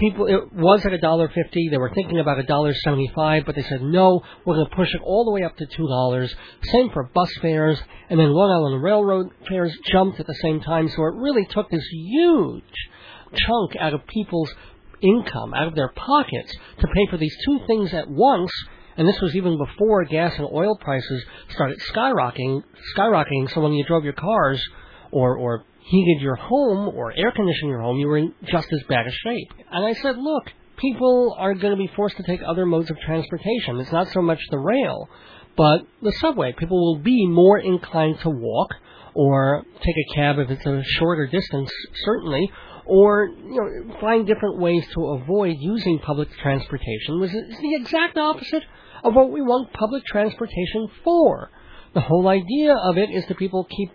people 0.00 0.26
it 0.26 0.52
was 0.52 0.84
at 0.84 0.92
a 0.92 0.98
dollar 0.98 1.28
fifty. 1.28 1.68
They 1.70 1.78
were 1.78 1.92
thinking 1.94 2.18
about 2.18 2.38
a 2.38 2.42
dollar 2.42 2.74
seventy 2.74 3.10
five, 3.14 3.44
but 3.46 3.54
they 3.54 3.62
said 3.62 3.82
no, 3.82 4.22
we're 4.44 4.56
going 4.56 4.68
to 4.68 4.76
push 4.76 4.92
it 4.94 5.00
all 5.04 5.24
the 5.24 5.32
way 5.32 5.44
up 5.44 5.56
to 5.58 5.66
two 5.66 5.86
dollars. 5.86 6.34
Same 6.72 6.90
for 6.90 7.04
bus 7.14 7.30
fares, 7.40 7.80
and 8.08 8.18
then 8.18 8.32
Long 8.32 8.50
Island 8.50 8.82
Railroad 8.82 9.30
fares 9.48 9.76
jumped 9.92 10.18
at 10.18 10.26
the 10.26 10.38
same 10.42 10.60
time. 10.60 10.88
So 10.88 11.04
it 11.04 11.14
really 11.14 11.46
took 11.46 11.70
this 11.70 11.86
huge 11.92 12.64
chunk 13.34 13.76
out 13.78 13.94
of 13.94 14.06
people's 14.06 14.50
income, 15.02 15.54
out 15.54 15.68
of 15.68 15.74
their 15.74 15.92
pockets, 15.94 16.52
to 16.80 16.86
pay 16.86 17.06
for 17.10 17.16
these 17.16 17.36
two 17.44 17.60
things 17.66 17.94
at 17.94 18.10
once. 18.10 18.50
And 18.96 19.06
this 19.08 19.20
was 19.20 19.34
even 19.36 19.56
before 19.56 20.04
gas 20.04 20.34
and 20.36 20.48
oil 20.52 20.76
prices 20.76 21.24
started 21.50 21.78
skyrocketing. 21.94 22.62
Skyrocketing. 22.96 23.50
So 23.54 23.60
when 23.60 23.72
you 23.72 23.84
drove 23.84 24.04
your 24.04 24.14
cars, 24.14 24.62
or 25.12 25.36
or 25.36 25.64
heated 25.90 26.22
your 26.22 26.36
home 26.36 26.88
or 26.94 27.12
air 27.16 27.32
conditioned 27.32 27.68
your 27.68 27.80
home, 27.80 27.98
you 27.98 28.06
were 28.06 28.18
in 28.18 28.32
just 28.44 28.68
as 28.72 28.82
bad 28.88 29.06
a 29.06 29.10
shape. 29.10 29.52
And 29.70 29.84
I 29.84 29.92
said, 30.00 30.16
look, 30.16 30.44
people 30.76 31.34
are 31.36 31.54
going 31.54 31.72
to 31.72 31.76
be 31.76 31.90
forced 31.96 32.16
to 32.18 32.22
take 32.22 32.40
other 32.46 32.64
modes 32.64 32.90
of 32.90 32.98
transportation. 33.00 33.80
It's 33.80 33.92
not 33.92 34.08
so 34.08 34.22
much 34.22 34.38
the 34.50 34.58
rail, 34.58 35.08
but 35.56 35.80
the 36.00 36.12
subway. 36.20 36.54
People 36.56 36.78
will 36.78 37.02
be 37.02 37.26
more 37.26 37.58
inclined 37.58 38.20
to 38.20 38.30
walk 38.30 38.70
or 39.14 39.64
take 39.82 39.96
a 39.96 40.14
cab 40.14 40.38
if 40.38 40.50
it's 40.50 40.64
a 40.64 40.82
shorter 40.98 41.26
distance, 41.26 41.70
certainly, 42.04 42.48
or 42.86 43.26
you 43.26 43.84
know, 43.88 44.00
find 44.00 44.28
different 44.28 44.60
ways 44.60 44.86
to 44.94 45.20
avoid 45.20 45.56
using 45.58 45.98
public 45.98 46.28
transportation. 46.40 47.20
Is 47.22 47.32
the 47.32 47.74
exact 47.74 48.16
opposite 48.16 48.62
of 49.02 49.14
what 49.14 49.32
we 49.32 49.42
want 49.42 49.72
public 49.72 50.04
transportation 50.04 50.88
for. 51.02 51.50
The 51.94 52.00
whole 52.00 52.28
idea 52.28 52.74
of 52.74 52.96
it 52.96 53.10
is 53.10 53.26
that 53.26 53.38
people 53.38 53.66
keep 53.68 53.90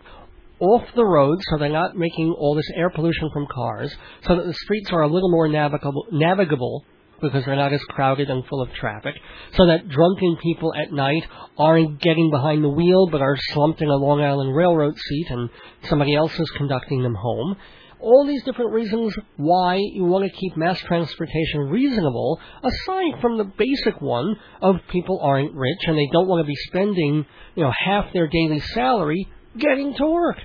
off 0.66 0.88
the 0.96 1.06
road 1.06 1.40
so 1.50 1.58
they're 1.58 1.70
not 1.70 1.96
making 1.96 2.36
all 2.38 2.56
this 2.56 2.70
air 2.76 2.90
pollution 2.90 3.30
from 3.32 3.48
cars, 3.54 3.96
so 4.28 4.36
that 4.36 4.46
the 4.46 4.54
streets 4.54 4.90
are 4.92 5.02
a 5.02 5.08
little 5.12 5.32
more 5.32 5.48
navigable, 5.48 6.06
navigable 6.12 6.86
because 7.22 7.46
they're 7.46 7.56
not 7.56 7.74
as 7.74 7.84
crowded 7.84 8.30
and 8.30 8.46
full 8.48 8.62
of 8.62 8.72
traffic, 8.74 9.16
so 9.54 9.68
that 9.68 9.88
drunken 9.88 10.38
people 10.42 10.74
at 10.76 10.92
night 10.92 11.24
aren't 11.58 12.02
getting 12.02 12.30
behind 12.30 12.64
the 12.64 12.70
wheel 12.70 13.08
but 13.10 13.22
are 13.22 13.38
slumped 13.54 13.82
in 13.82 13.90
a 13.90 13.96
Long 13.96 14.22
Island 14.22 14.56
Railroad 14.56 14.96
seat 14.98 15.28
and 15.30 15.50
somebody 15.84 16.16
else 16.16 16.38
is 16.40 16.50
conducting 16.52 17.04
them 17.04 17.16
home. 17.16 17.56
All 18.00 18.28
these 18.28 18.44
different 18.44 18.74
reasons 18.74 19.16
why 19.38 19.78
you 19.78 20.04
want 20.04 20.26
to 20.26 20.38
keep 20.38 20.58
mass 20.58 20.80
transportation 20.80 21.62
reasonable, 21.62 22.40
aside 22.62 23.22
from 23.22 23.38
the 23.38 23.52
basic 23.58 24.00
one 24.02 24.36
of 24.62 24.76
people 24.90 25.20
aren't 25.24 25.56
rich 25.56 25.80
and 25.88 25.98
they 25.98 26.10
don't 26.12 26.28
want 26.28 26.42
to 26.42 26.48
be 26.48 26.56
spending, 26.68 27.26
you 27.56 27.64
know, 27.64 27.72
half 27.86 28.12
their 28.14 28.28
daily 28.28 28.60
salary 28.60 29.28
getting 29.58 29.96
to 29.96 30.06
work. 30.06 30.38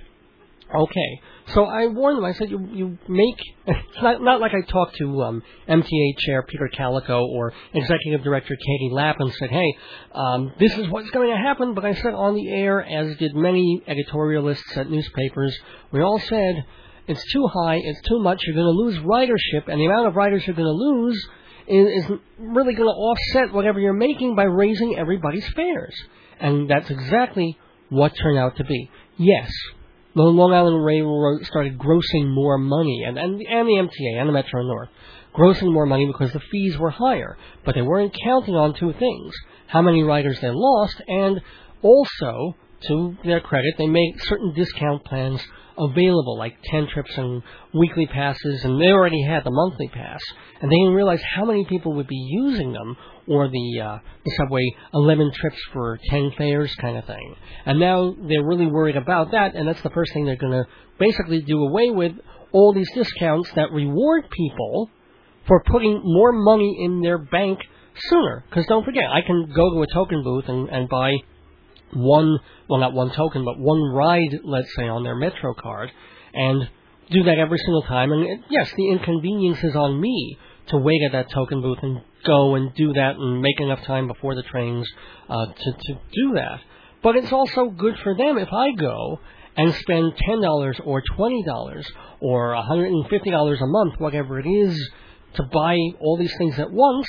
Okay, 0.73 1.21
so 1.49 1.65
I 1.65 1.87
warned 1.87 2.19
them. 2.19 2.25
I 2.25 2.33
said, 2.33 2.49
"You 2.49 2.69
you 2.73 2.99
make 3.09 3.37
it's 3.67 3.79
not 4.03 4.23
not 4.23 4.41
like 4.41 4.53
I 4.53 4.61
talked 4.71 4.95
to 4.97 5.23
um, 5.23 5.43
MTA 5.69 6.19
chair 6.19 6.43
Peter 6.43 6.71
Kalikow 6.73 7.27
or 7.27 7.53
executive 7.75 8.23
director 8.23 8.55
Katie 8.55 8.91
Lapp 8.93 9.17
and 9.19 9.33
said, 9.33 9.51
"Hey, 9.51 9.75
um, 10.15 10.53
this 10.61 10.79
is 10.79 10.89
what's 10.89 11.11
going 11.11 11.31
to 11.31 11.37
happen." 11.37 11.75
But 11.75 11.85
I 11.85 11.95
said 11.95 12.15
on 12.15 12.37
the 12.37 12.49
air, 12.51 12.81
as 12.83 13.17
did 13.17 13.35
many 13.35 13.83
editorialists 13.89 14.77
at 14.77 14.89
newspapers, 14.89 15.59
we 15.91 16.03
all 16.03 16.21
said 16.21 16.65
it's 17.09 17.33
too 17.33 17.49
high, 17.49 17.81
it's 17.83 18.01
too 18.09 18.21
much. 18.21 18.41
You're 18.47 18.55
going 18.55 18.67
to 18.67 18.71
lose 18.71 18.97
ridership, 18.99 19.67
and 19.67 19.81
the 19.81 19.87
amount 19.87 20.07
of 20.07 20.15
riders 20.15 20.47
you're 20.47 20.55
going 20.55 20.67
to 20.67 20.71
lose 20.71 21.29
is, 21.67 22.05
is 22.05 22.11
really 22.39 22.75
going 22.75 22.89
to 22.89 22.95
offset 22.95 23.53
whatever 23.53 23.81
you're 23.81 23.93
making 23.93 24.37
by 24.37 24.45
raising 24.45 24.97
everybody's 24.97 25.49
fares, 25.49 25.95
and 26.39 26.71
that's 26.71 26.91
exactly 26.91 27.59
what 27.89 28.13
turned 28.23 28.39
out 28.39 28.57
to 28.59 28.65
be. 28.65 28.89
Yes, 29.17 29.51
the 30.25 30.31
Long 30.31 30.53
Island 30.53 30.85
Railroad 30.85 31.45
started 31.45 31.79
grossing 31.79 32.33
more 32.35 32.59
money, 32.59 33.05
and, 33.07 33.19
and, 33.19 33.41
and 33.41 33.69
the 33.69 33.75
MTA 33.75 34.19
and 34.19 34.29
the 34.29 34.33
Metro 34.33 34.63
North, 34.63 34.89
grossing 35.35 35.73
more 35.73 35.87
money 35.87 36.07
because 36.07 36.33
the 36.33 36.41
fees 36.51 36.77
were 36.79 36.91
higher. 36.91 37.37
But 37.65 37.75
they 37.75 37.83
weren't 37.83 38.17
counting 38.25 38.55
on 38.55 38.75
two 38.75 38.93
things 38.93 39.35
how 39.67 39.83
many 39.83 40.03
riders 40.03 40.41
they 40.41 40.51
lost, 40.51 41.01
and 41.07 41.41
also, 41.83 42.57
to 42.89 43.17
their 43.25 43.41
credit, 43.41 43.75
they 43.79 43.87
made 43.87 44.15
certain 44.21 44.53
discount 44.55 45.05
plans 45.05 45.41
available, 45.79 46.37
like 46.37 46.57
10 46.65 46.89
trips 46.89 47.17
and 47.17 47.43
weekly 47.73 48.07
passes, 48.07 48.65
and 48.65 48.81
they 48.81 48.89
already 48.89 49.23
had 49.23 49.45
the 49.45 49.51
monthly 49.51 49.89
pass. 49.89 50.21
And 50.61 50.71
they 50.71 50.77
didn't 50.77 50.95
realize 50.95 51.23
how 51.35 51.45
many 51.45 51.65
people 51.65 51.95
would 51.95 52.09
be 52.09 52.27
using 52.29 52.73
them, 52.73 52.97
or 53.31 53.49
the, 53.49 53.81
uh, 53.81 53.99
the 54.25 54.33
subway 54.37 54.75
11 54.93 55.31
trips 55.33 55.59
for 55.73 55.99
10 56.11 56.33
fares 56.37 56.75
kind 56.81 56.97
of 56.97 57.05
thing. 57.05 57.37
And 57.65 57.79
now 57.79 58.13
they're 58.29 58.45
really 58.45 58.67
worried 58.67 58.97
about 58.97 59.31
that, 59.31 59.55
and 59.55 59.69
that's 59.69 59.81
the 59.83 59.91
first 59.91 60.13
thing 60.13 60.27
they're 60.27 60.35
going 60.35 60.65
to 60.65 60.69
basically 60.99 61.41
do 61.41 61.63
away 61.63 61.91
with 61.91 62.13
all 62.53 62.75
these 62.75 62.91
discounts 62.93 63.49
that 63.55 63.71
reward 63.71 64.25
people 64.31 64.91
for 65.47 65.63
putting 65.63 66.01
more 66.03 66.33
money 66.33 66.77
in 66.81 67.03
their 67.03 67.19
bank 67.19 67.61
sooner. 68.09 68.45
Because 68.51 68.67
don't 68.67 68.85
forget, 68.85 69.05
I 69.09 69.21
can 69.25 69.53
go 69.55 69.75
to 69.75 69.83
a 69.83 69.95
token 69.95 70.25
booth 70.25 70.49
and, 70.49 70.69
and 70.69 70.89
buy 70.89 71.13
one, 71.95 72.37
well, 72.69 72.81
not 72.81 72.95
one 72.95 73.13
token, 73.15 73.45
but 73.45 73.61
one 73.61 73.81
ride, 73.95 74.41
let's 74.43 74.75
say, 74.75 74.89
on 74.89 75.05
their 75.05 75.15
Metro 75.15 75.55
card, 75.55 75.91
and 76.35 76.69
do 77.13 77.23
that 77.25 77.39
every 77.39 77.59
single 77.59 77.83
time. 77.83 78.11
And 78.11 78.25
it, 78.25 78.41
yes, 78.51 78.73
the 78.77 78.91
inconvenience 78.91 79.63
is 79.63 79.77
on 79.77 80.01
me 80.01 80.37
to 80.69 80.79
wait 80.79 81.03
at 81.07 81.13
that 81.13 81.31
token 81.31 81.61
booth 81.63 81.79
and 81.83 82.01
go 82.27 82.55
and 82.55 82.75
do 82.75 82.93
that 82.93 83.17
and 83.17 83.41
make 83.41 83.61
enough 83.61 83.83
time 83.85 84.07
before 84.07 84.35
the 84.35 84.43
trains 84.43 84.87
uh, 85.29 85.47
to 85.47 85.73
to 85.73 85.95
do 85.95 86.35
that. 86.35 86.61
But 87.03 87.17
it's 87.17 87.33
also 87.33 87.71
good 87.71 87.97
for 88.03 88.15
them 88.17 88.39
if 88.39 88.53
I 88.53 88.73
go 88.73 89.21
and 89.57 89.75
spend 89.75 90.17
ten 90.17 90.41
dollars 90.41 90.79
or 90.85 91.03
twenty 91.17 91.43
dollars 91.45 91.91
or 92.21 92.53
a 92.53 92.63
hundred 92.63 92.93
and 92.93 93.09
fifty 93.09 93.31
dollars 93.31 93.61
a 93.61 93.67
month, 93.67 93.95
whatever 93.99 94.39
it 94.39 94.47
is, 94.47 94.91
to 95.35 95.43
buy 95.53 95.77
all 96.01 96.17
these 96.19 96.35
things 96.39 96.59
at 96.59 96.71
once 96.71 97.07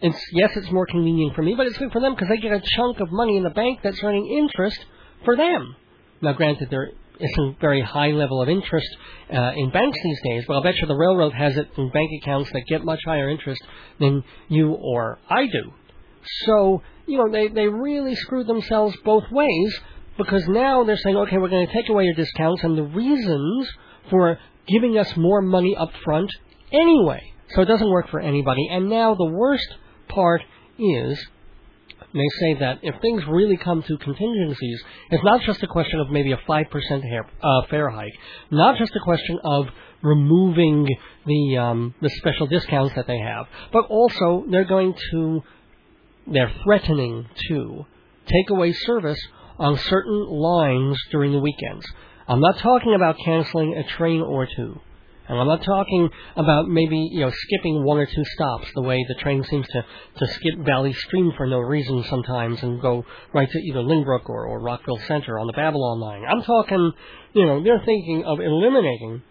It's 0.00 0.20
yes, 0.32 0.50
it's 0.56 0.70
more 0.70 0.86
convenient 0.86 1.34
for 1.34 1.42
me, 1.42 1.54
but 1.56 1.66
it's 1.66 1.78
good 1.78 1.92
for 1.92 2.00
them 2.00 2.14
because 2.14 2.28
they 2.28 2.36
get 2.36 2.52
a 2.52 2.60
chunk 2.76 3.00
of 3.00 3.10
money 3.10 3.36
in 3.38 3.42
the 3.42 3.50
bank 3.50 3.80
that's 3.82 4.02
earning 4.02 4.26
interest 4.26 4.84
for 5.24 5.36
them. 5.36 5.76
Now, 6.20 6.32
granted, 6.34 6.68
there 6.70 6.90
isn't 7.20 7.60
very 7.60 7.80
high 7.80 8.10
level 8.10 8.42
of 8.42 8.48
interest 8.48 8.88
uh, 9.32 9.52
in 9.56 9.70
banks 9.70 9.98
these 10.02 10.20
days, 10.24 10.44
but 10.46 10.54
I'll 10.54 10.62
bet 10.62 10.76
you 10.76 10.86
the 10.86 10.94
railroad 10.94 11.32
has 11.32 11.56
it 11.56 11.68
in 11.76 11.90
bank 11.90 12.10
accounts 12.22 12.50
that 12.52 12.64
get 12.68 12.84
much 12.84 13.00
higher 13.04 13.28
interest 13.28 13.62
than 14.00 14.24
you 14.48 14.72
or 14.72 15.18
I 15.28 15.46
do. 15.46 15.72
So, 16.46 16.82
you 17.06 17.18
know, 17.18 17.30
they, 17.30 17.48
they 17.48 17.68
really 17.68 18.14
screwed 18.16 18.46
themselves 18.46 18.96
both 19.04 19.24
ways 19.30 19.80
because 20.16 20.46
now 20.48 20.84
they're 20.84 20.96
saying, 20.96 21.16
okay, 21.16 21.38
we're 21.38 21.48
going 21.48 21.66
to 21.66 21.72
take 21.72 21.88
away 21.88 22.04
your 22.04 22.14
discounts 22.14 22.62
and 22.62 22.76
the 22.76 22.82
reasons 22.82 23.68
for 24.10 24.38
giving 24.66 24.98
us 24.98 25.16
more 25.16 25.42
money 25.42 25.76
up 25.76 25.90
front 26.04 26.30
anyway. 26.72 27.22
So 27.50 27.62
it 27.62 27.66
doesn't 27.66 27.90
work 27.90 28.08
for 28.10 28.20
anybody. 28.20 28.68
And 28.70 28.88
now 28.88 29.14
the 29.14 29.30
worst 29.30 29.68
part 30.08 30.42
is 30.78 31.18
they 32.14 32.28
say 32.40 32.54
that 32.60 32.78
if 32.82 33.00
things 33.00 33.22
really 33.28 33.56
come 33.56 33.82
to 33.82 33.98
contingencies, 33.98 34.82
it's 35.10 35.24
not 35.24 35.40
just 35.42 35.62
a 35.62 35.66
question 35.66 35.98
of 35.98 36.10
maybe 36.10 36.30
a 36.32 36.36
5% 36.36 37.02
hair, 37.02 37.26
uh, 37.42 37.62
fare 37.68 37.90
hike, 37.90 38.14
not 38.52 38.78
just 38.78 38.92
a 38.94 39.00
question 39.04 39.38
of 39.44 39.66
removing 40.02 40.88
the, 41.26 41.58
um, 41.58 41.94
the 42.00 42.10
special 42.10 42.46
discounts 42.46 42.94
that 42.94 43.08
they 43.08 43.18
have, 43.18 43.46
but 43.72 43.86
also 43.86 44.44
they're 44.48 44.64
going 44.64 44.94
to, 45.10 45.42
they're 46.28 46.52
threatening 46.62 47.26
to 47.48 47.84
take 48.26 48.50
away 48.50 48.72
service 48.72 49.20
on 49.58 49.76
certain 49.78 50.26
lines 50.28 50.96
during 51.10 51.32
the 51.32 51.40
weekends. 51.40 51.84
I'm 52.28 52.40
not 52.40 52.58
talking 52.58 52.94
about 52.94 53.16
canceling 53.24 53.74
a 53.76 53.84
train 53.96 54.20
or 54.20 54.46
two. 54.56 54.80
And 55.26 55.38
I'm 55.38 55.46
not 55.46 55.62
talking 55.62 56.10
about 56.36 56.68
maybe, 56.68 57.08
you 57.12 57.20
know, 57.20 57.32
skipping 57.32 57.82
one 57.82 57.98
or 57.98 58.06
two 58.06 58.24
stops 58.24 58.68
the 58.74 58.82
way 58.82 59.02
the 59.08 59.14
train 59.14 59.42
seems 59.44 59.66
to, 59.68 59.84
to 60.18 60.26
skip 60.34 60.58
Valley 60.58 60.92
Stream 60.92 61.32
for 61.36 61.46
no 61.46 61.58
reason 61.58 62.04
sometimes 62.10 62.62
and 62.62 62.80
go 62.80 63.04
right 63.32 63.50
to 63.50 63.58
either 63.58 63.80
Lynbrook 63.80 64.28
or, 64.28 64.46
or 64.46 64.60
Rockville 64.60 65.00
Center 65.06 65.38
on 65.38 65.46
the 65.46 65.54
Babylon 65.54 66.00
line. 66.00 66.24
I'm 66.28 66.42
talking, 66.42 66.92
you 67.32 67.46
know, 67.46 67.62
they're 67.62 67.82
thinking 67.84 68.24
of 68.26 68.38
eliminating 68.40 69.22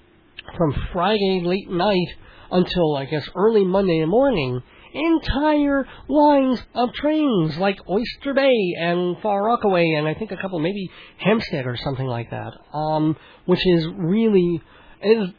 from 0.58 0.74
Friday 0.92 1.42
late 1.44 1.70
night 1.70 2.08
until, 2.52 2.96
I 2.96 3.06
guess, 3.06 3.28
early 3.36 3.64
Monday 3.64 4.04
morning 4.06 4.62
entire 4.94 5.88
lines 6.08 6.62
of 6.76 6.94
trains 6.94 7.58
like 7.58 7.78
Oyster 7.90 8.34
Bay 8.34 8.76
and 8.80 9.18
Far 9.22 9.44
Rockaway 9.44 9.96
and 9.98 10.08
I 10.08 10.14
think 10.14 10.32
a 10.32 10.38
couple, 10.38 10.60
maybe 10.60 10.90
Hempstead 11.18 11.66
or 11.66 11.76
something 11.78 12.06
like 12.06 12.30
that, 12.30 12.52
um, 12.74 13.16
which 13.46 13.66
is 13.66 13.88
really 13.98 14.62
is 15.04 15.30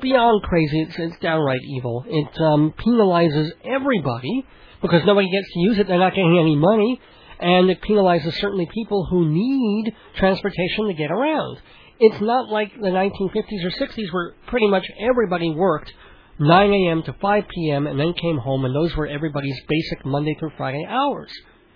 beyond 0.00 0.42
crazy. 0.42 0.82
It's, 0.82 0.94
it's 0.98 1.18
downright 1.20 1.62
evil. 1.68 2.04
It 2.06 2.40
um, 2.40 2.74
penalizes 2.78 3.50
everybody 3.64 4.46
because 4.80 5.02
nobody 5.06 5.30
gets 5.30 5.52
to 5.52 5.60
use 5.60 5.78
it. 5.78 5.86
They're 5.86 5.98
not 5.98 6.14
getting 6.14 6.38
any 6.38 6.56
money, 6.56 7.00
and 7.38 7.70
it 7.70 7.80
penalizes 7.82 8.34
certainly 8.40 8.68
people 8.72 9.06
who 9.08 9.28
need 9.28 9.94
transportation 10.16 10.88
to 10.88 10.94
get 10.94 11.10
around. 11.10 11.58
It's 12.00 12.20
not 12.20 12.48
like 12.48 12.72
the 12.74 12.88
1950s 12.88 13.64
or 13.64 13.70
60s 13.70 14.12
where 14.12 14.34
pretty 14.48 14.68
much 14.68 14.84
everybody 14.98 15.50
worked 15.50 15.92
9 16.38 16.72
a.m. 16.72 17.02
to 17.04 17.14
5 17.20 17.44
p.m. 17.54 17.86
and 17.86 17.98
then 17.98 18.14
came 18.14 18.38
home, 18.38 18.64
and 18.64 18.74
those 18.74 18.96
were 18.96 19.06
everybody's 19.06 19.60
basic 19.68 20.04
Monday 20.04 20.34
through 20.38 20.52
Friday 20.56 20.84
hours. 20.88 21.30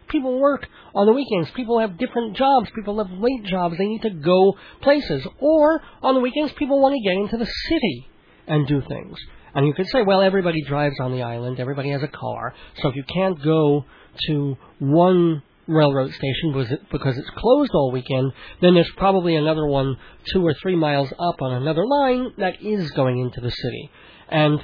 People 0.08 0.38
work 0.40 0.66
on 0.94 1.06
the 1.06 1.12
weekends. 1.12 1.50
People 1.52 1.80
have 1.80 1.98
different 1.98 2.36
jobs. 2.36 2.70
People 2.74 3.02
have 3.04 3.10
late 3.18 3.44
jobs. 3.44 3.76
They 3.76 3.86
need 3.86 4.02
to 4.02 4.10
go 4.10 4.54
places. 4.82 5.26
Or 5.38 5.80
on 6.02 6.14
the 6.14 6.20
weekends, 6.20 6.52
people 6.54 6.80
want 6.80 6.94
to 6.94 7.08
get 7.08 7.16
into 7.16 7.36
the 7.36 7.50
city 7.68 8.08
and 8.46 8.66
do 8.66 8.80
things. 8.82 9.18
And 9.54 9.66
you 9.66 9.72
could 9.72 9.88
say, 9.88 10.02
well, 10.02 10.20
everybody 10.20 10.62
drives 10.64 10.96
on 11.00 11.12
the 11.12 11.22
island. 11.22 11.58
Everybody 11.58 11.90
has 11.90 12.02
a 12.02 12.08
car. 12.08 12.54
So 12.82 12.88
if 12.88 12.94
you 12.94 13.04
can't 13.04 13.42
go 13.42 13.84
to 14.28 14.56
one 14.78 15.42
railroad 15.66 16.12
station 16.12 16.78
because, 16.92 17.18
it's 17.18 17.30
closed 17.30 17.70
all 17.74 17.90
weekend, 17.90 18.32
then 18.60 18.74
there's 18.74 18.90
probably 18.96 19.34
another 19.34 19.66
one 19.66 19.96
two 20.32 20.46
or 20.46 20.54
three 20.62 20.76
miles 20.76 21.12
up 21.12 21.40
on 21.40 21.54
another 21.54 21.86
line 21.86 22.32
that 22.38 22.62
is 22.62 22.90
going 22.92 23.18
into 23.18 23.40
the 23.40 23.50
city. 23.50 23.90
And 24.28 24.60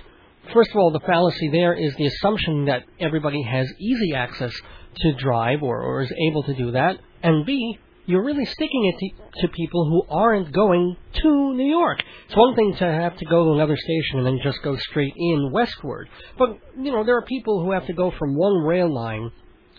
first 0.52 0.70
of 0.70 0.76
all, 0.76 0.90
the 0.90 1.00
fallacy 1.00 1.50
there 1.50 1.74
is 1.74 1.94
the 1.96 2.06
assumption 2.06 2.66
that 2.66 2.84
everybody 3.00 3.42
has 3.42 3.66
easy 3.80 4.14
access 4.14 4.52
to 4.96 5.14
drive 5.14 5.62
or, 5.62 5.80
or 5.80 6.02
is 6.02 6.12
able 6.30 6.42
to 6.44 6.54
do 6.54 6.72
that. 6.72 6.98
And 7.22 7.46
B, 7.46 7.78
you're 8.06 8.24
really 8.24 8.44
sticking 8.44 8.92
it 8.92 8.98
to, 8.98 9.42
to 9.42 9.52
people 9.52 9.84
who 9.88 10.14
aren't 10.14 10.52
going 10.52 10.96
to 11.22 11.54
New 11.54 11.68
York. 11.68 12.02
It's 12.26 12.36
one 12.36 12.56
thing 12.56 12.74
to 12.78 12.84
have 12.84 13.16
to 13.16 13.24
go 13.26 13.44
to 13.44 13.52
another 13.52 13.76
station 13.76 14.18
and 14.18 14.26
then 14.26 14.40
just 14.42 14.62
go 14.62 14.76
straight 14.76 15.14
in 15.16 15.50
westward. 15.52 16.08
But, 16.36 16.58
you 16.76 16.90
know, 16.90 17.04
there 17.04 17.16
are 17.16 17.24
people 17.24 17.64
who 17.64 17.72
have 17.72 17.86
to 17.86 17.92
go 17.92 18.10
from 18.18 18.36
one 18.36 18.64
rail 18.64 18.92
line 18.92 19.30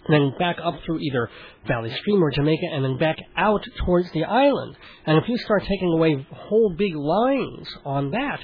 then 0.10 0.34
back 0.38 0.58
up 0.64 0.76
through 0.86 1.00
either 1.00 1.30
Valley 1.68 1.90
Stream 1.96 2.22
or 2.22 2.32
Jamaica 2.32 2.66
and 2.72 2.84
then 2.84 2.98
back 2.98 3.18
out 3.38 3.64
towards 3.86 4.12
the 4.12 4.26
island. 4.26 4.76
And 5.06 5.18
if 5.18 5.30
you 5.30 5.38
start 5.38 5.64
taking 5.64 5.94
away 5.94 6.28
whole 6.30 6.76
big 6.78 6.96
lines 6.96 7.68
on 7.86 8.12
that, 8.12 8.40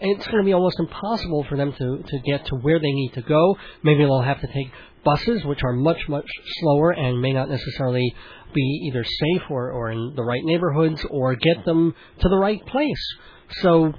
it's 0.00 0.26
going 0.26 0.38
to 0.38 0.44
be 0.44 0.52
almost 0.52 0.78
impossible 0.78 1.44
for 1.48 1.56
them 1.56 1.72
to, 1.72 2.02
to 2.06 2.18
get 2.24 2.46
to 2.46 2.56
where 2.56 2.78
they 2.78 2.92
need 2.92 3.12
to 3.14 3.22
go. 3.22 3.56
Maybe 3.82 4.04
they'll 4.04 4.22
have 4.22 4.40
to 4.40 4.46
take 4.46 4.70
buses, 5.04 5.44
which 5.44 5.62
are 5.64 5.72
much, 5.72 6.08
much 6.08 6.28
slower 6.60 6.90
and 6.90 7.20
may 7.20 7.32
not 7.32 7.48
necessarily 7.48 8.14
be 8.54 8.88
either 8.88 9.04
safe 9.04 9.42
or, 9.50 9.70
or 9.70 9.90
in 9.90 10.14
the 10.16 10.22
right 10.22 10.42
neighborhoods 10.44 11.04
or 11.10 11.34
get 11.34 11.64
them 11.64 11.94
to 12.20 12.28
the 12.28 12.38
right 12.38 12.64
place. 12.66 13.16
So 13.60 13.92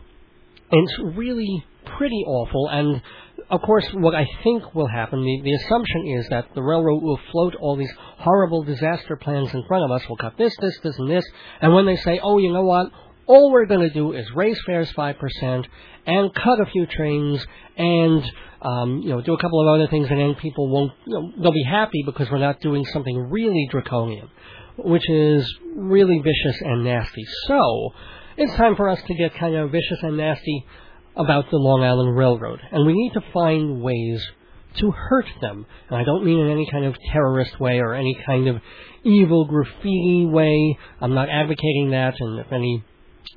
it's 0.71 1.17
really 1.17 1.65
pretty 1.97 2.23
awful. 2.27 2.69
And 2.69 3.01
of 3.49 3.61
course, 3.61 3.85
what 3.93 4.15
I 4.15 4.27
think 4.43 4.75
will 4.75 4.87
happen, 4.87 5.23
the, 5.23 5.41
the 5.43 5.53
assumption 5.53 6.07
is 6.17 6.27
that 6.29 6.53
the 6.53 6.61
railroad 6.61 7.01
will 7.01 7.19
float 7.31 7.55
all 7.55 7.75
these 7.75 7.93
horrible 8.17 8.63
disaster 8.63 9.15
plans 9.15 9.53
in 9.53 9.63
front 9.67 9.83
of 9.83 9.91
us. 9.91 10.07
We'll 10.07 10.17
cut 10.17 10.37
this, 10.37 10.55
this, 10.59 10.77
this, 10.83 10.97
and 10.99 11.09
this. 11.09 11.25
And 11.61 11.73
when 11.73 11.85
they 11.85 11.95
say, 11.97 12.19
oh, 12.21 12.37
you 12.37 12.51
know 12.51 12.63
what? 12.63 12.91
All 13.29 13.51
we're 13.51 13.67
going 13.67 13.87
to 13.87 13.93
do 13.93 14.13
is 14.13 14.25
raise 14.33 14.59
fares 14.65 14.91
5% 14.93 15.65
and 16.07 16.33
cut 16.33 16.59
a 16.59 16.65
few 16.65 16.87
trains 16.87 17.45
and 17.77 18.23
um, 18.63 19.01
you 19.03 19.09
know, 19.09 19.21
do 19.21 19.33
a 19.33 19.37
couple 19.37 19.61
of 19.61 19.75
other 19.75 19.87
things, 19.87 20.07
and 20.09 20.19
then 20.19 20.35
people 20.35 20.67
won't, 20.67 20.91
you 21.05 21.13
know, 21.13 21.31
they'll 21.41 21.53
be 21.53 21.63
happy 21.63 22.03
because 22.05 22.29
we're 22.31 22.39
not 22.39 22.59
doing 22.59 22.83
something 22.85 23.15
really 23.29 23.67
draconian, 23.71 24.29
which 24.77 25.07
is 25.09 25.47
really 25.75 26.19
vicious 26.19 26.59
and 26.59 26.83
nasty. 26.83 27.23
So, 27.47 27.91
it's 28.35 28.53
time 28.55 28.75
for 28.75 28.89
us 28.89 28.99
to 29.07 29.13
get 29.13 29.35
kind 29.35 29.55
of 29.55 29.71
vicious 29.71 29.99
and 30.01 30.17
nasty 30.17 30.65
about 31.15 31.45
the 31.51 31.57
Long 31.57 31.83
Island 31.83 32.17
Railroad, 32.17 32.59
and 32.71 32.85
we 32.85 32.93
need 32.93 33.13
to 33.13 33.21
find 33.31 33.81
ways 33.81 34.25
to 34.79 34.91
hurt 34.91 35.27
them. 35.39 35.65
And 35.89 35.97
I 35.97 36.03
don't 36.03 36.25
mean 36.25 36.39
in 36.39 36.51
any 36.51 36.67
kind 36.69 36.85
of 36.85 36.95
terrorist 37.11 37.59
way 37.59 37.79
or 37.79 37.93
any 37.93 38.17
kind 38.25 38.47
of 38.47 38.57
evil 39.03 39.45
graffiti 39.45 40.25
way. 40.25 40.77
I'm 40.99 41.13
not 41.13 41.29
advocating 41.29 41.91
that, 41.91 42.15
and 42.19 42.39
if 42.39 42.51
any 42.51 42.83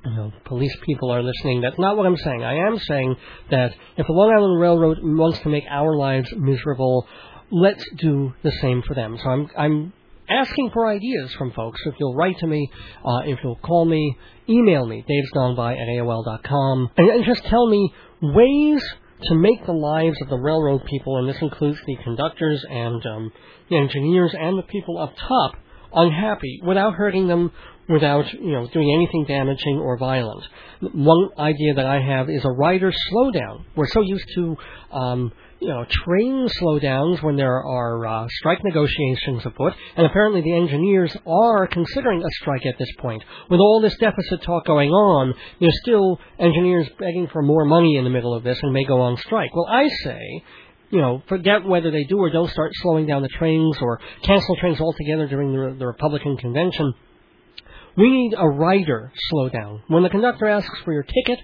you 0.05 0.11
know, 0.11 0.33
police 0.45 0.77
people 0.85 1.11
are 1.13 1.23
listening. 1.23 1.61
That's 1.61 1.79
not 1.79 1.97
what 1.97 2.07
I'm 2.07 2.17
saying. 2.17 2.43
I 2.43 2.67
am 2.67 2.79
saying 2.79 3.17
that 3.51 3.75
if 3.97 4.07
the 4.07 4.13
Long 4.13 4.33
Island 4.35 4.61
Railroad 4.61 4.99
wants 5.03 5.41
to 5.41 5.49
make 5.49 5.65
our 5.69 5.97
lives 5.97 6.33
miserable, 6.37 7.07
let's 7.51 7.85
do 7.97 8.33
the 8.43 8.53
same 8.61 8.83
for 8.83 8.95
them. 8.95 9.19
So 9.23 9.29
I'm 9.29 9.51
I'm 9.57 9.93
asking 10.29 10.71
for 10.73 10.87
ideas 10.87 11.33
from 11.35 11.53
folks. 11.53 11.81
If 11.87 11.95
you'll 11.99 12.15
write 12.15 12.39
to 12.39 12.47
me, 12.47 12.71
uh, 13.05 13.21
if 13.27 13.39
you'll 13.43 13.57
call 13.57 13.85
me, 13.85 14.17
email 14.49 14.87
me, 14.87 15.05
davesgoneby 15.09 15.73
at 15.73 15.89
AOL.com, 15.89 16.91
and, 16.97 17.09
and 17.09 17.25
just 17.25 17.45
tell 17.45 17.67
me 17.69 17.93
ways 18.23 18.83
to 19.25 19.35
make 19.35 19.65
the 19.67 19.73
lives 19.73 20.21
of 20.21 20.29
the 20.29 20.37
railroad 20.37 20.85
people, 20.87 21.19
and 21.19 21.29
this 21.29 21.41
includes 21.41 21.79
the 21.87 21.97
conductors 22.03 22.65
and 22.69 23.05
um, 23.07 23.33
the 23.71 23.77
engineers 23.77 24.35
and 24.39 24.59
the 24.59 24.63
people 24.65 24.99
up 24.99 25.15
top, 25.17 25.55
unhappy 25.95 26.61
without 26.65 26.95
hurting 26.95 27.29
them 27.29 27.53
without 27.89 28.33
you 28.33 28.53
know 28.53 28.67
doing 28.69 28.93
anything 28.95 29.25
damaging 29.27 29.79
or 29.79 29.99
violent. 29.99 30.45
One 30.81 31.31
idea 31.39 31.75
that 31.75 31.87
I 31.87 32.01
have 32.01 32.29
is 32.29 32.45
a 32.45 32.51
rider 32.51 32.93
slowdown. 33.11 33.65
We're 33.77 33.89
so 33.89 34.01
used 34.01 34.27
to 34.37 34.57
um, 34.93 35.33
you 35.61 35.69
know 35.69 35.85
train 35.89 36.49
slowdowns 36.61 37.23
when 37.23 37.37
there 37.37 37.63
are 37.63 38.07
uh, 38.07 38.27
strike 38.39 38.63
negotiations 38.65 39.45
afoot, 39.45 39.75
and 39.97 40.07
apparently 40.07 40.43
the 40.43 40.55
engineers 40.55 41.17
are 41.27 41.67
considering 41.67 42.23
a 42.23 42.31
strike 42.41 42.67
at 42.67 42.79
this 42.79 42.93
point. 42.99 43.23
With 43.51 43.61
all 43.61 43.81
this 43.81 43.97
deficit 43.99 44.43
talk 44.43 44.67
going 44.67 44.91
on, 44.91 45.35
there's 45.61 45.79
still 45.83 46.19
engineers 46.39 46.89
begging 46.99 47.29
for 47.33 47.43
more 47.43 47.65
money 47.65 47.97
in 47.97 48.05
the 48.05 48.11
middle 48.11 48.35
of 48.35 48.45
this 48.45 48.59
and 48.63 48.73
may 48.73 48.85
go 48.85 49.01
on 49.01 49.17
strike. 49.17 49.55
Well, 49.55 49.69
I 49.69 49.89
say 50.05 50.45
you 50.91 51.01
know, 51.01 51.23
forget 51.27 51.65
whether 51.65 51.91
they 51.91 52.05
do 52.05 52.19
or 52.19 52.29
don't 52.29 52.51
start 52.51 52.71
slowing 52.75 53.07
down 53.07 53.23
the 53.23 53.29
trains 53.39 53.79
or 53.81 53.99
cancel 54.25 54.57
trains 54.57 54.79
altogether 54.79 55.27
during 55.27 55.51
the, 55.51 55.75
the 55.79 55.87
Republican 55.87 56.37
convention. 56.37 56.93
We 57.97 58.11
need 58.11 58.35
a 58.37 58.49
rider 58.49 59.13
slowdown. 59.31 59.83
When 59.89 60.03
the 60.03 60.09
conductor 60.09 60.47
asks 60.47 60.81
for 60.85 60.93
your 60.95 61.03
ticket, 61.03 61.39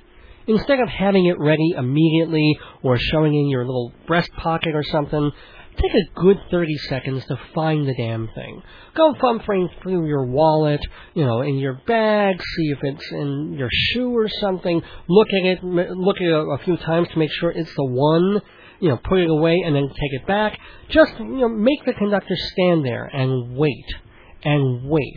instead 0.47 0.81
of 0.81 0.89
having 0.89 1.27
it 1.27 1.39
ready 1.39 1.75
immediately 1.77 2.59
or 2.83 2.97
showing 2.97 3.35
in 3.35 3.49
your 3.49 3.67
little 3.67 3.93
breast 4.07 4.31
pocket 4.33 4.75
or 4.75 4.83
something, 4.83 5.31
take 5.77 5.93
a 5.93 6.21
good 6.21 6.39
30 6.51 6.77
seconds 6.89 7.27
to 7.27 7.39
find 7.55 7.87
the 7.87 7.95
damn 7.95 8.29
thing. 8.35 8.63
Go 8.95 9.15
fumbling 9.21 9.69
through 9.83 10.07
your 10.07 10.25
wallet, 10.25 10.81
you 11.13 11.27
know, 11.27 11.43
in 11.43 11.59
your 11.59 11.81
bag, 11.87 12.41
see 12.57 12.71
if 12.71 12.79
it's 12.83 13.13
in 13.13 13.57
your 13.59 13.69
shoe 13.71 14.17
or 14.17 14.29
something. 14.41 14.81
Look 15.07 15.29
at 15.29 15.45
it, 15.45 15.63
look 15.63 16.17
at 16.17 16.27
it 16.27 16.33
a 16.33 16.65
few 16.65 16.79
times 16.79 17.09
to 17.09 17.19
make 17.19 17.31
sure 17.33 17.51
it's 17.51 17.75
the 17.75 17.85
one 17.85 18.41
you 18.81 18.89
know, 18.89 18.97
put 18.97 19.19
it 19.19 19.29
away 19.29 19.61
and 19.67 19.75
then 19.75 19.89
take 19.89 20.13
it 20.13 20.25
back. 20.25 20.57
Just, 20.89 21.11
you 21.19 21.41
know, 21.41 21.49
make 21.49 21.85
the 21.85 21.95
conductor 21.95 22.37
stand 22.53 22.85
there 22.85 23.07
and 23.07 23.57
wait 23.57 23.87
and 24.45 24.89
wait 24.89 25.17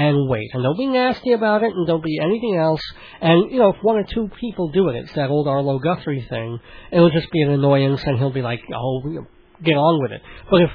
and 0.00 0.30
wait. 0.30 0.48
And 0.54 0.62
don't 0.62 0.78
be 0.78 0.86
nasty 0.86 1.32
about 1.32 1.62
it 1.62 1.74
and 1.74 1.86
don't 1.86 2.02
be 2.02 2.18
anything 2.22 2.56
else. 2.56 2.80
And, 3.20 3.52
you 3.52 3.58
know, 3.58 3.68
if 3.68 3.76
one 3.82 3.96
or 3.96 4.04
two 4.04 4.30
people 4.40 4.70
do 4.70 4.88
it, 4.88 4.96
it's 4.96 5.12
that 5.12 5.28
old 5.28 5.46
Arlo 5.46 5.78
Guthrie 5.78 6.26
thing, 6.26 6.58
it'll 6.90 7.10
just 7.10 7.30
be 7.30 7.42
an 7.42 7.50
annoyance 7.50 8.02
and 8.04 8.18
he'll 8.18 8.32
be 8.32 8.40
like, 8.40 8.60
oh, 8.74 9.26
get 9.62 9.74
on 9.74 10.02
with 10.02 10.12
it. 10.12 10.22
But 10.50 10.62
if 10.62 10.70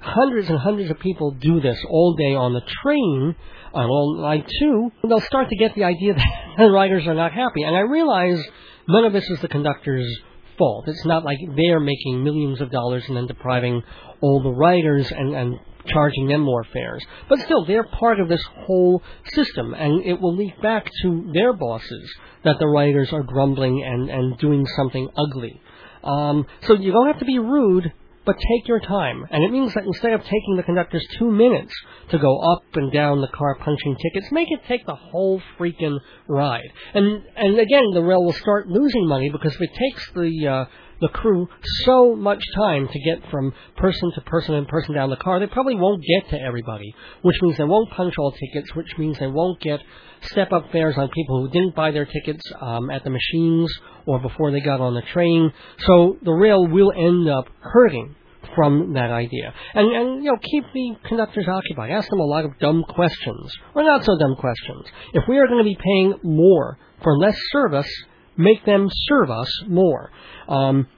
hundreds 0.00 0.48
and 0.48 0.58
hundreds 0.58 0.90
of 0.90 0.98
people 0.98 1.32
do 1.32 1.60
this 1.60 1.78
all 1.90 2.14
day 2.16 2.34
on 2.34 2.54
the 2.54 2.62
train, 2.82 3.36
on 3.74 3.84
all 3.84 4.22
night 4.22 4.48
too, 4.58 4.90
they'll 5.06 5.20
start 5.20 5.50
to 5.50 5.56
get 5.56 5.74
the 5.74 5.84
idea 5.84 6.14
that 6.14 6.54
the 6.56 6.70
riders 6.70 7.06
are 7.06 7.14
not 7.14 7.32
happy. 7.32 7.64
And 7.64 7.76
I 7.76 7.80
realize 7.80 8.42
none 8.88 9.04
of 9.04 9.12
this 9.12 9.28
is 9.28 9.40
the 9.42 9.48
conductor's 9.48 10.08
fault. 10.56 10.88
It's 10.88 11.04
not 11.04 11.22
like 11.22 11.36
they're 11.54 11.80
making 11.80 12.24
millions 12.24 12.62
of 12.62 12.70
dollars 12.70 13.04
and 13.08 13.16
then 13.18 13.26
depriving 13.26 13.82
all 14.22 14.42
the 14.42 14.52
riders 14.52 15.10
and, 15.10 15.34
and 15.34 15.58
charging 15.86 16.28
them 16.28 16.40
more 16.40 16.64
fares. 16.64 17.04
But 17.28 17.40
still, 17.40 17.64
they're 17.64 17.84
part 17.84 18.20
of 18.20 18.28
this 18.28 18.44
whole 18.66 19.02
system, 19.32 19.74
and 19.74 20.04
it 20.04 20.20
will 20.20 20.36
leak 20.36 20.60
back 20.62 20.88
to 21.02 21.30
their 21.32 21.52
bosses 21.52 22.14
that 22.44 22.58
the 22.58 22.66
riders 22.66 23.12
are 23.12 23.22
grumbling 23.22 23.82
and, 23.84 24.10
and 24.10 24.38
doing 24.38 24.66
something 24.76 25.08
ugly. 25.16 25.60
Um, 26.02 26.46
so 26.66 26.74
you 26.74 26.92
don't 26.92 27.06
have 27.08 27.18
to 27.18 27.24
be 27.24 27.38
rude, 27.38 27.92
but 28.24 28.36
take 28.36 28.68
your 28.68 28.80
time. 28.80 29.24
And 29.30 29.44
it 29.44 29.50
means 29.50 29.74
that 29.74 29.84
instead 29.84 30.12
of 30.12 30.22
taking 30.22 30.56
the 30.56 30.62
conductors 30.62 31.06
two 31.18 31.30
minutes 31.30 31.72
to 32.10 32.18
go 32.18 32.38
up 32.52 32.62
and 32.74 32.92
down 32.92 33.20
the 33.20 33.28
car 33.28 33.56
punching 33.56 33.96
tickets, 33.96 34.30
make 34.30 34.48
it 34.50 34.60
take 34.66 34.86
the 34.86 34.94
whole 34.94 35.42
freaking 35.58 35.98
ride. 36.28 36.70
And 36.94 37.22
and 37.36 37.58
again, 37.58 37.84
the 37.92 38.02
rail 38.02 38.24
will 38.24 38.32
start 38.32 38.68
losing 38.68 39.06
money 39.08 39.30
because 39.30 39.54
if 39.54 39.60
it 39.60 39.74
takes 39.74 40.10
the 40.12 40.46
uh, 40.46 40.64
the 41.00 41.08
crew 41.08 41.48
so 41.84 42.14
much 42.14 42.42
time 42.54 42.88
to 42.88 43.00
get 43.00 43.30
from 43.30 43.52
person 43.76 44.12
to 44.14 44.20
person 44.22 44.54
and 44.54 44.68
person 44.68 44.94
down 44.94 45.10
the 45.10 45.16
car, 45.16 45.40
they 45.40 45.46
probably 45.46 45.76
won't 45.76 46.02
get 46.02 46.30
to 46.30 46.40
everybody, 46.40 46.94
which 47.22 47.36
means 47.42 47.56
they 47.56 47.64
won't 47.64 47.90
punch 47.90 48.14
all 48.18 48.32
tickets, 48.32 48.74
which 48.74 48.98
means 48.98 49.18
they 49.18 49.26
won't 49.26 49.60
get 49.60 49.80
step 50.22 50.52
up 50.52 50.70
fares 50.70 50.96
on 50.98 51.08
people 51.08 51.40
who 51.40 51.50
didn't 51.50 51.74
buy 51.74 51.90
their 51.90 52.06
tickets 52.06 52.42
um, 52.60 52.90
at 52.90 53.04
the 53.04 53.10
machines 53.10 53.72
or 54.06 54.20
before 54.20 54.50
they 54.50 54.60
got 54.60 54.80
on 54.80 54.94
the 54.94 55.02
train. 55.12 55.52
So 55.86 56.16
the 56.22 56.32
rail 56.32 56.66
will 56.66 56.92
end 56.92 57.28
up 57.28 57.46
hurting 57.60 58.16
from 58.54 58.94
that 58.94 59.10
idea. 59.10 59.54
And, 59.74 59.94
and, 59.94 60.24
you 60.24 60.30
know, 60.30 60.38
keep 60.42 60.64
the 60.72 60.96
conductors 61.06 61.46
occupied. 61.48 61.90
Ask 61.90 62.08
them 62.10 62.20
a 62.20 62.24
lot 62.24 62.44
of 62.44 62.58
dumb 62.58 62.84
questions, 62.88 63.52
or 63.74 63.82
not 63.82 64.04
so 64.04 64.18
dumb 64.18 64.36
questions. 64.36 64.86
If 65.12 65.24
we 65.28 65.38
are 65.38 65.46
going 65.46 65.58
to 65.58 65.64
be 65.64 65.78
paying 65.80 66.14
more 66.22 66.78
for 67.02 67.16
less 67.18 67.36
service, 67.52 67.90
make 68.40 68.64
them 68.64 68.88
serve 68.90 69.30
us 69.30 69.52
more. 69.68 70.10
Um, 70.48 70.88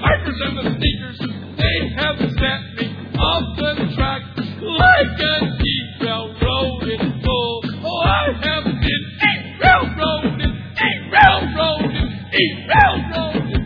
pipers 0.00 0.38
and 0.46 0.56
the 0.58 0.64
sneakers. 0.78 1.18
They 1.58 1.76
have 2.00 2.18
set 2.18 2.60
me 2.78 2.86
off 3.18 3.44
the 3.56 3.70
track 3.94 4.22
like 4.62 5.18
a 5.20 5.36
derailroaded 6.00 7.02
fool. 7.24 7.62
Oh, 7.84 8.02
I 8.06 8.32
have 8.42 8.64
been 8.64 9.04
derailroaded, 9.20 10.52
derailroaded, 10.78 12.08
derailroaded. 12.32 13.62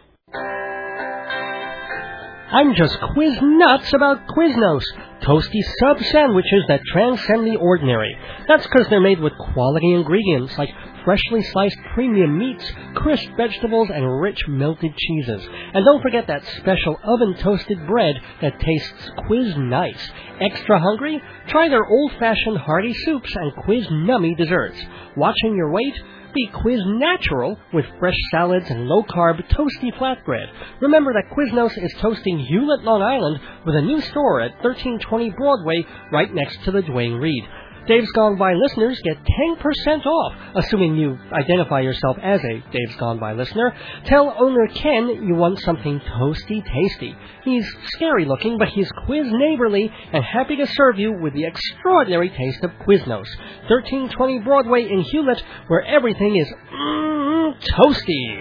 I'm 2.51 2.75
just 2.75 2.97
quiz 3.13 3.37
nuts 3.43 3.93
about 3.93 4.27
Quiznos, 4.27 4.83
toasty 5.21 5.61
sub 5.81 5.99
sandwiches 6.11 6.65
that 6.69 6.81
transcend 6.91 7.47
the 7.47 7.57
ordinary. 7.57 8.17
That's 8.49 8.67
because 8.67 8.87
they're 8.89 9.03
made 9.03 9.21
with 9.21 9.35
quality 9.53 9.93
ingredients 9.93 10.57
like 10.57 10.71
freshly 11.05 11.43
sliced 11.43 11.77
premium 11.93 12.39
meats, 12.39 12.65
crisp 12.95 13.29
vegetables, 13.37 13.91
and 13.93 14.21
rich 14.23 14.43
melted 14.49 14.97
cheeses. 14.97 15.47
And 15.75 15.85
don't 15.85 16.01
forget 16.01 16.27
that 16.29 16.43
special 16.61 16.99
oven 17.05 17.35
toasted 17.39 17.87
bread 17.87 18.17
that 18.41 18.59
tastes 18.61 19.11
quiz 19.27 19.55
nice. 19.59 20.11
Extra 20.41 20.81
hungry? 20.81 21.21
Try 21.49 21.69
their 21.69 21.85
old 21.85 22.13
fashioned 22.19 22.59
hearty 22.59 22.95
soups 23.05 23.31
and 23.37 23.57
quiz 23.57 23.87
nummy 23.89 24.35
desserts. 24.35 24.79
Watching 25.17 25.55
your 25.55 25.71
weight? 25.71 25.95
Be 26.35 26.49
Quiz 26.53 26.81
Natural 26.85 27.59
with 27.73 27.85
fresh 27.99 28.17
salads 28.31 28.69
and 28.69 28.87
low 28.87 29.03
carb 29.03 29.43
toasty 29.49 29.93
flatbread. 29.99 30.47
Remember 30.81 31.12
that 31.12 31.35
Quiznos 31.35 31.73
is 31.83 31.95
toasting 32.01 32.38
Hewlett, 32.38 32.83
Long 32.83 33.03
Island 33.03 33.41
with 33.64 33.77
a 33.77 33.83
new 33.83 34.01
store 34.01 34.41
at 34.41 34.53
1320 34.62 35.31
Broadway 35.31 35.87
right 36.12 36.33
next 36.33 36.64
to 36.64 36.71
the 36.71 36.83
Duane 36.83 37.14
Reade. 37.14 37.45
Dave's 37.88 38.12
Gone 38.12 38.37
By 38.37 38.53
listeners 38.53 39.01
get 39.03 39.16
10% 39.24 40.05
off, 40.05 40.35
assuming 40.57 40.96
you 40.96 41.18
identify 41.33 41.81
yourself 41.81 42.18
as 42.22 42.38
a 42.44 42.62
Dave's 42.70 42.96
Gone 42.96 43.18
By 43.18 43.33
listener. 43.33 43.74
Tell 44.05 44.37
owner 44.38 44.68
Ken 44.68 45.27
you 45.27 45.35
want 45.35 45.59
something 45.61 45.98
toasty 45.98 46.62
tasty. 46.62 47.16
He's 47.44 47.66
scary 47.94 48.27
looking, 48.27 48.59
but 48.59 48.68
he's 48.68 48.90
quiz 49.07 49.29
neighborly 49.31 49.90
and 50.12 50.22
happy 50.22 50.57
to 50.57 50.66
serve 50.66 50.98
you 50.98 51.18
with 51.18 51.33
the 51.33 51.46
extraordinary 51.46 52.29
taste 52.29 52.62
of 52.62 52.72
Quiznos. 52.72 53.27
1320 53.71 54.40
Broadway 54.40 54.83
in 54.83 55.00
Hewlett, 55.00 55.42
where 55.69 55.83
everything 55.83 56.37
is 56.37 56.52
mm, 56.71 57.54
toasty. 57.75 58.37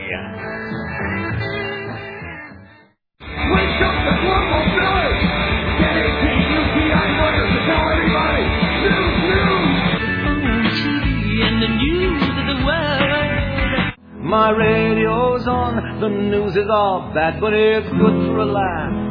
Wake 3.22 3.82
up 3.82 5.42
the! 5.42 5.47
The 16.02 16.10
news 16.10 16.52
is 16.52 16.70
all 16.70 17.14
bad, 17.16 17.40
but 17.40 17.54
it's 17.54 17.88
good 17.88 18.28
for 18.28 18.40
a 18.40 18.46
laugh. 18.46 19.08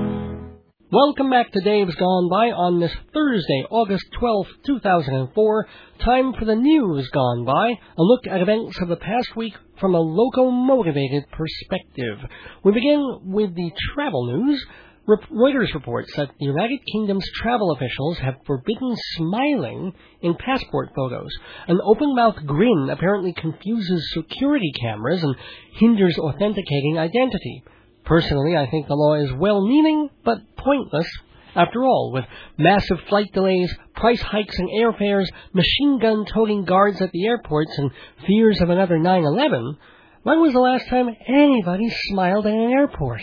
Welcome 0.92 1.30
back 1.30 1.50
to 1.52 1.60
Dave's 1.64 1.94
Gone 1.94 2.28
By 2.28 2.52
on 2.52 2.80
this 2.80 2.92
Thursday, 3.14 3.64
August 3.70 4.04
12th, 4.20 4.50
2004. 4.66 5.68
Time 6.04 6.34
for 6.38 6.44
the 6.44 6.54
news 6.54 7.08
gone 7.14 7.46
by, 7.46 7.70
a 7.96 8.02
look 8.02 8.26
at 8.26 8.42
events 8.42 8.78
of 8.82 8.88
the 8.88 8.96
past 8.96 9.34
week 9.34 9.54
from 9.80 9.94
a 9.94 10.04
locomotivated 10.04 11.22
perspective. 11.32 12.18
We 12.62 12.72
begin 12.72 13.20
with 13.24 13.54
the 13.54 13.72
travel 13.94 14.26
news. 14.26 14.66
Reuters 15.06 15.72
reports 15.72 16.10
that 16.16 16.30
the 16.38 16.46
United 16.46 16.80
Kingdom's 16.92 17.28
travel 17.36 17.70
officials 17.72 18.18
have 18.18 18.44
forbidden 18.44 18.96
smiling 19.16 19.92
in 20.20 20.34
passport 20.34 20.90
photos. 20.96 21.30
An 21.68 21.78
open-mouthed 21.84 22.44
grin 22.44 22.88
apparently 22.90 23.32
confuses 23.32 24.12
security 24.14 24.72
cameras 24.80 25.22
and 25.22 25.36
hinders 25.74 26.18
authenticating 26.18 26.98
identity. 26.98 27.62
Personally, 28.04 28.56
I 28.56 28.68
think 28.68 28.88
the 28.88 28.94
law 28.94 29.14
is 29.14 29.32
well-meaning, 29.32 30.10
but 30.24 30.38
pointless. 30.56 31.08
After 31.54 31.84
all, 31.84 32.10
with 32.12 32.24
massive 32.58 32.98
flight 33.08 33.32
delays, 33.32 33.72
price 33.94 34.20
hikes 34.20 34.58
in 34.58 34.68
airfares, 34.68 35.26
machine 35.52 36.00
gun 36.00 36.26
toting 36.26 36.64
guards 36.64 37.00
at 37.00 37.12
the 37.12 37.26
airports, 37.26 37.72
and 37.78 37.92
fears 38.26 38.60
of 38.60 38.70
another 38.70 38.98
9-11, 38.98 39.76
when 40.24 40.40
was 40.40 40.52
the 40.52 40.58
last 40.58 40.88
time 40.88 41.08
anybody 41.28 41.88
smiled 42.08 42.46
at 42.46 42.52
an 42.52 42.72
airport? 42.72 43.22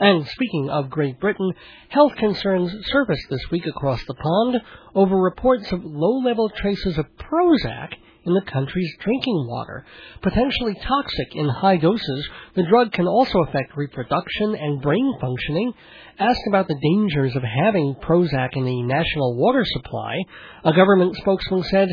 And 0.00 0.26
speaking 0.26 0.70
of 0.70 0.90
Great 0.90 1.20
Britain, 1.20 1.52
health 1.88 2.16
concerns 2.16 2.72
surfaced 2.86 3.26
this 3.30 3.50
week 3.50 3.66
across 3.66 4.00
the 4.06 4.14
pond 4.14 4.60
over 4.94 5.16
reports 5.16 5.70
of 5.70 5.84
low-level 5.84 6.50
traces 6.56 6.98
of 6.98 7.06
Prozac 7.16 7.94
in 8.26 8.34
the 8.34 8.50
country's 8.50 8.92
drinking 9.00 9.46
water. 9.48 9.84
Potentially 10.20 10.74
toxic 10.74 11.34
in 11.34 11.48
high 11.48 11.76
doses, 11.76 12.28
the 12.56 12.66
drug 12.68 12.92
can 12.92 13.06
also 13.06 13.38
affect 13.42 13.76
reproduction 13.76 14.56
and 14.56 14.82
brain 14.82 15.14
functioning. 15.20 15.72
Asked 16.18 16.46
about 16.48 16.66
the 16.66 16.80
dangers 16.82 17.36
of 17.36 17.42
having 17.42 17.94
Prozac 18.02 18.50
in 18.54 18.64
the 18.64 18.82
national 18.82 19.36
water 19.36 19.64
supply, 19.64 20.16
a 20.64 20.72
government 20.72 21.14
spokesman 21.16 21.62
said, 21.64 21.88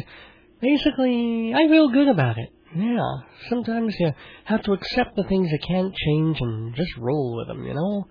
Basically, 0.62 1.54
I 1.54 1.68
feel 1.68 1.90
good 1.90 2.08
about 2.08 2.38
it. 2.38 2.50
Yeah, 2.76 3.12
sometimes 3.50 3.96
you 4.00 4.12
have 4.46 4.64
to 4.64 4.74
accept 4.74 5.16
the 5.16 5.24
things 5.24 5.50
you 5.52 5.60
can't 5.68 5.94
change 5.94 6.38
and 6.40 6.76
just 6.76 6.96
roll 6.98 7.38
with 7.38 7.48
them, 7.48 7.66
you 7.66 7.74
know? 7.74 8.08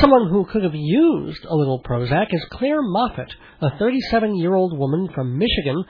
Someone 0.00 0.28
who 0.30 0.46
could 0.46 0.64
have 0.64 0.74
used 0.74 1.44
a 1.44 1.54
little 1.54 1.82
Prozac 1.82 2.26
is 2.30 2.44
Claire 2.50 2.82
Moffat, 2.82 3.28
a 3.60 3.78
37 3.78 4.36
year 4.36 4.54
old 4.54 4.76
woman 4.78 5.08
from 5.14 5.38
Michigan 5.38 5.84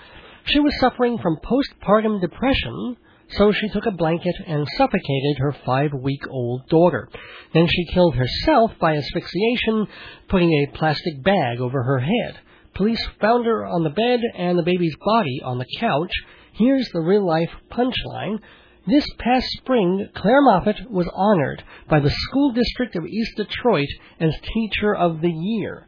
she 0.46 0.60
was 0.60 0.78
suffering 0.78 1.18
from 1.22 1.38
postpartum 1.38 2.20
depression, 2.20 2.96
so 3.30 3.50
she 3.52 3.68
took 3.70 3.86
a 3.86 3.96
blanket 3.96 4.34
and 4.46 4.66
suffocated 4.76 5.38
her 5.38 5.56
five-week-old 5.64 6.68
daughter. 6.68 7.08
Then 7.54 7.66
she 7.66 7.94
killed 7.94 8.14
herself 8.14 8.72
by 8.78 8.96
asphyxiation, 8.96 9.86
putting 10.28 10.52
a 10.52 10.76
plastic 10.76 11.22
bag 11.22 11.60
over 11.60 11.82
her 11.82 11.98
head. 11.98 12.40
Police 12.74 13.02
found 13.20 13.46
her 13.46 13.64
on 13.64 13.84
the 13.84 13.90
bed 13.90 14.20
and 14.36 14.58
the 14.58 14.64
baby's 14.64 14.96
body 15.02 15.40
on 15.42 15.58
the 15.58 15.66
couch. 15.80 16.12
Here's 16.56 16.88
the 16.92 17.00
real-life 17.00 17.50
punchline. 17.68 18.38
This 18.86 19.04
past 19.18 19.46
spring, 19.58 20.08
Claire 20.14 20.40
Moffat 20.42 20.88
was 20.88 21.10
honored 21.12 21.64
by 21.88 21.98
the 21.98 22.10
School 22.10 22.52
District 22.52 22.94
of 22.94 23.06
East 23.06 23.32
Detroit 23.36 23.88
as 24.20 24.32
Teacher 24.52 24.94
of 24.94 25.20
the 25.20 25.32
Year. 25.32 25.84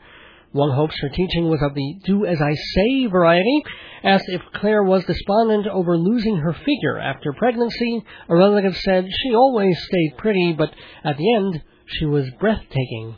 One 0.51 0.73
hopes 0.73 0.97
her 1.01 1.09
teaching 1.11 1.49
was 1.49 1.62
of 1.62 1.75
the 1.75 2.01
do 2.05 2.27
as 2.27 2.41
I 2.43 2.55
say 2.55 3.07
variety. 3.07 3.62
Asked 4.03 4.25
if 4.29 4.43
Claire 4.55 4.83
was 4.83 5.05
despondent 5.05 5.69
over 5.69 5.97
losing 5.97 6.39
her 6.39 6.53
figure 6.53 6.99
after 6.99 7.33
pregnancy, 7.33 8.03
a 8.29 8.35
relative 8.35 8.77
said 8.77 9.07
she 9.09 9.37
always 9.37 9.79
stayed 9.85 10.14
pretty, 10.19 10.53
but 10.53 10.75
at 11.05 11.17
the 11.17 11.35
end, 11.35 11.62
she 11.87 12.07
was 12.07 12.29
breathtaking. 12.41 13.14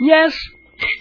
Yes, 0.00 0.36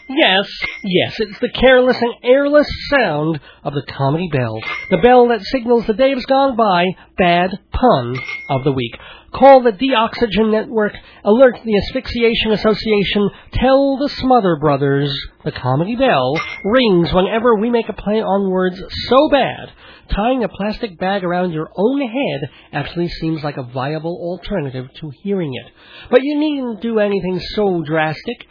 Yes, 0.07 0.49
yes, 0.83 1.15
it's 1.19 1.39
the 1.39 1.49
careless 1.49 1.97
and 1.99 2.13
airless 2.23 2.67
sound 2.89 3.39
of 3.63 3.73
the 3.73 3.83
comedy 3.91 4.29
bell. 4.31 4.59
The 4.89 4.97
bell 4.97 5.29
that 5.29 5.41
signals 5.43 5.85
the 5.85 5.93
day 5.93 6.11
has 6.11 6.25
gone 6.25 6.55
by, 6.55 6.85
bad 7.17 7.49
pun 7.71 8.15
of 8.49 8.63
the 8.63 8.71
week. 8.71 8.95
Call 9.33 9.63
the 9.63 9.71
Deoxygen 9.71 10.51
Network, 10.51 10.93
alert 11.25 11.59
the 11.65 11.77
Asphyxiation 11.77 12.51
Association, 12.53 13.29
tell 13.51 13.97
the 13.97 14.07
Smother 14.07 14.57
Brothers. 14.61 15.13
The 15.43 15.51
comedy 15.51 15.97
bell 15.97 16.39
rings 16.63 17.13
whenever 17.13 17.55
we 17.55 17.69
make 17.69 17.89
a 17.89 17.93
play 17.93 18.21
on 18.21 18.49
words 18.49 18.81
so 19.09 19.29
bad. 19.29 19.73
Tying 20.09 20.43
a 20.43 20.47
plastic 20.47 20.97
bag 20.99 21.23
around 21.23 21.51
your 21.51 21.69
own 21.75 21.99
head 21.99 22.49
actually 22.71 23.09
seems 23.09 23.43
like 23.43 23.57
a 23.57 23.63
viable 23.63 24.17
alternative 24.21 24.87
to 25.01 25.11
hearing 25.23 25.53
it. 25.53 25.71
But 26.09 26.23
you 26.23 26.39
needn't 26.39 26.81
do 26.81 26.99
anything 26.99 27.41
so 27.55 27.83
drastic. 27.85 28.47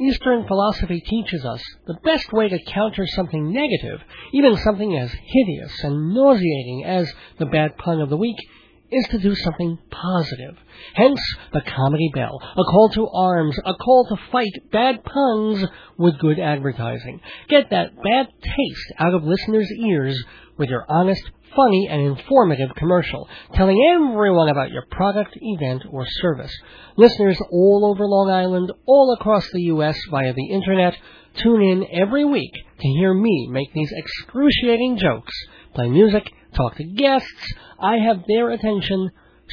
Eastern 0.00 0.46
philosophy 0.46 1.00
teaches 1.00 1.44
us 1.44 1.62
the 1.86 1.98
best 2.04 2.32
way 2.32 2.48
to 2.48 2.58
counter 2.64 3.06
something 3.06 3.52
negative, 3.52 4.00
even 4.32 4.56
something 4.56 4.96
as 4.96 5.12
hideous 5.12 5.72
and 5.82 6.14
nauseating 6.14 6.84
as 6.86 7.12
the 7.38 7.46
bad 7.46 7.76
pun 7.76 8.00
of 8.00 8.08
the 8.08 8.16
week, 8.16 8.36
is 8.90 9.06
to 9.08 9.18
do 9.18 9.34
something 9.34 9.78
positive. 9.90 10.56
Hence, 10.94 11.20
the 11.52 11.60
comedy 11.60 12.10
bell, 12.14 12.40
a 12.42 12.64
call 12.64 12.90
to 12.94 13.08
arms, 13.08 13.56
a 13.64 13.74
call 13.74 14.06
to 14.08 14.16
fight 14.32 14.52
bad 14.72 15.04
puns 15.04 15.64
with 15.98 16.18
good 16.18 16.38
advertising. 16.38 17.20
Get 17.48 17.70
that 17.70 17.94
bad 18.02 18.28
taste 18.40 18.92
out 18.98 19.14
of 19.14 19.24
listeners' 19.24 19.70
ears 19.78 20.22
with 20.56 20.70
your 20.70 20.86
honest, 20.88 21.22
funny, 21.54 21.88
and 21.90 22.00
informative 22.00 22.74
commercial, 22.76 23.28
telling 23.54 23.78
everyone 23.94 24.48
about 24.48 24.70
your 24.70 24.84
product, 24.90 25.36
event, 25.40 25.82
or 25.90 26.06
service. 26.06 26.52
Listeners 26.96 27.40
all 27.50 27.90
over 27.92 28.06
Long 28.06 28.30
Island, 28.30 28.72
all 28.86 29.16
across 29.18 29.46
the 29.52 29.62
U.S. 29.62 29.98
via 30.10 30.32
the 30.32 30.50
internet, 30.50 30.96
tune 31.42 31.62
in 31.62 31.86
every 32.02 32.24
week 32.24 32.52
to 32.52 32.88
hear 32.88 33.14
me 33.14 33.48
make 33.50 33.72
these 33.72 33.92
excruciating 33.92 34.98
jokes, 34.98 35.32
play 35.74 35.88
music, 35.88 36.30
talk 36.54 36.76
to 36.76 36.84
guests. 36.84 37.54
I 37.80 37.96
have 37.96 38.24
their 38.26 38.50
attention. 38.50 39.10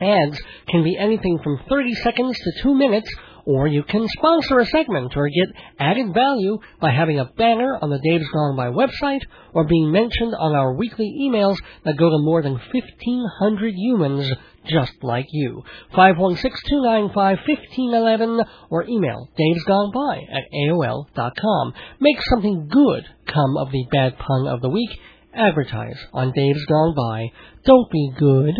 Ads 0.00 0.40
can 0.68 0.84
be 0.84 0.96
anything 0.98 1.38
from 1.42 1.60
30 1.68 1.94
seconds 1.94 2.38
to 2.38 2.62
2 2.62 2.74
minutes, 2.74 3.10
or 3.48 3.66
you 3.66 3.82
can 3.82 4.06
sponsor 4.08 4.58
a 4.58 4.66
segment 4.66 5.16
or 5.16 5.26
get 5.28 5.48
added 5.78 6.12
value 6.12 6.58
by 6.80 6.90
having 6.90 7.18
a 7.18 7.24
banner 7.24 7.78
on 7.80 7.88
the 7.88 7.98
Dave's 8.04 8.28
Gone 8.28 8.56
By 8.56 8.66
website 8.66 9.22
or 9.54 9.64
being 9.64 9.90
mentioned 9.90 10.34
on 10.38 10.54
our 10.54 10.74
weekly 10.74 11.16
emails 11.22 11.56
that 11.84 11.96
go 11.96 12.10
to 12.10 12.18
more 12.18 12.42
than 12.42 12.52
1,500 12.52 13.74
humans 13.74 14.30
just 14.66 15.02
like 15.02 15.28
you. 15.30 15.62
516-295-1511 15.94 18.44
or 18.68 18.86
email 18.86 19.30
davesgoneby 19.38 20.24
at 20.30 20.44
AOL.com. 20.52 21.72
Make 22.00 22.20
something 22.28 22.68
good 22.70 23.06
come 23.26 23.56
of 23.56 23.72
the 23.72 23.86
bad 23.90 24.18
pun 24.18 24.46
of 24.46 24.60
the 24.60 24.68
week. 24.68 24.90
Advertise 25.32 25.96
on 26.12 26.32
Dave's 26.34 26.66
Gone 26.66 26.94
By. 26.94 27.32
Don't 27.64 27.90
be 27.90 28.12
good 28.18 28.54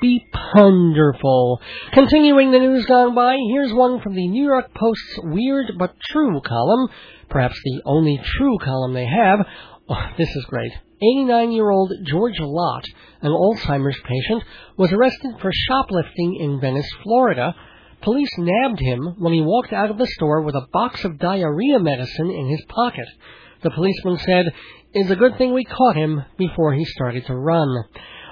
be 0.00 0.26
ponderful. 0.32 1.60
Continuing 1.92 2.52
the 2.52 2.58
news 2.58 2.86
gone 2.86 3.14
by, 3.14 3.36
here's 3.52 3.72
one 3.72 4.00
from 4.00 4.14
the 4.14 4.26
New 4.28 4.44
York 4.44 4.72
Post's 4.74 5.18
Weird 5.24 5.72
But 5.78 5.94
True 6.10 6.40
column, 6.40 6.88
perhaps 7.28 7.60
the 7.62 7.82
only 7.84 8.20
true 8.22 8.58
column 8.58 8.94
they 8.94 9.06
have. 9.06 9.40
Oh, 9.88 10.06
this 10.16 10.28
is 10.28 10.44
great. 10.46 10.72
89 11.02 11.52
year 11.52 11.70
old 11.70 11.92
George 12.04 12.38
Lott, 12.40 12.84
an 13.22 13.30
Alzheimer's 13.30 13.98
patient, 14.04 14.42
was 14.76 14.92
arrested 14.92 15.32
for 15.40 15.50
shoplifting 15.52 16.36
in 16.40 16.60
Venice, 16.60 16.88
Florida. 17.02 17.54
Police 18.02 18.30
nabbed 18.38 18.80
him 18.80 19.16
when 19.18 19.32
he 19.32 19.40
walked 19.42 19.72
out 19.72 19.90
of 19.90 19.98
the 19.98 20.06
store 20.06 20.42
with 20.42 20.54
a 20.54 20.66
box 20.72 21.04
of 21.04 21.18
diarrhea 21.18 21.78
medicine 21.78 22.30
in 22.30 22.48
his 22.48 22.64
pocket. 22.68 23.06
The 23.62 23.70
policeman 23.70 24.18
said, 24.18 24.46
It's 24.92 25.10
a 25.10 25.16
good 25.16 25.36
thing 25.36 25.52
we 25.52 25.64
caught 25.64 25.96
him 25.96 26.22
before 26.38 26.72
he 26.74 26.84
started 26.84 27.26
to 27.26 27.34
run. 27.34 27.84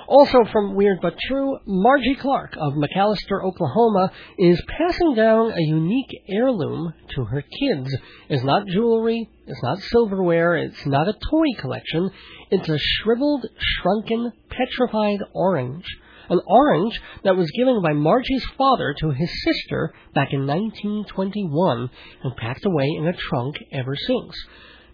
Also 0.09 0.43
from 0.51 0.75
Weird 0.75 1.01
But 1.03 1.19
True, 1.19 1.59
Margie 1.67 2.15
Clark 2.15 2.57
of 2.57 2.73
McAlester, 2.73 3.45
Oklahoma 3.45 4.11
is 4.39 4.59
passing 4.67 5.15
down 5.15 5.53
a 5.53 5.61
unique 5.61 6.23
heirloom 6.27 6.95
to 7.15 7.25
her 7.27 7.43
kids. 7.43 7.95
It's 8.31 8.43
not 8.43 8.67
jewelry, 8.69 9.29
it's 9.47 9.63
not 9.63 9.81
silverware, 9.81 10.57
it's 10.57 10.87
not 10.87 11.09
a 11.09 11.13
toy 11.13 11.61
collection. 11.61 12.09
It's 12.51 12.71
a 12.71 12.79
shriveled, 12.79 13.45
shrunken, 13.59 14.33
petrified 14.49 15.21
orange. 15.35 15.85
An 16.31 16.41
orange 16.47 16.99
that 17.25 17.37
was 17.37 17.51
given 17.51 17.83
by 17.83 17.93
Margie's 17.93 18.47
father 18.57 18.95
to 19.01 19.11
his 19.11 19.31
sister 19.45 19.93
back 20.15 20.29
in 20.33 20.47
1921 20.47 21.91
and 22.25 22.37
packed 22.37 22.65
away 22.65 22.87
in 22.97 23.09
a 23.09 23.13
trunk 23.13 23.57
ever 23.73 23.95
since. 23.95 24.35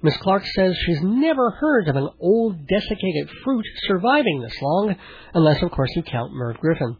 Miss 0.05 0.19
Clark 0.19 0.45
says 0.55 0.77
she's 0.85 1.01
never 1.01 1.51
heard 1.53 1.89
of 1.89 1.97
an 1.97 2.11
old 2.21 2.67
desiccated 2.67 3.31
fruit 3.43 3.65
surviving 3.87 4.43
this 4.43 4.61
long, 4.61 4.95
unless, 5.33 5.63
of 5.63 5.71
course, 5.71 5.89
you 5.97 6.03
count 6.03 6.35
Merv 6.35 6.59
Griffin. 6.59 6.99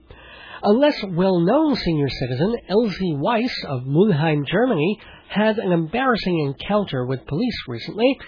A 0.63 0.71
less 0.73 0.99
well-known 1.11 1.77
senior 1.77 2.09
citizen, 2.09 2.57
Elsie 2.67 3.15
Weiss 3.15 3.55
of 3.69 3.83
Mulheim, 3.83 4.47
Germany, 4.51 4.99
had 5.29 5.59
an 5.59 5.71
embarrassing 5.71 6.47
encounter 6.47 7.05
with 7.05 7.27
police 7.27 7.59
recently. 7.69 8.19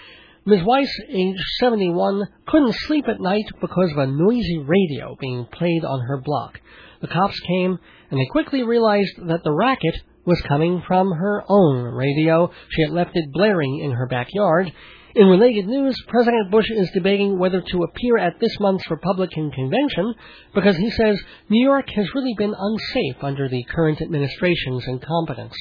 Ms. 0.45 0.63
Weiss, 0.63 0.93
age 1.09 1.41
71, 1.59 2.27
couldn't 2.45 2.75
sleep 2.75 3.05
at 3.07 3.19
night 3.19 3.45
because 3.59 3.91
of 3.93 3.97
a 3.97 4.05
noisy 4.05 4.59
radio 4.59 5.15
being 5.19 5.47
played 5.51 5.85
on 5.85 6.01
her 6.01 6.21
block. 6.21 6.59
The 7.01 7.07
cops 7.07 7.39
came, 7.39 7.79
and 8.11 8.19
they 8.19 8.27
quickly 8.29 8.61
realized 8.61 9.15
that 9.27 9.43
the 9.43 9.53
racket 9.53 9.95
was 10.27 10.41
coming 10.41 10.83
from 10.85 11.09
her 11.09 11.43
own 11.47 11.85
radio. 11.95 12.51
She 12.69 12.83
had 12.83 12.91
left 12.91 13.11
it 13.15 13.31
blaring 13.31 13.79
in 13.79 13.91
her 13.91 14.07
backyard. 14.07 14.71
In 15.15 15.27
related 15.27 15.65
news, 15.65 15.95
President 16.07 16.51
Bush 16.51 16.69
is 16.69 16.91
debating 16.93 17.39
whether 17.39 17.61
to 17.61 17.83
appear 17.83 18.17
at 18.19 18.39
this 18.39 18.59
month's 18.59 18.91
Republican 18.91 19.49
convention 19.49 20.13
because 20.53 20.75
he 20.75 20.91
says 20.91 21.19
New 21.49 21.63
York 21.63 21.89
has 21.95 22.13
really 22.13 22.35
been 22.37 22.53
unsafe 22.55 23.23
under 23.23 23.47
the 23.47 23.63
current 23.73 24.01
administration's 24.01 24.85
incompetence. 24.87 25.55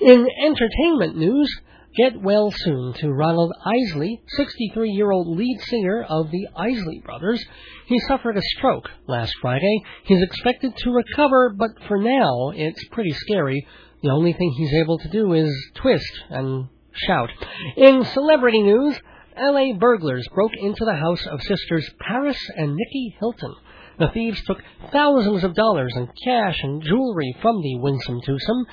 In 0.00 0.26
entertainment 0.42 1.18
news, 1.18 1.50
Get 1.98 2.22
well 2.22 2.52
soon 2.54 2.92
to 3.00 3.12
Ronald 3.12 3.52
Isley, 3.64 4.22
63 4.36 4.90
year 4.90 5.10
old 5.10 5.36
lead 5.36 5.58
singer 5.62 6.04
of 6.08 6.30
the 6.30 6.46
Isley 6.54 7.02
Brothers. 7.04 7.44
He 7.86 7.98
suffered 8.06 8.36
a 8.36 8.42
stroke 8.56 8.88
last 9.08 9.34
Friday. 9.40 9.82
He's 10.04 10.22
expected 10.22 10.76
to 10.76 10.90
recover, 10.92 11.50
but 11.50 11.70
for 11.88 11.98
now, 11.98 12.52
it's 12.54 12.86
pretty 12.92 13.12
scary. 13.12 13.66
The 14.02 14.10
only 14.10 14.32
thing 14.32 14.52
he's 14.52 14.74
able 14.74 14.98
to 14.98 15.08
do 15.08 15.32
is 15.32 15.50
twist 15.74 16.12
and 16.30 16.68
shout. 16.92 17.30
In 17.76 18.04
celebrity 18.04 18.62
news, 18.62 19.00
LA 19.36 19.72
burglars 19.72 20.26
broke 20.34 20.56
into 20.56 20.84
the 20.84 20.94
house 20.94 21.26
of 21.26 21.42
sisters 21.42 21.88
Paris 22.00 22.38
and 22.56 22.76
Nicky 22.76 23.16
Hilton. 23.18 23.54
The 23.98 24.08
thieves 24.08 24.40
took 24.44 24.62
thousands 24.92 25.42
of 25.42 25.54
dollars 25.54 25.92
in 25.96 26.08
cash 26.24 26.60
and 26.62 26.82
jewelry 26.82 27.34
from 27.42 27.60
the 27.60 27.78
winsome 27.78 28.20
twosome. 28.20 28.66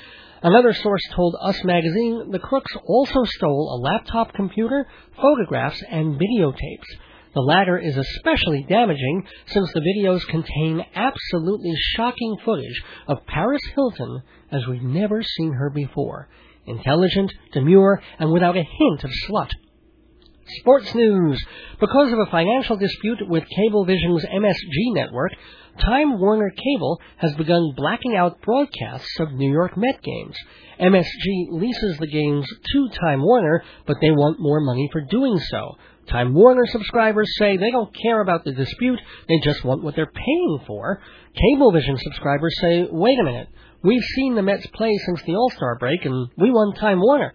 Another 0.43 0.73
source 0.73 1.01
told 1.15 1.36
Us 1.41 1.63
Magazine 1.63 2.30
the 2.30 2.38
crooks 2.38 2.76
also 2.86 3.23
stole 3.23 3.73
a 3.73 3.82
laptop 3.82 4.34
computer, 4.34 4.86
photographs, 5.19 5.82
and 5.89 6.19
videotapes. 6.19 6.99
The 7.36 7.41
latter 7.41 7.77
is 7.77 7.97
especially 7.97 8.65
damaging 8.67 9.27
since 9.47 9.69
the 9.73 9.81
videos 9.81 10.25
contain 10.27 10.86
absolutely 10.95 11.73
shocking 11.95 12.38
footage 12.45 12.81
of 13.09 13.25
Paris 13.27 13.61
Hilton 13.75 14.21
as 14.53 14.65
we've 14.65 14.81
never 14.81 15.21
seen 15.21 15.51
her 15.51 15.69
before. 15.69 16.29
Intelligent, 16.65 17.33
demure, 17.51 18.01
and 18.19 18.31
without 18.31 18.55
a 18.55 18.63
hint 18.63 19.03
of 19.03 19.11
slut. 19.29 19.49
Sports 20.59 20.95
news. 20.95 21.43
Because 21.79 22.13
of 22.13 22.19
a 22.19 22.31
financial 22.31 22.77
dispute 22.77 23.27
with 23.27 23.43
Cablevision's 23.43 24.25
MSG 24.25 24.93
network, 24.93 25.31
Time 25.79 26.19
Warner 26.19 26.51
Cable 26.51 27.01
has 27.17 27.36
begun 27.36 27.73
blacking 27.75 28.15
out 28.15 28.41
broadcasts 28.41 29.19
of 29.19 29.33
New 29.33 29.51
York 29.51 29.75
Met 29.75 30.01
games. 30.01 30.38
MSG 30.79 31.47
leases 31.49 31.97
the 31.97 32.07
games 32.07 32.47
to 32.71 32.89
Time 33.01 33.21
Warner, 33.21 33.63
but 33.86 33.97
they 33.99 34.11
want 34.11 34.39
more 34.39 34.61
money 34.61 34.88
for 34.93 35.01
doing 35.01 35.38
so. 35.38 35.75
Time 36.09 36.33
Warner 36.33 36.65
subscribers 36.67 37.27
say 37.37 37.57
they 37.57 37.71
don't 37.71 37.95
care 37.95 38.21
about 38.21 38.43
the 38.43 38.53
dispute, 38.53 38.99
they 39.27 39.39
just 39.43 39.63
want 39.63 39.83
what 39.83 39.95
they're 39.95 40.05
paying 40.05 40.59
for. 40.67 41.01
Cablevision 41.35 41.97
subscribers 41.99 42.55
say, 42.61 42.87
wait 42.89 43.19
a 43.19 43.23
minute, 43.23 43.47
we've 43.83 44.03
seen 44.15 44.35
the 44.35 44.41
Mets 44.41 44.67
play 44.67 44.91
since 45.05 45.21
the 45.23 45.35
All-Star 45.35 45.77
break 45.79 46.05
and 46.05 46.29
we 46.37 46.51
won 46.51 46.75
Time 46.75 46.99
Warner. 46.99 47.33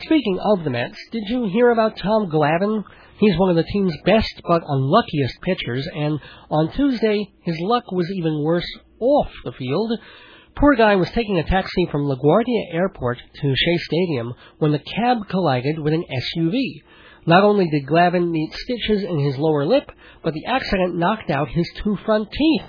Speaking 0.00 0.38
of 0.40 0.64
the 0.64 0.70
Mets, 0.70 0.96
did 1.12 1.24
you 1.28 1.48
hear 1.52 1.70
about 1.70 1.98
Tom 1.98 2.30
Glavine? 2.30 2.84
He's 3.18 3.38
one 3.38 3.50
of 3.50 3.56
the 3.56 3.70
team's 3.70 3.94
best 4.06 4.40
but 4.48 4.62
unluckiest 4.66 5.42
pitchers, 5.42 5.86
and 5.94 6.18
on 6.50 6.72
Tuesday, 6.72 7.30
his 7.42 7.56
luck 7.60 7.92
was 7.92 8.10
even 8.16 8.42
worse 8.42 8.66
off 8.98 9.30
the 9.44 9.52
field. 9.52 9.92
Poor 10.56 10.74
guy 10.74 10.96
was 10.96 11.10
taking 11.10 11.38
a 11.38 11.44
taxi 11.44 11.86
from 11.92 12.06
LaGuardia 12.06 12.72
Airport 12.72 13.18
to 13.18 13.54
Shea 13.54 13.76
Stadium 13.76 14.32
when 14.58 14.72
the 14.72 14.78
cab 14.78 15.28
collided 15.28 15.78
with 15.78 15.92
an 15.92 16.04
SUV. 16.10 16.80
Not 17.26 17.44
only 17.44 17.68
did 17.68 17.86
Glavine 17.86 18.30
need 18.30 18.52
stitches 18.52 19.02
in 19.02 19.18
his 19.18 19.36
lower 19.38 19.66
lip, 19.66 19.90
but 20.22 20.34
the 20.34 20.46
accident 20.46 20.96
knocked 20.96 21.30
out 21.30 21.48
his 21.48 21.70
two 21.82 21.96
front 22.04 22.28
teeth. 22.30 22.66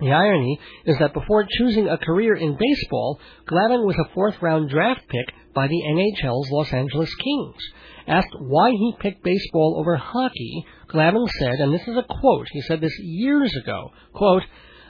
The 0.00 0.12
irony 0.12 0.58
is 0.86 0.98
that 0.98 1.14
before 1.14 1.46
choosing 1.48 1.88
a 1.88 1.98
career 1.98 2.34
in 2.34 2.58
baseball, 2.58 3.20
Glavine 3.46 3.86
was 3.86 3.96
a 3.98 4.12
fourth 4.12 4.40
round 4.42 4.68
draft 4.68 5.02
pick 5.08 5.34
by 5.54 5.68
the 5.68 5.82
NHL's 5.88 6.50
Los 6.50 6.72
Angeles 6.72 7.14
Kings. 7.14 7.62
Asked 8.06 8.34
why 8.38 8.70
he 8.70 8.96
picked 8.98 9.22
baseball 9.22 9.76
over 9.78 9.96
hockey, 9.96 10.64
Glavine 10.88 11.28
said, 11.38 11.54
and 11.60 11.72
this 11.72 11.86
is 11.86 11.96
a 11.96 12.02
quote, 12.20 12.46
he 12.50 12.60
said 12.62 12.80
this 12.80 12.98
years 12.98 13.52
ago, 13.62 13.90
quote, 14.12 14.42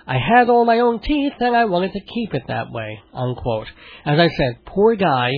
I 0.06 0.18
had 0.18 0.50
all 0.50 0.64
my 0.64 0.80
own 0.80 1.00
teeth 1.00 1.34
and 1.40 1.56
I 1.56 1.64
wanted 1.66 1.92
to 1.92 2.00
keep 2.00 2.34
it 2.34 2.42
that 2.48 2.70
way, 2.70 3.00
unquote. 3.12 3.68
As 4.04 4.18
I 4.18 4.28
said, 4.28 4.64
poor 4.66 4.96
guy. 4.96 5.30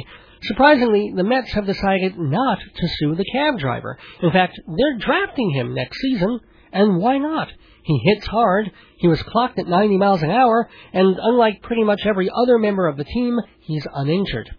Surprisingly, 0.49 1.13
the 1.15 1.25
Mets 1.25 1.53
have 1.53 1.67
decided 1.67 2.19
not 2.19 2.59
to 2.59 2.89
sue 2.99 3.15
the 3.15 3.25
cab 3.33 3.59
driver. 3.59 3.99
In 4.23 4.31
fact, 4.31 4.59
they're 4.67 4.99
drafting 4.99 5.51
him 5.51 5.75
next 5.75 5.99
season, 6.01 6.41
and 6.73 6.99
why 6.99 7.19
not? 7.19 7.49
He 7.83 8.01
hits 8.05 8.27
hard, 8.27 8.71
he 8.99 9.09
was 9.09 9.23
clocked 9.23 9.59
at 9.59 9.69
90 9.69 9.97
miles 9.97 10.23
an 10.23 10.31
hour, 10.31 10.69
and 10.93 11.17
unlike 11.21 11.63
pretty 11.63 11.85
much 11.85 12.01
every 12.05 12.29
other 12.35 12.59
member 12.59 12.87
of 12.87 12.97
the 12.97 13.05
team, 13.05 13.39
he's 13.61 13.87
uninjured. 13.95 14.51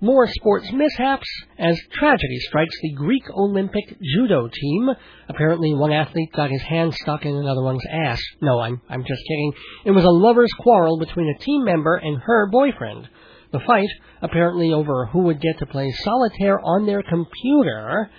More 0.00 0.26
sports 0.26 0.70
mishaps 0.72 1.26
as 1.58 1.80
tragedy 1.92 2.38
strikes 2.40 2.74
the 2.82 2.92
Greek 2.92 3.22
Olympic 3.30 3.96
judo 4.02 4.48
team. 4.52 4.90
Apparently, 5.28 5.74
one 5.74 5.92
athlete 5.92 6.32
got 6.32 6.50
his 6.50 6.60
hand 6.62 6.92
stuck 6.92 7.24
in 7.24 7.34
another 7.34 7.62
one's 7.62 7.86
ass. 7.90 8.20
No, 8.42 8.60
I'm 8.60 8.82
I'm 8.90 9.04
just 9.04 9.22
kidding. 9.26 9.52
It 9.86 9.92
was 9.92 10.04
a 10.04 10.10
lovers' 10.10 10.52
quarrel 10.58 10.98
between 10.98 11.34
a 11.34 11.38
team 11.42 11.64
member 11.64 11.96
and 11.96 12.18
her 12.18 12.46
boyfriend. 12.50 13.08
The 13.56 13.64
fight, 13.64 13.88
apparently 14.20 14.74
over 14.74 15.06
who 15.06 15.20
would 15.20 15.40
get 15.40 15.58
to 15.60 15.66
play 15.66 15.90
solitaire 15.90 16.60
on 16.60 16.84
their 16.84 17.02
computer, 17.02 18.10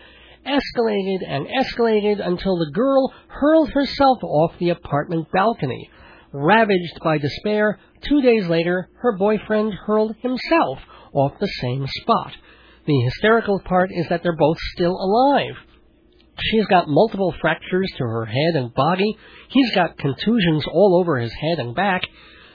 escalated 0.44 1.20
and 1.28 1.46
escalated 1.46 2.26
until 2.26 2.58
the 2.58 2.72
girl 2.74 3.14
hurled 3.28 3.70
herself 3.70 4.18
off 4.24 4.58
the 4.58 4.70
apartment 4.70 5.32
balcony. 5.32 5.92
Ravaged 6.34 7.00
by 7.04 7.20
despair, 7.20 7.78
two 8.02 8.24
days 8.24 8.48
later, 8.48 8.90
her 8.96 9.16
boyfriend 9.16 9.76
hurled 9.76 10.16
himself 10.24 10.80
off 11.14 11.34
the 11.40 11.54
same 11.62 11.86
spot. 12.02 12.34
The 12.88 13.00
hysterical 13.02 13.60
part 13.60 13.92
is 13.94 14.08
that 14.10 14.24
they're 14.24 14.36
both 14.36 14.58
still 14.74 14.96
alive. 14.96 15.56
She's 16.40 16.66
got 16.66 16.88
multiple 16.88 17.36
fractures 17.40 17.92
to 17.98 18.04
her 18.04 18.26
head 18.26 18.56
and 18.56 18.74
body. 18.74 19.16
He's 19.50 19.76
got 19.76 20.00
contusions 20.00 20.66
all 20.66 21.00
over 21.00 21.20
his 21.20 21.34
head 21.34 21.60
and 21.60 21.76
back. 21.76 22.02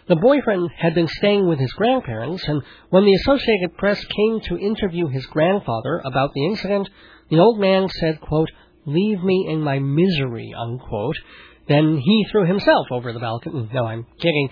The 0.09 0.17
boyfriend 0.17 0.71
had 0.77 0.95
been 0.95 1.07
staying 1.07 1.47
with 1.47 1.61
his 1.61 1.73
grandparents, 1.73 2.43
and 2.49 2.63
when 2.91 3.05
the 3.05 3.15
Associated 3.15 3.77
Press 3.77 4.05
came 4.05 4.41
to 4.41 4.59
interview 4.59 5.07
his 5.07 5.27
grandfather 5.27 6.03
about 6.05 6.33
the 6.35 6.45
incident, 6.47 6.89
the 7.29 7.39
old 7.39 7.61
man 7.61 7.89
said, 7.89 8.21
quote, 8.21 8.51
Leave 8.85 9.23
me 9.23 9.47
in 9.49 9.61
my 9.63 9.79
misery, 9.79 10.53
unquote. 10.59 11.17
Then 11.69 11.97
he 11.97 12.27
threw 12.31 12.45
himself 12.45 12.87
over 12.91 13.13
the 13.13 13.21
balcony. 13.21 13.69
No, 13.73 13.87
I'm 13.87 14.05
kidding. 14.19 14.49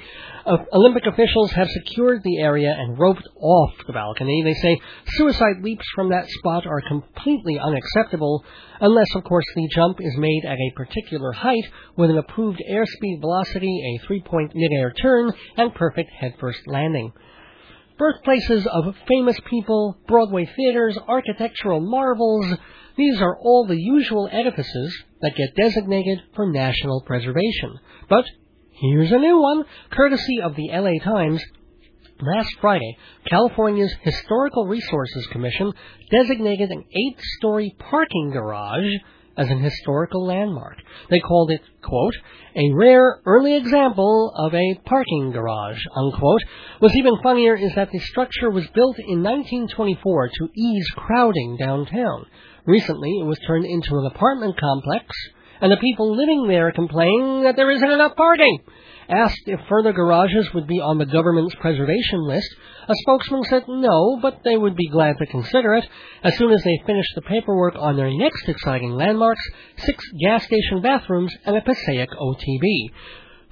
Uh, 0.46 0.58
Olympic 0.72 1.06
officials 1.06 1.50
have 1.52 1.68
secured 1.68 2.22
the 2.22 2.38
area 2.38 2.72
and 2.76 2.98
roped 2.98 3.26
off 3.40 3.72
the 3.86 3.92
balcony. 3.92 4.42
They 4.44 4.54
say 4.54 4.80
suicide 5.16 5.56
leaps 5.62 5.84
from 5.94 6.11
that 6.11 6.28
spot 6.28 6.66
are 6.66 6.80
completely 6.86 7.58
unacceptable 7.58 8.44
unless, 8.80 9.08
of 9.16 9.24
course, 9.24 9.44
the 9.56 9.68
jump 9.74 9.98
is 10.00 10.16
made 10.18 10.44
at 10.46 10.56
a 10.56 10.76
particular 10.76 11.32
height 11.32 11.64
with 11.96 12.11
an 12.11 12.18
approved 12.18 12.62
airspeed 12.70 13.20
velocity, 13.20 13.98
a 13.98 14.06
three-point 14.06 14.52
midair 14.54 14.92
turn, 14.92 15.32
and 15.56 15.74
perfect 15.74 16.11
headfirst 16.18 16.61
landing. 16.66 17.12
Birthplaces 17.98 18.66
of 18.66 18.94
famous 19.06 19.36
people, 19.50 19.98
Broadway 20.06 20.48
theaters, 20.56 20.96
architectural 21.06 21.80
marvels, 21.80 22.46
these 23.01 23.20
are 23.22 23.38
all 23.40 23.66
the 23.66 23.80
usual 23.80 24.28
edifices 24.30 24.94
that 25.22 25.34
get 25.34 25.57
designated 25.57 26.18
for 26.36 26.53
national 26.53 27.01
preservation. 27.07 27.78
But 28.11 28.26
here's 28.72 29.11
a 29.11 29.18
new 29.18 29.40
one, 29.40 29.64
courtesy 29.90 30.42
of 30.42 30.55
the 30.55 30.68
LA 30.70 31.03
Times. 31.03 31.42
Last 32.20 32.51
Friday, 32.61 32.98
California's 33.30 33.94
Historical 34.03 34.66
Resources 34.66 35.26
Commission 35.32 35.72
designated 36.11 36.70
an 36.70 36.84
eight-story 36.92 37.74
parking 37.78 38.32
garage 38.32 38.92
as 39.34 39.48
an 39.48 39.62
historical 39.62 40.26
landmark. 40.26 40.76
They 41.09 41.20
called 41.20 41.51
it, 41.51 41.62
quote, 41.82 42.14
a 42.55 42.72
rare 42.74 43.22
early 43.24 43.57
example 43.57 44.34
of 44.36 44.55
a 44.55 44.74
parking 44.84 45.30
garage, 45.32 45.80
unquote. 45.96 46.42
What's 46.80 46.96
even 46.96 47.22
funnier 47.22 47.57
is 47.57 47.74
that 47.76 47.90
the 47.90 48.01
structure 48.01 48.51
was 48.51 48.66
built 48.74 48.98
in 48.98 49.22
1924 49.22 50.28
to 50.28 50.48
ease 50.55 50.86
crowding 50.94 51.57
downtown. 51.59 52.26
Recently, 52.70 53.18
it 53.18 53.26
was 53.26 53.38
turned 53.48 53.64
into 53.64 53.98
an 53.98 54.06
apartment 54.06 54.56
complex, 54.56 55.04
and 55.60 55.72
the 55.72 55.76
people 55.78 56.14
living 56.14 56.46
there 56.46 56.70
complain 56.70 57.42
that 57.42 57.56
there 57.56 57.70
isn't 57.70 57.90
enough 57.90 58.14
parking. 58.14 58.60
Asked 59.08 59.42
if 59.46 59.58
further 59.68 59.92
garages 59.92 60.54
would 60.54 60.68
be 60.68 60.78
on 60.78 60.96
the 60.98 61.04
government's 61.04 61.56
preservation 61.56 62.22
list, 62.28 62.48
a 62.86 62.94
spokesman 63.02 63.42
said 63.42 63.64
no, 63.66 64.20
but 64.22 64.42
they 64.44 64.56
would 64.56 64.76
be 64.76 64.88
glad 64.88 65.18
to 65.18 65.26
consider 65.26 65.74
it 65.74 65.88
as 66.22 66.36
soon 66.36 66.52
as 66.52 66.62
they 66.62 66.80
finish 66.86 67.06
the 67.16 67.22
paperwork 67.22 67.74
on 67.76 67.96
their 67.96 68.16
next 68.16 68.48
exciting 68.48 68.92
landmarks, 68.92 69.42
six 69.78 70.04
gas 70.22 70.44
station 70.44 70.80
bathrooms 70.80 71.34
and 71.44 71.56
a 71.56 71.62
Passaic 71.62 72.10
OTB. 72.10 72.92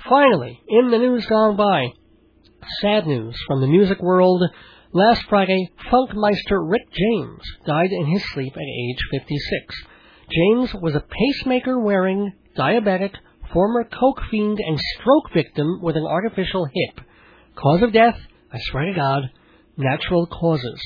Finally, 0.09 0.63
in 0.69 0.93
the 0.93 0.99
news 0.99 1.27
gone 1.27 1.57
by, 1.57 1.89
sad 2.81 3.09
news 3.09 3.37
from 3.49 3.61
the 3.61 3.67
music 3.67 4.01
world. 4.01 4.45
Last 4.95 5.25
Friday, 5.29 5.69
Funkmeister 5.93 6.67
Rick 6.67 6.89
James 6.93 7.43
died 7.67 7.93
in 7.93 8.07
his 8.07 8.25
sleep 8.33 8.55
at 8.57 8.63
age 8.63 8.99
56. 9.11 9.77
James 10.33 10.75
was 10.81 10.95
a 10.95 11.05
pacemaker 11.05 11.79
wearing, 11.79 12.33
diabetic, 12.57 13.13
former 13.53 13.85
coke 13.85 14.23
fiend, 14.31 14.59
and 14.59 14.81
stroke 14.95 15.31
victim 15.35 15.81
with 15.83 15.97
an 15.97 16.07
artificial 16.07 16.65
hip. 16.65 17.05
Cause 17.55 17.83
of 17.83 17.93
death, 17.93 18.19
I 18.51 18.59
swear 18.71 18.87
to 18.87 18.95
God, 18.95 19.25
natural 19.77 20.27
causes. 20.27 20.81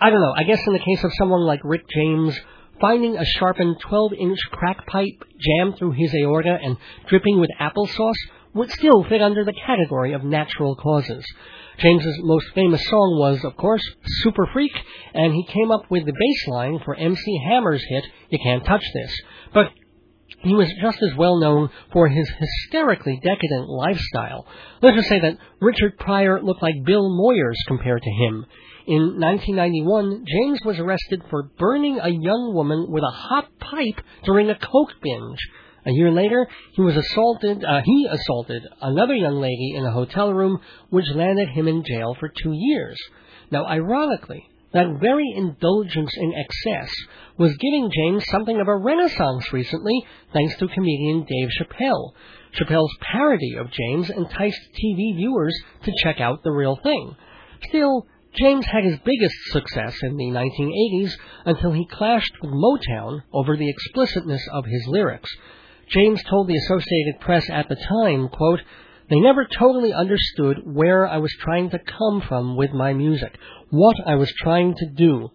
I 0.00 0.10
don't 0.10 0.20
know, 0.20 0.34
I 0.36 0.42
guess 0.42 0.66
in 0.66 0.72
the 0.72 0.80
case 0.80 1.04
of 1.04 1.12
someone 1.16 1.46
like 1.46 1.60
Rick 1.62 1.84
James, 1.94 2.36
finding 2.80 3.16
a 3.16 3.24
sharpened 3.24 3.76
12 3.88 4.12
inch 4.14 4.38
crack 4.50 4.84
pipe 4.88 5.22
jammed 5.38 5.78
through 5.78 5.92
his 5.92 6.12
aorta 6.20 6.58
and 6.60 6.78
dripping 7.08 7.38
with 7.38 7.50
applesauce 7.60 8.14
would 8.54 8.72
still 8.72 9.04
fit 9.04 9.22
under 9.22 9.44
the 9.44 9.54
category 9.64 10.14
of 10.14 10.24
natural 10.24 10.74
causes. 10.74 11.24
James's 11.78 12.18
most 12.22 12.46
famous 12.54 12.82
song 12.88 13.18
was, 13.18 13.44
of 13.44 13.56
course, 13.56 13.82
Super 14.22 14.48
Freak, 14.52 14.72
and 15.12 15.34
he 15.34 15.44
came 15.46 15.70
up 15.70 15.90
with 15.90 16.06
the 16.06 16.12
bass 16.12 16.48
line 16.48 16.80
for 16.84 16.94
MC 16.94 17.40
Hammer's 17.48 17.84
hit, 17.86 18.04
You 18.30 18.38
Can't 18.42 18.64
Touch 18.64 18.84
This. 18.94 19.12
But 19.52 19.66
he 20.38 20.54
was 20.54 20.72
just 20.80 21.02
as 21.02 21.16
well 21.16 21.38
known 21.38 21.70
for 21.92 22.08
his 22.08 22.30
hysterically 22.30 23.20
decadent 23.22 23.68
lifestyle. 23.68 24.46
Let's 24.80 24.96
just 24.96 25.08
say 25.08 25.20
that 25.20 25.38
Richard 25.60 25.98
Pryor 25.98 26.42
looked 26.42 26.62
like 26.62 26.84
Bill 26.84 27.10
Moyers 27.10 27.56
compared 27.66 28.02
to 28.02 28.10
him. 28.10 28.46
In 28.86 29.20
1991, 29.20 30.24
James 30.26 30.60
was 30.64 30.78
arrested 30.78 31.22
for 31.28 31.50
burning 31.58 31.98
a 32.00 32.08
young 32.08 32.52
woman 32.54 32.86
with 32.88 33.02
a 33.02 33.10
hot 33.10 33.48
pipe 33.58 34.00
during 34.24 34.48
a 34.48 34.58
coke 34.58 34.92
binge. 35.02 35.40
A 35.86 35.92
year 35.92 36.10
later, 36.10 36.48
he 36.72 36.82
was 36.82 36.96
assaulted. 36.96 37.64
Uh, 37.64 37.80
he 37.84 38.08
assaulted 38.10 38.62
another 38.82 39.14
young 39.14 39.40
lady 39.40 39.74
in 39.76 39.86
a 39.86 39.92
hotel 39.92 40.32
room, 40.32 40.58
which 40.90 41.06
landed 41.14 41.48
him 41.50 41.68
in 41.68 41.84
jail 41.84 42.16
for 42.18 42.28
two 42.28 42.52
years. 42.52 42.98
Now, 43.52 43.64
ironically, 43.66 44.44
that 44.72 44.98
very 45.00 45.32
indulgence 45.36 46.10
in 46.16 46.34
excess 46.34 46.90
was 47.38 47.56
giving 47.56 47.90
James 47.94 48.24
something 48.26 48.60
of 48.60 48.66
a 48.66 48.76
renaissance 48.76 49.52
recently, 49.52 50.04
thanks 50.32 50.56
to 50.56 50.66
comedian 50.66 51.24
Dave 51.24 51.50
Chappelle. 51.58 52.14
Chappelle's 52.58 52.96
parody 53.00 53.54
of 53.56 53.70
James 53.70 54.10
enticed 54.10 54.60
TV 54.74 55.14
viewers 55.14 55.56
to 55.84 55.92
check 56.02 56.20
out 56.20 56.42
the 56.42 56.50
real 56.50 56.76
thing. 56.82 57.14
Still, 57.68 58.06
James 58.34 58.66
had 58.66 58.84
his 58.84 58.98
biggest 59.04 59.34
success 59.46 59.96
in 60.02 60.16
the 60.16 60.24
1980s 60.24 61.12
until 61.46 61.72
he 61.72 61.86
clashed 61.86 62.32
with 62.42 62.50
Motown 62.50 63.22
over 63.32 63.56
the 63.56 63.70
explicitness 63.70 64.46
of 64.52 64.66
his 64.66 64.86
lyrics. 64.88 65.30
James 65.88 66.22
told 66.28 66.48
the 66.48 66.56
Associated 66.56 67.20
Press 67.20 67.48
at 67.50 67.68
the 67.68 67.76
time, 67.76 68.28
quote, 68.28 68.60
they 69.08 69.20
never 69.20 69.44
totally 69.44 69.92
understood 69.92 70.62
where 70.64 71.06
I 71.06 71.18
was 71.18 71.32
trying 71.40 71.70
to 71.70 71.78
come 71.78 72.22
from 72.26 72.56
with 72.56 72.72
my 72.72 72.92
music, 72.92 73.38
what 73.70 73.96
I 74.04 74.16
was 74.16 74.32
trying 74.32 74.74
to 74.74 74.86
do. 74.86 75.30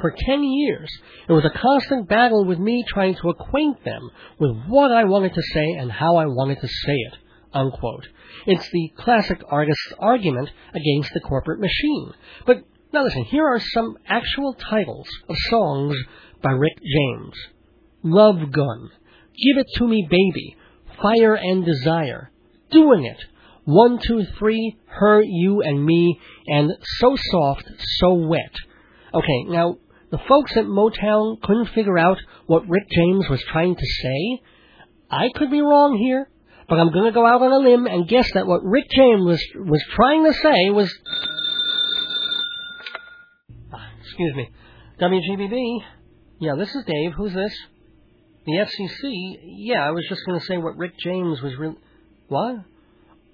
For 0.00 0.14
ten 0.26 0.42
years, 0.44 0.88
it 1.28 1.32
was 1.32 1.44
a 1.44 1.58
constant 1.58 2.08
battle 2.08 2.44
with 2.44 2.58
me 2.58 2.84
trying 2.88 3.16
to 3.16 3.30
acquaint 3.30 3.84
them 3.84 4.10
with 4.38 4.56
what 4.68 4.92
I 4.92 5.04
wanted 5.04 5.34
to 5.34 5.42
say 5.52 5.72
and 5.72 5.90
how 5.90 6.16
I 6.16 6.26
wanted 6.26 6.60
to 6.60 6.68
say 6.68 6.94
it. 6.94 7.14
Unquote. 7.52 8.06
It's 8.46 8.68
the 8.70 8.92
classic 8.96 9.42
artist's 9.48 9.92
argument 9.98 10.50
against 10.70 11.12
the 11.12 11.20
corporate 11.20 11.60
machine. 11.60 12.12
But 12.46 12.64
now 12.92 13.02
listen, 13.02 13.24
here 13.24 13.46
are 13.46 13.60
some 13.60 13.98
actual 14.06 14.54
titles 14.54 15.08
of 15.28 15.36
songs 15.50 15.94
by 16.42 16.52
Rick 16.52 16.78
James. 16.82 17.34
Love 18.02 18.50
Gun, 18.50 18.90
Give 19.36 19.58
It 19.58 19.66
To 19.76 19.88
Me 19.88 20.06
Baby, 20.08 20.56
Fire 21.00 21.34
and 21.34 21.64
Desire, 21.64 22.30
Doing 22.70 23.04
It, 23.04 23.18
One, 23.64 23.98
Two, 24.06 24.24
Three, 24.38 24.76
Her, 24.86 25.22
You, 25.22 25.62
and 25.62 25.84
Me, 25.84 26.18
and 26.46 26.70
So 26.98 27.16
Soft, 27.30 27.64
So 27.98 28.14
Wet. 28.14 28.54
Okay, 29.14 29.44
now, 29.48 29.76
the 30.10 30.18
folks 30.28 30.56
at 30.56 30.64
Motown 30.64 31.40
couldn't 31.42 31.70
figure 31.74 31.98
out 31.98 32.18
what 32.46 32.68
Rick 32.68 32.88
James 32.90 33.28
was 33.28 33.42
trying 33.50 33.74
to 33.74 33.86
say. 34.02 34.42
I 35.10 35.28
could 35.34 35.50
be 35.50 35.60
wrong 35.60 35.96
here, 35.98 36.28
but 36.68 36.78
I'm 36.78 36.92
going 36.92 37.06
to 37.06 37.12
go 37.12 37.26
out 37.26 37.42
on 37.42 37.52
a 37.52 37.58
limb 37.58 37.86
and 37.86 38.08
guess 38.08 38.30
that 38.34 38.46
what 38.46 38.62
Rick 38.62 38.90
James 38.90 39.24
was, 39.24 39.42
was 39.54 39.82
trying 39.94 40.24
to 40.24 40.32
say 40.32 40.70
was. 40.70 40.92
Ah, 43.72 43.90
excuse 44.02 44.34
me. 44.34 44.50
WGBB. 45.00 45.78
Yeah, 46.40 46.54
this 46.56 46.74
is 46.74 46.84
Dave. 46.84 47.12
Who's 47.16 47.34
this? 47.34 47.54
The 48.44 48.52
FCC. 48.52 49.38
Yeah, 49.44 49.86
I 49.86 49.90
was 49.90 50.04
just 50.08 50.22
going 50.26 50.40
to 50.40 50.46
say 50.46 50.56
what 50.56 50.76
Rick 50.76 50.98
James 50.98 51.40
was 51.40 51.54
really. 51.56 51.76
What? 52.28 52.64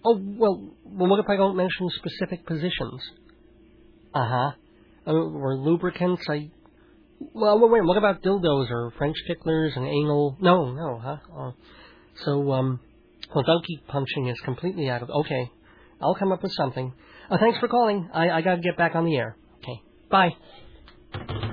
Oh, 0.04 0.20
well, 0.20 0.70
well, 0.84 1.10
what 1.10 1.20
if 1.20 1.26
I 1.28 1.36
don't 1.36 1.56
mention 1.56 1.88
specific 1.90 2.46
positions? 2.46 3.02
Uh-huh. 4.14 4.52
Uh, 5.06 5.12
or 5.12 5.56
lubricants, 5.56 6.22
I... 6.28 6.50
Well, 7.20 7.58
wait, 7.68 7.84
what 7.84 7.96
about 7.96 8.22
dildos 8.22 8.70
or 8.70 8.92
French 8.96 9.16
ticklers 9.26 9.72
and 9.76 9.86
anal... 9.86 10.36
No, 10.40 10.72
no, 10.72 10.98
huh? 10.98 11.16
Uh, 11.36 11.50
so, 12.24 12.52
um... 12.52 12.80
Well, 13.34 13.44
donkey 13.44 13.82
punching 13.88 14.28
is 14.28 14.38
completely 14.44 14.88
out 14.88 15.02
of... 15.02 15.10
Okay. 15.10 15.50
I'll 16.00 16.14
come 16.14 16.32
up 16.32 16.42
with 16.42 16.52
something. 16.52 16.92
Uh, 17.30 17.38
thanks 17.38 17.58
for 17.58 17.68
calling. 17.68 18.08
I, 18.12 18.30
I 18.30 18.40
gotta 18.42 18.60
get 18.60 18.76
back 18.76 18.94
on 18.94 19.04
the 19.04 19.16
air. 19.16 19.36
Okay. 19.58 19.82
Bye. 20.10 21.44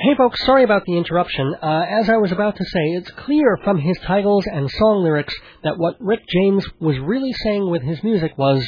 Hey 0.00 0.14
folks, 0.16 0.46
sorry 0.46 0.62
about 0.62 0.84
the 0.86 0.96
interruption. 0.96 1.56
Uh, 1.60 1.82
as 1.90 2.08
I 2.08 2.18
was 2.18 2.30
about 2.30 2.54
to 2.54 2.64
say, 2.64 2.92
it's 2.92 3.10
clear 3.10 3.58
from 3.64 3.80
his 3.80 3.98
titles 4.06 4.44
and 4.46 4.70
song 4.70 5.02
lyrics 5.02 5.34
that 5.64 5.76
what 5.76 5.96
Rick 5.98 6.20
James 6.28 6.64
was 6.78 6.96
really 7.00 7.32
saying 7.32 7.68
with 7.68 7.82
his 7.82 8.00
music 8.04 8.38
was, 8.38 8.64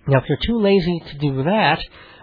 Now, 0.07 0.19
if 0.19 0.25
you're 0.27 0.37
too 0.45 0.61
lazy 0.61 1.01
to 1.07 1.17
do 1.17 1.43
that, 1.43 1.79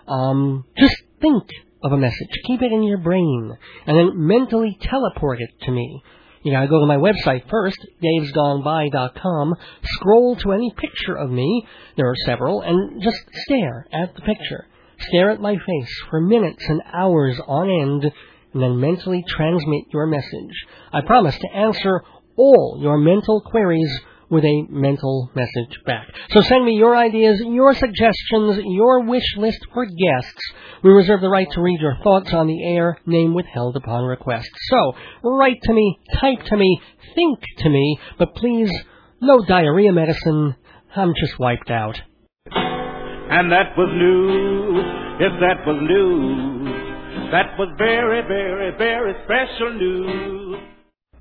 um, 0.07 0.65
just 0.77 0.97
think 1.21 1.45
of 1.83 1.93
a 1.93 1.97
message. 1.97 2.29
Keep 2.47 2.63
it 2.63 2.73
in 2.73 2.83
your 2.83 2.99
brain, 2.99 3.57
and 3.87 3.99
then 3.99 4.27
mentally 4.27 4.77
teleport 4.83 5.41
it 5.41 5.51
to 5.63 5.71
me. 5.71 6.03
You 6.43 6.53
gotta 6.53 6.69
go 6.69 6.81
to 6.81 6.87
my 6.87 6.97
website 6.97 7.49
first, 7.51 7.79
davesgoneby.com, 8.03 9.55
scroll 9.85 10.37
to 10.37 10.53
any 10.53 10.73
picture 10.77 11.15
of 11.15 11.31
me, 11.31 11.67
there 11.97 12.09
are 12.09 12.17
several, 12.25 12.63
and 12.63 13.03
just 13.03 13.19
stare 13.45 13.87
at 13.93 14.15
the 14.15 14.23
picture. 14.23 14.67
Stare 15.09 15.31
at 15.31 15.41
my 15.41 15.55
face 15.55 16.03
for 16.11 16.21
minutes 16.21 16.65
and 16.67 16.83
hours 16.93 17.39
on 17.47 17.69
end, 17.69 18.13
and 18.53 18.63
then 18.63 18.81
mentally 18.81 19.25
transmit 19.29 19.85
your 19.93 20.07
message. 20.07 20.67
I 20.93 21.03
promise 21.03 21.37
to 21.37 21.57
answer 21.57 22.03
all 22.37 22.79
your 22.81 22.99
mental 22.99 23.43
queries 23.43 23.91
with 24.31 24.45
a 24.45 24.67
mental 24.71 25.31
message 25.35 25.77
back. 25.85 26.07
So 26.31 26.41
send 26.41 26.65
me 26.65 26.75
your 26.75 26.97
ideas, 26.97 27.43
your 27.45 27.75
suggestions, 27.75 28.61
your 28.65 29.05
wish 29.05 29.37
list 29.37 29.59
for 29.75 29.85
guests. 29.85 30.41
We 30.83 30.91
reserve 30.91 31.21
the 31.21 31.29
right 31.29 31.51
to 31.51 31.61
read 31.61 31.81
your 31.81 31.97
thoughts 32.03 32.33
on 32.33 32.47
the 32.47 32.65
air, 32.65 32.99
name 33.07 33.35
withheld 33.35 33.77
upon 33.77 34.05
request. 34.05 34.49
So, 34.69 34.93
write 35.23 35.61
to 35.63 35.73
me, 35.73 35.99
type 36.21 36.43
to 36.47 36.57
me, 36.57 36.81
think 37.15 37.41
to 37.59 37.69
me, 37.69 37.99
but 38.19 38.35
please, 38.35 38.71
no 39.21 39.45
diarrhea 39.45 39.93
medicine. 39.93 40.55
I'm 40.95 41.13
just 41.21 41.39
wiped 41.39 41.71
out. 41.71 42.01
And 42.53 43.53
that 43.53 43.77
was 43.77 43.91
news. 43.95 44.85
if 45.21 45.33
that 45.41 45.67
was 45.67 45.79
news. 45.83 47.31
That 47.31 47.59
was 47.59 47.69
very, 47.79 48.23
very, 48.27 48.77
very 48.77 49.15
special 49.25 49.75
news. 49.75 50.59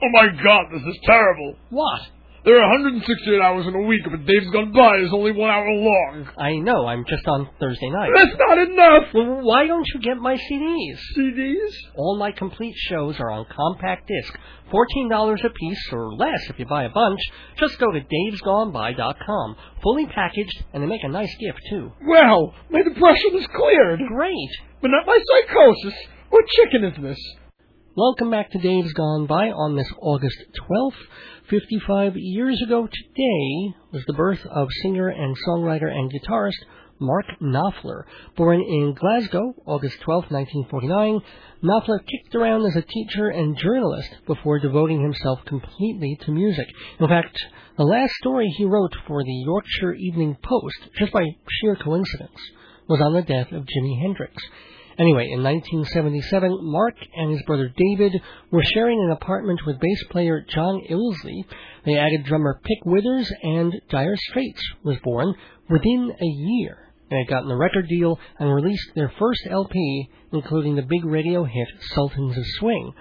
Oh 0.02 0.10
my 0.14 0.28
god, 0.44 0.66
this 0.72 0.82
is 0.82 1.00
terrible. 1.04 1.56
What? 1.70 2.02
There 2.50 2.58
are 2.58 2.72
168 2.82 3.42
hours 3.42 3.68
in 3.68 3.76
a 3.76 3.82
week, 3.86 4.02
but 4.10 4.26
Dave's 4.26 4.50
Gone 4.50 4.74
By 4.74 4.98
is 5.06 5.14
only 5.14 5.34
one 5.34 5.52
hour 5.52 5.70
long. 5.70 6.28
I 6.36 6.56
know, 6.56 6.88
I'm 6.88 7.06
just 7.08 7.28
on 7.28 7.48
Thursday 7.60 7.92
night. 7.92 8.10
That's 8.16 8.34
not 8.40 8.58
enough. 8.58 9.04
Well, 9.14 9.46
why 9.46 9.68
don't 9.68 9.86
you 9.94 10.02
get 10.02 10.18
my 10.18 10.34
CDs? 10.34 10.98
CDs? 11.16 11.70
All 11.96 12.18
my 12.18 12.32
complete 12.32 12.74
shows 12.76 13.20
are 13.20 13.30
on 13.30 13.46
compact 13.56 14.08
disc. 14.08 14.34
$14 14.74 15.46
a 15.46 15.50
piece 15.52 15.90
or 15.92 16.16
less 16.16 16.42
if 16.50 16.58
you 16.58 16.66
buy 16.66 16.86
a 16.86 16.90
bunch. 16.90 17.20
Just 17.60 17.78
go 17.78 17.92
to 17.92 18.00
davesgoneby.com. 18.02 19.56
Fully 19.84 20.08
packaged, 20.08 20.64
and 20.74 20.82
they 20.82 20.88
make 20.88 21.04
a 21.04 21.10
nice 21.10 21.36
gift, 21.40 21.60
too. 21.70 21.92
Well, 22.08 22.56
my 22.72 22.82
depression 22.82 23.36
is 23.36 23.46
cleared, 23.56 24.00
Great! 24.08 24.50
but 24.82 24.90
not 24.90 25.06
my 25.06 25.20
psychosis. 25.20 25.94
What 26.32 26.46
chicken 26.48 26.84
is 26.86 26.98
this? 27.00 27.20
Welcome 28.00 28.32
back 28.32 28.50
to 28.52 28.60
Dave's 28.60 28.94
Gone 28.94 29.28
By 29.28 29.50
on 29.50 29.76
this 29.76 29.92
August 30.02 30.38
12th. 30.72 30.94
55 31.50 32.14
years 32.16 32.62
ago 32.66 32.88
today 32.88 33.76
was 33.92 34.06
the 34.08 34.14
birth 34.14 34.40
of 34.50 34.70
singer 34.84 35.10
and 35.10 35.36
songwriter 35.46 35.92
and 35.92 36.10
guitarist 36.10 36.64
Mark 36.98 37.26
Knopfler. 37.42 38.04
Born 38.38 38.62
in 38.62 38.96
Glasgow, 38.98 39.54
August 39.66 40.00
12, 40.06 40.32
1949, 40.32 41.20
Knopfler 41.62 42.00
kicked 42.00 42.36
around 42.36 42.66
as 42.68 42.78
a 42.78 42.84
teacher 42.84 43.28
and 43.28 43.58
journalist 43.58 44.16
before 44.26 44.60
devoting 44.60 45.02
himself 45.02 45.40
completely 45.46 46.18
to 46.22 46.32
music. 46.32 46.68
In 47.02 47.08
fact, 47.10 47.38
the 47.78 47.84
last 47.84 48.14
story 48.14 48.48
he 48.58 48.64
wrote 48.64 48.94
for 49.08 49.26
the 49.26 49.44
Yorkshire 49.46 49.96
Evening 49.96 50.38
Post, 50.42 50.88
just 50.98 51.12
by 51.12 51.26
sheer 51.50 51.76
coincidence, 51.76 52.40
was 52.88 53.02
on 53.02 53.12
the 53.14 53.24
death 53.24 53.52
of 53.52 53.66
Jimi 53.66 54.00
Hendrix. 54.02 54.42
Anyway, 55.00 55.30
in 55.32 55.42
1977, 55.42 56.60
Mark 56.62 56.96
and 57.16 57.32
his 57.32 57.42
brother 57.44 57.74
David 57.78 58.22
were 58.52 58.64
sharing 58.64 59.00
an 59.00 59.12
apartment 59.12 59.62
with 59.66 59.80
bass 59.80 60.04
player 60.10 60.46
John 60.54 60.82
Illsley. 60.90 61.46
They 61.86 61.98
added 61.98 62.26
drummer 62.26 62.60
Pick 62.62 62.80
Withers, 62.86 63.32
and 63.42 63.74
Dire 63.90 64.18
Straits 64.18 64.62
was 64.84 64.98
born 65.02 65.34
within 65.70 66.12
a 66.12 66.26
year. 66.26 66.90
They 67.10 67.18
had 67.18 67.30
gotten 67.30 67.50
a 67.50 67.58
record 67.58 67.88
deal 67.88 68.20
and 68.40 68.54
released 68.54 68.92
their 68.94 69.12
first 69.18 69.48
LP, 69.50 70.10
including 70.34 70.76
the 70.76 70.82
big 70.82 71.06
radio 71.06 71.46
hit 71.46 71.68
Sultans 71.94 72.38
of 72.38 72.44
Swing. 72.60 72.94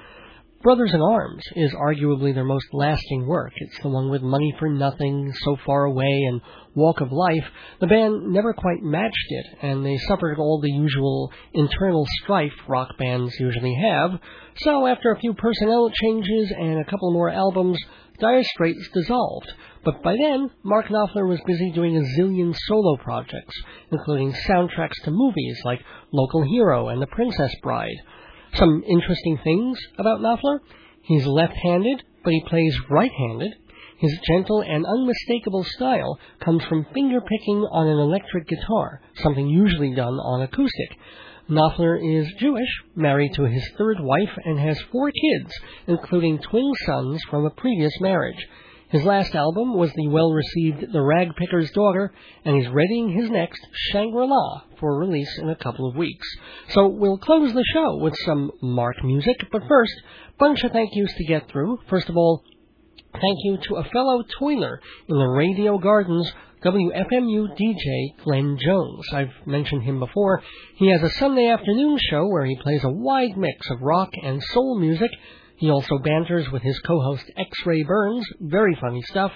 Brothers 0.61 0.93
in 0.93 1.01
Arms 1.01 1.45
is 1.55 1.73
arguably 1.73 2.35
their 2.35 2.43
most 2.43 2.67
lasting 2.73 3.29
work. 3.29 3.53
It's 3.55 3.81
the 3.81 3.91
one 3.91 4.11
with 4.11 4.23
Money 4.23 4.53
for 4.59 4.69
Nothing, 4.69 5.33
So 5.45 5.57
Far 5.65 5.85
Away, 5.85 6.25
and 6.27 6.41
Walk 6.75 7.01
of 7.01 7.13
Life. 7.13 7.45
The 7.79 7.87
band 7.87 8.33
never 8.33 8.53
quite 8.53 8.83
matched 8.83 9.27
it, 9.29 9.47
and 9.63 9.87
they 9.87 9.97
suffered 9.99 10.37
all 10.41 10.61
the 10.61 10.73
usual 10.73 11.31
internal 11.55 12.05
strife 12.23 12.55
rock 12.67 12.89
bands 12.99 13.39
usually 13.39 13.77
have. 13.81 14.19
So 14.57 14.89
after 14.89 15.13
a 15.13 15.21
few 15.21 15.33
personnel 15.35 15.91
changes 15.91 16.53
and 16.59 16.81
a 16.81 16.91
couple 16.91 17.13
more 17.13 17.31
albums, 17.31 17.79
Dire 18.19 18.43
Straits 18.43 18.89
dissolved. 18.93 19.53
But 19.85 20.03
by 20.03 20.17
then, 20.17 20.51
Mark 20.65 20.87
Knopfler 20.87 21.29
was 21.29 21.41
busy 21.47 21.71
doing 21.71 21.97
a 21.97 22.21
zillion 22.21 22.53
solo 22.67 22.97
projects, 22.97 23.55
including 23.93 24.35
soundtracks 24.49 25.05
to 25.05 25.13
movies 25.13 25.61
like 25.65 25.85
Local 26.11 26.43
Hero 26.43 26.89
and 26.89 27.01
The 27.01 27.07
Princess 27.07 27.55
Bride. 27.63 27.95
Some 28.55 28.83
interesting 28.89 29.39
things 29.45 29.79
about 29.99 30.21
Knopfler. 30.21 30.61
He's 31.03 31.27
left-handed, 31.27 32.03
but 32.25 32.33
he 32.33 32.45
plays 32.49 32.77
right-handed. 32.91 33.55
His 33.99 34.19
gentle 34.27 34.61
and 34.61 34.87
unmistakable 34.87 35.65
style 35.65 36.19
comes 36.41 36.65
from 36.65 36.87
finger-picking 36.95 37.59
on 37.73 37.89
an 37.89 37.99
electric 37.99 38.47
guitar, 38.47 39.01
something 39.17 39.49
usually 39.49 39.95
done 39.95 40.15
on 40.15 40.43
acoustic. 40.43 40.99
Knopfler 41.49 41.99
is 41.99 42.33
Jewish, 42.39 42.69
married 42.95 43.33
to 43.35 43.45
his 43.45 43.67
third 43.79 43.97
wife, 44.01 44.37
and 44.45 44.59
has 44.61 44.79
four 44.93 45.11
kids, 45.11 45.53
including 45.87 46.39
twin 46.39 46.71
sons 46.85 47.23
from 47.31 47.47
a 47.47 47.51
previous 47.51 47.93
marriage. 48.01 48.47
His 48.91 49.05
last 49.05 49.35
album 49.35 49.75
was 49.75 49.93
the 49.93 50.09
well-received 50.09 50.93
The 50.93 51.03
Rag 51.03 51.37
Picker's 51.37 51.71
Daughter, 51.73 52.11
and 52.45 52.57
he's 52.57 52.73
readying 52.73 53.11
his 53.11 53.29
next, 53.29 53.61
Shangri-La, 53.93 54.63
for 54.81 54.99
release 54.99 55.39
in 55.39 55.51
a 55.51 55.57
couple 55.57 55.87
of 55.87 55.95
weeks. 55.95 56.27
So 56.71 56.89
we'll 56.89 57.19
close 57.19 57.53
the 57.53 57.65
show 57.75 57.99
with 57.99 58.15
some 58.25 58.51
Mark 58.63 58.97
music, 59.05 59.37
but 59.53 59.63
first, 59.69 59.93
bunch 60.39 60.65
of 60.65 60.73
thank 60.73 60.89
yous 60.95 61.13
to 61.19 61.25
get 61.25 61.51
through. 61.51 61.79
First 61.91 62.09
of 62.09 62.17
all, 62.17 62.43
thank 63.13 63.39
you 63.45 63.59
to 63.69 63.77
a 63.77 63.85
fellow 63.85 64.23
toiler 64.39 64.81
in 65.07 65.19
the 65.19 65.27
Radio 65.27 65.77
Gardens, 65.77 66.33
WFMU 66.65 67.59
DJ 67.61 68.25
Glenn 68.25 68.57
Jones. 68.59 69.05
I've 69.13 69.47
mentioned 69.47 69.83
him 69.83 70.01
before. 70.01 70.43
He 70.77 70.89
has 70.91 71.03
a 71.03 71.11
Sunday 71.19 71.49
afternoon 71.49 71.99
show 72.11 72.27
where 72.27 72.47
he 72.47 72.57
plays 72.57 72.83
a 72.85 72.91
wide 72.91 73.37
mix 73.37 73.71
of 73.71 73.83
rock 73.83 74.11
and 74.23 74.43
soul 74.55 74.79
music. 74.81 75.11
He 75.59 75.71
also 75.71 75.99
banters 75.99 76.49
with 76.53 76.63
his 76.63 76.79
co-host 76.81 77.25
X-Ray 77.37 77.83
Burns, 77.83 78.25
very 78.41 78.77
funny 78.81 79.03
stuff. 79.03 79.33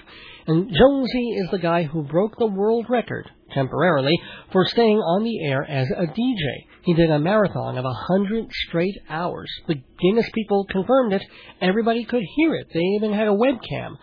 And 0.47 0.69
Jonesy 0.73 1.29
is 1.31 1.49
the 1.51 1.59
guy 1.59 1.83
who 1.83 2.03
broke 2.03 2.37
the 2.37 2.47
world 2.47 2.85
record, 2.89 3.29
temporarily, 3.53 4.17
for 4.53 4.65
staying 4.65 4.99
on 4.99 5.23
the 5.23 5.45
air 5.45 5.63
as 5.63 5.89
a 5.91 6.05
DJ. 6.05 6.65
He 6.83 6.93
did 6.93 7.11
a 7.11 7.19
marathon 7.19 7.77
of 7.77 7.83
a 7.83 7.93
hundred 7.93 8.45
straight 8.67 8.95
hours. 9.09 9.49
The 9.67 9.81
Guinness 9.99 10.29
people 10.33 10.65
confirmed 10.69 11.11
it. 11.11 11.23
Everybody 11.61 12.05
could 12.05 12.23
hear 12.37 12.55
it. 12.55 12.67
They 12.73 12.79
even 12.79 13.11
had 13.11 13.27
a 13.27 13.31
webcam. 13.31 13.97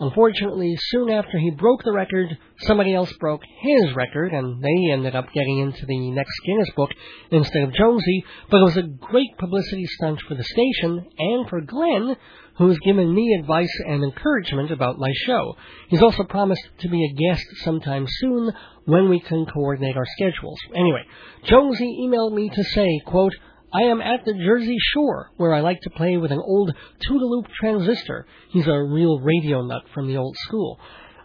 Unfortunately, 0.00 0.74
soon 0.78 1.10
after 1.10 1.38
he 1.38 1.50
broke 1.50 1.82
the 1.84 1.92
record, 1.92 2.36
somebody 2.60 2.94
else 2.94 3.12
broke 3.20 3.42
his 3.60 3.94
record, 3.94 4.32
and 4.32 4.62
they 4.62 4.92
ended 4.92 5.14
up 5.14 5.30
getting 5.34 5.58
into 5.58 5.84
the 5.84 6.10
next 6.10 6.32
Guinness 6.46 6.70
book 6.74 6.88
instead 7.30 7.64
of 7.64 7.74
Jonesy. 7.74 8.24
But 8.50 8.62
it 8.62 8.64
was 8.64 8.76
a 8.78 8.82
great 8.82 9.36
publicity 9.38 9.84
stunt 9.86 10.22
for 10.26 10.34
the 10.34 10.44
station 10.44 11.06
and 11.18 11.48
for 11.50 11.60
Glenn, 11.60 12.16
who 12.56 12.68
has 12.68 12.78
given 12.78 13.14
me 13.14 13.38
advice 13.40 13.72
and 13.86 14.02
encouragement 14.02 14.70
about 14.70 14.98
my 14.98 15.12
show. 15.26 15.54
He's 15.88 16.02
also 16.02 16.24
promised 16.24 16.66
to 16.78 16.88
be 16.88 17.04
a 17.04 17.28
guest 17.28 17.44
sometime 17.62 18.06
soon 18.08 18.52
when 18.86 19.10
we 19.10 19.20
can 19.20 19.44
coordinate 19.44 19.98
our 19.98 20.06
schedules. 20.16 20.58
Anyway, 20.74 21.02
Jonesy 21.44 21.98
emailed 22.06 22.32
me 22.32 22.48
to 22.48 22.64
say, 22.64 22.88
quote, 23.04 23.34
I 23.72 23.82
am 23.82 24.00
at 24.00 24.24
the 24.24 24.34
Jersey 24.34 24.76
Shore, 24.92 25.30
where 25.36 25.54
I 25.54 25.60
like 25.60 25.80
to 25.82 25.90
play 25.90 26.16
with 26.16 26.32
an 26.32 26.42
old 26.44 26.72
two-loop 27.06 27.46
transistor. 27.60 28.26
He's 28.50 28.66
a 28.66 28.82
real 28.82 29.20
radio 29.20 29.62
nut 29.62 29.82
from 29.94 30.08
the 30.08 30.16
old 30.16 30.36
school. 30.38 30.80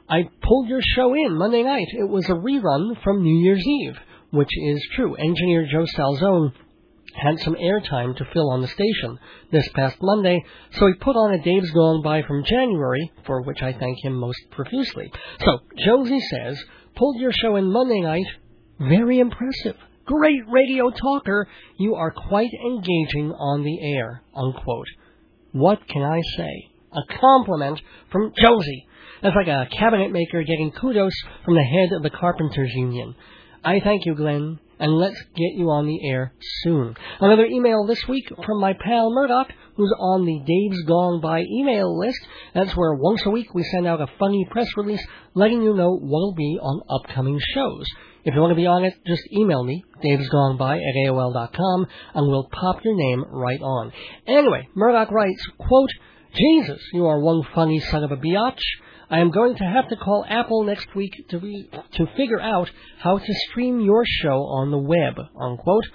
I 0.08 0.30
pulled 0.44 0.70
your 0.70 0.82
show 0.96 1.16
in 1.16 1.38
Monday 1.38 1.64
night. 1.64 1.88
It 1.92 2.08
was 2.08 2.30
a 2.30 2.34
rerun 2.34 3.02
from 3.04 3.24
New 3.24 3.44
Year's 3.44 3.66
Eve, 3.66 3.98
which 4.30 4.52
is 4.56 4.88
true. 4.96 5.16
Engineer 5.16 5.68
Joe 5.72 5.86
Salzone 5.98 6.52
had 7.16 7.40
some 7.40 7.56
airtime 7.56 8.16
to 8.18 8.26
fill 8.32 8.52
on 8.52 8.62
the 8.62 8.68
station 8.68 9.18
this 9.52 9.68
past 9.74 9.98
Monday, 10.02 10.44
so 10.72 10.86
he 10.86 10.94
put 10.94 11.16
on 11.16 11.34
a 11.34 11.42
Dave's 11.42 11.72
Gone 11.72 12.04
By 12.04 12.22
from 12.22 12.44
January, 12.44 13.12
for 13.26 13.42
which 13.42 13.64
I 13.64 13.74
thank 13.74 14.04
him 14.04 14.14
most 14.14 14.40
profusely. 14.52 15.12
So, 15.40 15.60
Jonesy 15.84 16.20
says, 16.20 16.64
pulled 16.96 17.20
your 17.20 17.32
show 17.32 17.56
in 17.56 17.72
Monday 17.72 18.02
night. 18.02 18.28
Very 18.80 19.20
impressive. 19.20 19.78
Great 20.06 20.42
radio 20.48 20.92
talker. 20.92 21.48
You 21.78 21.96
are 21.96 22.12
quite 22.12 22.52
engaging 22.54 23.32
on 23.32 23.64
the 23.64 23.80
air. 23.82 24.22
Unquote. 24.36 24.88
What 25.52 25.88
can 25.88 26.04
I 26.04 26.22
say? 26.38 26.70
A 26.94 27.18
compliment 27.20 27.82
from 28.12 28.32
Jonesy. 28.40 28.88
That's 29.24 29.36
like 29.36 29.48
a 29.48 29.68
cabinet 29.76 30.12
maker 30.12 30.44
getting 30.44 30.72
kudos 30.72 31.14
from 31.44 31.56
the 31.56 31.64
head 31.64 31.96
of 31.96 32.04
the 32.04 32.12
Carpenters 32.12 32.72
Union. 32.76 33.16
I 33.64 33.80
thank 33.80 34.06
you, 34.06 34.14
Glenn, 34.14 34.60
and 34.78 34.94
let's 34.94 35.20
get 35.36 35.56
you 35.56 35.72
on 35.72 35.88
the 35.88 36.08
air 36.08 36.34
soon. 36.62 36.96
Another 37.20 37.46
email 37.46 37.88
this 37.88 38.08
week 38.08 38.26
from 38.46 38.62
my 38.62 38.74
pal 38.74 39.10
Murdoch, 39.12 39.52
who's 39.76 39.94
on 40.00 40.26
the 40.26 40.40
Dave's 40.46 40.84
Gone 40.84 41.20
By 41.20 41.42
email 41.42 41.98
list. 41.98 42.20
That's 42.54 42.78
where 42.78 42.94
once 42.94 43.26
a 43.26 43.32
week 43.32 43.56
we 43.56 43.64
send 43.64 43.88
out 43.88 44.02
a 44.02 44.08
funny 44.20 44.46
press 44.52 44.68
release 44.78 45.04
letting 45.34 45.64
you 45.64 45.74
know 45.74 45.98
what'll 45.98 46.36
be 46.36 46.60
on 46.62 46.82
upcoming 46.90 47.40
shows. 47.56 47.86
If 48.26 48.34
you 48.34 48.42
want 48.42 48.52
to 48.52 48.56
be 48.56 48.66
on 48.66 48.84
it, 48.84 48.96
just 49.06 49.22
email 49.32 49.64
me, 49.64 49.86
davesgoneby 50.04 50.78
at 50.78 51.08
AOL.com, 51.08 51.86
and 52.16 52.28
we'll 52.28 52.50
pop 52.52 52.84
your 52.84 52.96
name 52.96 53.24
right 53.30 53.62
on. 53.62 53.92
Anyway, 54.26 54.68
Murdoch 54.74 55.12
writes, 55.12 55.46
quote, 55.60 55.92
Jesus, 56.34 56.82
you 56.92 57.06
are 57.06 57.20
one 57.20 57.44
funny 57.54 57.80
son 57.80 58.04
of 58.04 58.12
a 58.12 58.18
biatch. 58.18 58.60
I 59.12 59.20
am 59.20 59.30
going 59.30 59.56
to 59.58 59.64
have 59.64 59.90
to 59.90 59.96
call 59.96 60.26
Apple 60.28 60.64
next 60.64 60.88
week 60.96 61.14
to 61.30 61.40
be, 61.40 61.70
to 61.94 62.08
figure 62.18 62.42
out 62.42 62.68
how 62.98 63.20
to 63.20 63.34
stream 63.52 63.80
your 63.80 64.04
show 64.24 64.42
on 64.42 64.72
the 64.72 64.80
web, 64.80 65.24
unquote. 65.40 65.86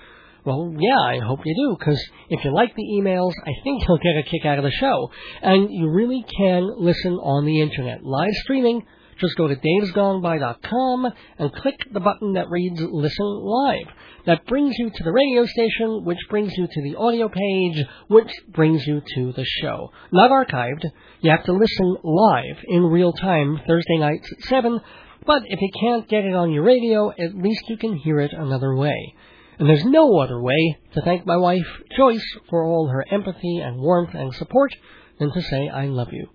Well, 0.44 0.72
yeah, 0.78 1.00
I 1.00 1.18
hope 1.18 1.40
you 1.44 1.54
do, 1.54 1.76
because 1.76 2.00
if 2.28 2.44
you 2.44 2.54
like 2.54 2.76
the 2.76 2.86
emails, 2.94 3.32
I 3.44 3.52
think 3.64 3.82
you'll 3.86 3.98
get 3.98 4.24
a 4.24 4.30
kick 4.30 4.46
out 4.46 4.58
of 4.58 4.64
the 4.64 4.70
show. 4.70 5.10
And 5.42 5.68
you 5.68 5.90
really 5.90 6.24
can 6.38 6.70
listen 6.78 7.14
on 7.14 7.44
the 7.44 7.60
internet. 7.60 8.04
Live 8.04 8.34
streaming, 8.44 8.86
just 9.20 9.36
go 9.36 9.48
to 9.48 9.56
davesgoneby.com 9.56 11.06
and 11.38 11.52
click 11.52 11.80
the 11.92 12.00
button 12.00 12.32
that 12.34 12.48
reads 12.48 12.80
Listen 12.80 13.26
Live. 13.26 13.86
That 14.26 14.46
brings 14.46 14.74
you 14.78 14.90
to 14.90 15.04
the 15.04 15.12
radio 15.12 15.46
station, 15.46 16.04
which 16.04 16.18
brings 16.28 16.52
you 16.56 16.66
to 16.66 16.82
the 16.82 16.96
audio 16.96 17.28
page, 17.28 17.84
which 18.08 18.30
brings 18.48 18.86
you 18.86 19.02
to 19.14 19.32
the 19.32 19.44
show. 19.44 19.90
Not 20.12 20.30
archived. 20.30 20.84
You 21.20 21.30
have 21.30 21.44
to 21.44 21.52
listen 21.52 21.96
live 22.02 22.56
in 22.68 22.82
real 22.84 23.12
time 23.12 23.60
Thursday 23.66 23.98
nights 23.98 24.28
at 24.32 24.48
7, 24.48 24.80
but 25.26 25.42
if 25.46 25.60
you 25.60 25.70
can't 25.80 26.08
get 26.08 26.24
it 26.24 26.34
on 26.34 26.52
your 26.52 26.64
radio, 26.64 27.10
at 27.10 27.34
least 27.34 27.64
you 27.68 27.76
can 27.76 27.96
hear 27.96 28.20
it 28.20 28.32
another 28.32 28.74
way. 28.74 29.14
And 29.58 29.68
there's 29.68 29.84
no 29.84 30.18
other 30.18 30.40
way 30.40 30.78
to 30.94 31.02
thank 31.02 31.26
my 31.26 31.36
wife, 31.36 31.66
Joyce, 31.94 32.24
for 32.48 32.64
all 32.64 32.88
her 32.88 33.04
empathy 33.10 33.58
and 33.58 33.78
warmth 33.78 34.14
and 34.14 34.34
support 34.34 34.74
than 35.18 35.30
to 35.32 35.42
say 35.42 35.68
I 35.68 35.84
love 35.84 36.08
you. 36.12 36.28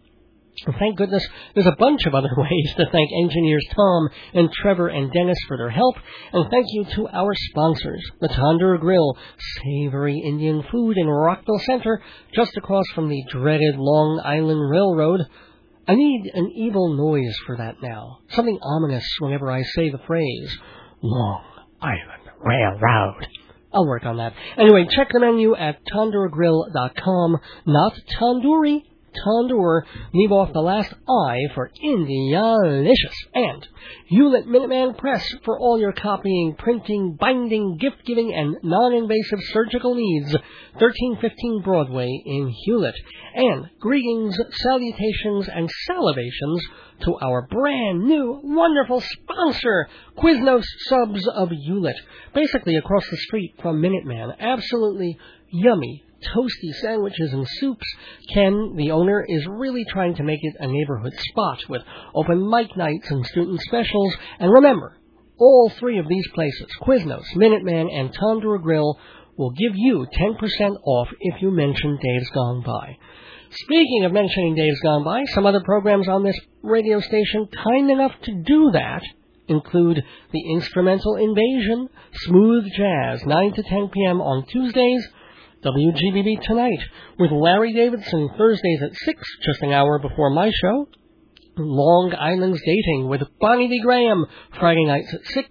Thank 0.80 0.98
goodness 0.98 1.26
there's 1.54 1.68
a 1.68 1.76
bunch 1.78 2.06
of 2.06 2.16
other 2.16 2.30
ways 2.38 2.74
to 2.78 2.86
thank 2.92 3.10
engineers 3.24 3.66
Tom 3.76 4.10
and 4.34 4.52
Trevor 4.52 4.88
and 4.88 5.12
Dennis 5.12 5.38
for 5.48 5.58
their 5.58 5.70
help. 5.70 5.96
And 6.34 6.50
thank 6.50 6.66
you 6.70 6.86
to 6.96 7.08
our 7.10 7.34
sponsors, 7.36 8.04
the 8.22 8.78
Grill, 8.80 9.18
savory 9.64 10.20
Indian 10.20 10.64
food 10.72 10.98
in 10.98 11.08
Rockville 11.08 11.60
Center, 11.66 12.02
just 12.34 12.56
across 12.58 12.86
from 12.94 13.10
the 13.10 13.24
dreaded 13.30 13.76
Long 13.78 14.22
Island 14.24 14.70
Railroad. 14.70 15.22
I 15.88 15.96
need 15.96 16.32
an 16.34 16.52
evil 16.56 16.96
noise 16.96 17.36
for 17.46 17.58
that 17.58 17.76
now. 17.82 18.20
Something 18.30 18.58
ominous 18.62 19.06
whenever 19.20 19.52
I 19.52 19.62
say 19.62 19.92
the 19.92 20.00
phrase, 20.08 20.58
Long 21.02 21.44
Island 21.82 22.24
Railroad. 22.40 23.28
I'll 23.72 23.86
work 23.86 24.06
on 24.06 24.18
that. 24.18 24.34
Anyway, 24.58 24.88
check 24.90 25.10
the 25.12 25.20
menu 25.20 25.56
at 25.56 25.86
tandoorgrill.com, 25.86 27.38
not 27.68 27.94
tandoori, 28.20 28.84
tandoor. 29.26 29.84
Leave 30.14 30.32
off 30.32 30.54
the 30.54 30.60
last 30.62 30.94
I 31.08 31.40
for 31.54 31.72
Indialicious. 31.82 33.16
And 33.34 33.68
Hewlett 34.08 34.48
Minuteman 34.48 34.98
Press 34.98 35.26
for 35.44 35.60
all 35.60 35.80
your 35.80 35.94
copying, 35.94 36.56
printing, 36.58 37.18
binding, 37.20 37.78
gift 37.78 38.06
giving, 38.06 38.34
and 38.34 38.58
non-invasive 38.64 39.40
surgical 39.52 39.96
needs. 39.96 40.34
1315 40.74 41.62
Broadway 41.64 42.10
in 42.26 42.54
Hewlett. 42.66 42.96
And 43.34 43.70
greetings, 43.80 44.38
salutations, 44.52 45.48
and 45.48 45.70
salivations 45.90 46.60
to 47.02 47.16
our 47.22 47.48
brand 47.48 48.04
new, 48.04 48.40
wonderful 48.44 49.02
sponsor, 49.02 49.88
Quiznos 50.18 50.64
Subs 50.88 51.28
of 51.28 51.50
Hewlett. 51.50 51.98
Basically 52.34 52.76
across 52.76 53.08
the 53.10 53.18
street 53.18 53.56
from 53.62 53.82
Minuteman. 53.82 54.34
Absolutely 54.40 55.18
yummy, 55.64 56.04
toasty 56.36 56.74
sandwiches 56.82 57.34
and 57.34 57.48
soups. 57.60 57.86
Ken, 58.34 58.74
the 58.76 58.92
owner, 58.92 59.26
is 59.28 59.48
really 59.48 59.86
trying 59.90 60.16
to 60.16 60.24
make 60.24 60.40
it 60.42 60.56
a 60.60 60.68
neighborhood 60.68 61.14
spot 61.30 61.60
with 61.70 61.82
open 62.14 62.50
mic 62.50 62.76
nights 62.76 63.10
and 63.10 63.26
student 63.26 63.60
specials. 63.62 64.16
And 64.40 64.52
remember, 64.52 64.98
all 65.38 65.72
three 65.80 66.00
of 66.00 66.08
these 66.08 66.28
places, 66.34 66.68
Quiznos, 66.82 67.26
Minuteman, 67.36 67.88
and 67.94 68.14
Tandoor 68.14 68.62
Grill, 68.62 68.98
will 69.38 69.52
give 69.52 69.74
you 69.76 70.08
10% 70.18 70.76
off 70.86 71.10
if 71.20 71.42
you 71.42 71.52
mention 71.52 72.00
Dave's 72.02 72.30
Gone 72.30 72.64
By. 72.66 72.98
Speaking 73.52 74.06
of 74.06 74.14
mentioning 74.14 74.56
Dave's 74.56 74.80
Gone 74.82 75.04
By, 75.04 75.26
some 75.34 75.46
other 75.46 75.62
programs 75.64 76.08
on 76.08 76.24
this 76.24 76.40
radio 76.62 77.00
station 77.00 77.48
kind 77.64 77.92
enough 77.92 78.14
to 78.24 78.44
do 78.44 78.72
that 78.74 79.04
include 79.48 80.02
The 80.32 80.52
Instrumental 80.54 81.18
Invasion, 81.18 81.90
Smooth 82.14 82.66
Jazz, 82.76 83.24
9 83.26 83.54
to 83.54 83.64
10 83.64 83.90
p.m. 83.90 84.22
on 84.22 84.46
Tuesdays, 84.48 85.08
WGBB 85.66 86.44
Tonight 86.44 86.80
with 87.18 87.32
Larry 87.32 87.74
Davidson, 87.74 88.30
Thursdays 88.38 88.84
at 88.84 88.94
6, 88.94 89.24
just 89.44 89.62
an 89.64 89.72
hour 89.72 89.98
before 89.98 90.30
my 90.30 90.52
show, 90.62 90.88
Long 91.58 92.14
Island's 92.14 92.62
Dating 92.64 93.08
with 93.08 93.22
Bonnie 93.40 93.68
D. 93.68 93.82
Graham, 93.82 94.26
Friday 94.60 94.86
nights 94.86 95.12
at 95.12 95.26
6, 95.26 95.50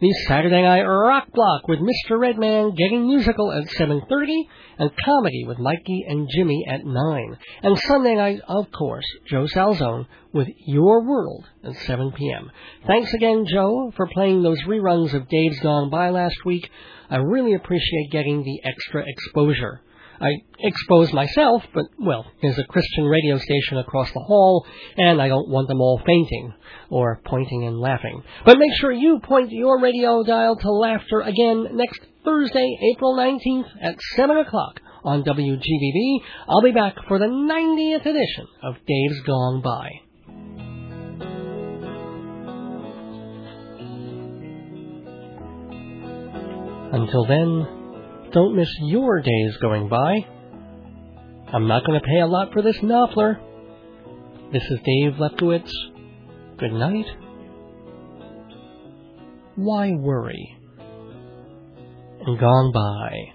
the 0.00 0.12
Saturday 0.28 0.60
Night 0.60 0.82
Rock 0.82 1.28
Block 1.32 1.66
with 1.66 1.78
Mr. 1.78 2.18
Redman 2.18 2.74
getting 2.74 3.06
musical 3.06 3.52
at 3.52 3.64
7.30, 3.68 4.42
and 4.78 4.90
Comedy 5.02 5.44
with 5.46 5.58
Mikey 5.58 6.04
and 6.08 6.28
Jimmy 6.36 6.64
at 6.68 6.84
9. 6.84 7.36
And 7.62 7.78
Sunday 7.78 8.16
night, 8.16 8.40
of 8.46 8.70
course, 8.70 9.06
Joe 9.28 9.46
Salzone 9.46 10.06
with 10.32 10.48
Your 10.66 11.08
World 11.08 11.46
at 11.62 11.76
7 11.86 12.12
p.m. 12.12 12.50
Thanks 12.86 13.14
again, 13.14 13.46
Joe, 13.48 13.92
for 13.96 14.08
playing 14.08 14.42
those 14.42 14.60
reruns 14.64 15.14
of 15.14 15.28
Dave's 15.28 15.60
Gone 15.60 15.88
By 15.88 16.10
last 16.10 16.36
week. 16.44 16.68
I 17.10 17.16
really 17.16 17.54
appreciate 17.54 18.10
getting 18.10 18.42
the 18.42 18.60
extra 18.64 19.04
exposure. 19.06 19.80
I 20.20 20.30
expose 20.60 21.12
myself, 21.12 21.64
but, 21.74 21.86
well, 21.98 22.24
there's 22.40 22.58
a 22.58 22.64
Christian 22.64 23.04
radio 23.04 23.36
station 23.38 23.78
across 23.78 24.10
the 24.12 24.20
hall, 24.20 24.64
and 24.96 25.20
I 25.20 25.28
don't 25.28 25.48
want 25.48 25.68
them 25.68 25.80
all 25.80 26.00
fainting 26.06 26.54
or 26.88 27.20
pointing 27.24 27.66
and 27.66 27.80
laughing. 27.80 28.22
But 28.44 28.58
make 28.58 28.70
sure 28.78 28.92
you 28.92 29.20
point 29.22 29.50
your 29.50 29.80
radio 29.80 30.22
dial 30.22 30.56
to 30.56 30.70
laughter 30.70 31.20
again 31.20 31.76
next 31.76 32.00
Thursday, 32.24 32.78
April 32.94 33.16
19th 33.16 33.68
at 33.82 33.96
7 34.16 34.36
o'clock 34.38 34.80
on 35.04 35.24
WGBB. 35.24 36.18
I'll 36.48 36.62
be 36.62 36.72
back 36.72 36.94
for 37.08 37.18
the 37.18 37.26
90th 37.26 38.06
edition 38.06 38.46
of 38.62 38.76
Dave's 38.86 39.20
Gone 39.26 39.62
By. 39.62 40.03
Until 46.94 47.24
then, 47.26 48.30
don't 48.32 48.54
miss 48.54 48.68
your 48.82 49.20
days 49.20 49.56
going 49.60 49.88
by. 49.88 50.14
I'm 51.52 51.66
not 51.66 51.84
going 51.84 52.00
to 52.00 52.06
pay 52.06 52.20
a 52.20 52.26
lot 52.28 52.52
for 52.52 52.62
this 52.62 52.76
Knopfler. 52.76 53.40
This 54.52 54.62
is 54.62 54.78
Dave 54.84 55.14
Lefkowitz. 55.14 55.72
Good 56.56 56.72
night. 56.72 57.06
Why 59.56 59.90
worry? 59.90 60.56
And 62.20 62.38
gone 62.38 62.72
by. 62.72 63.34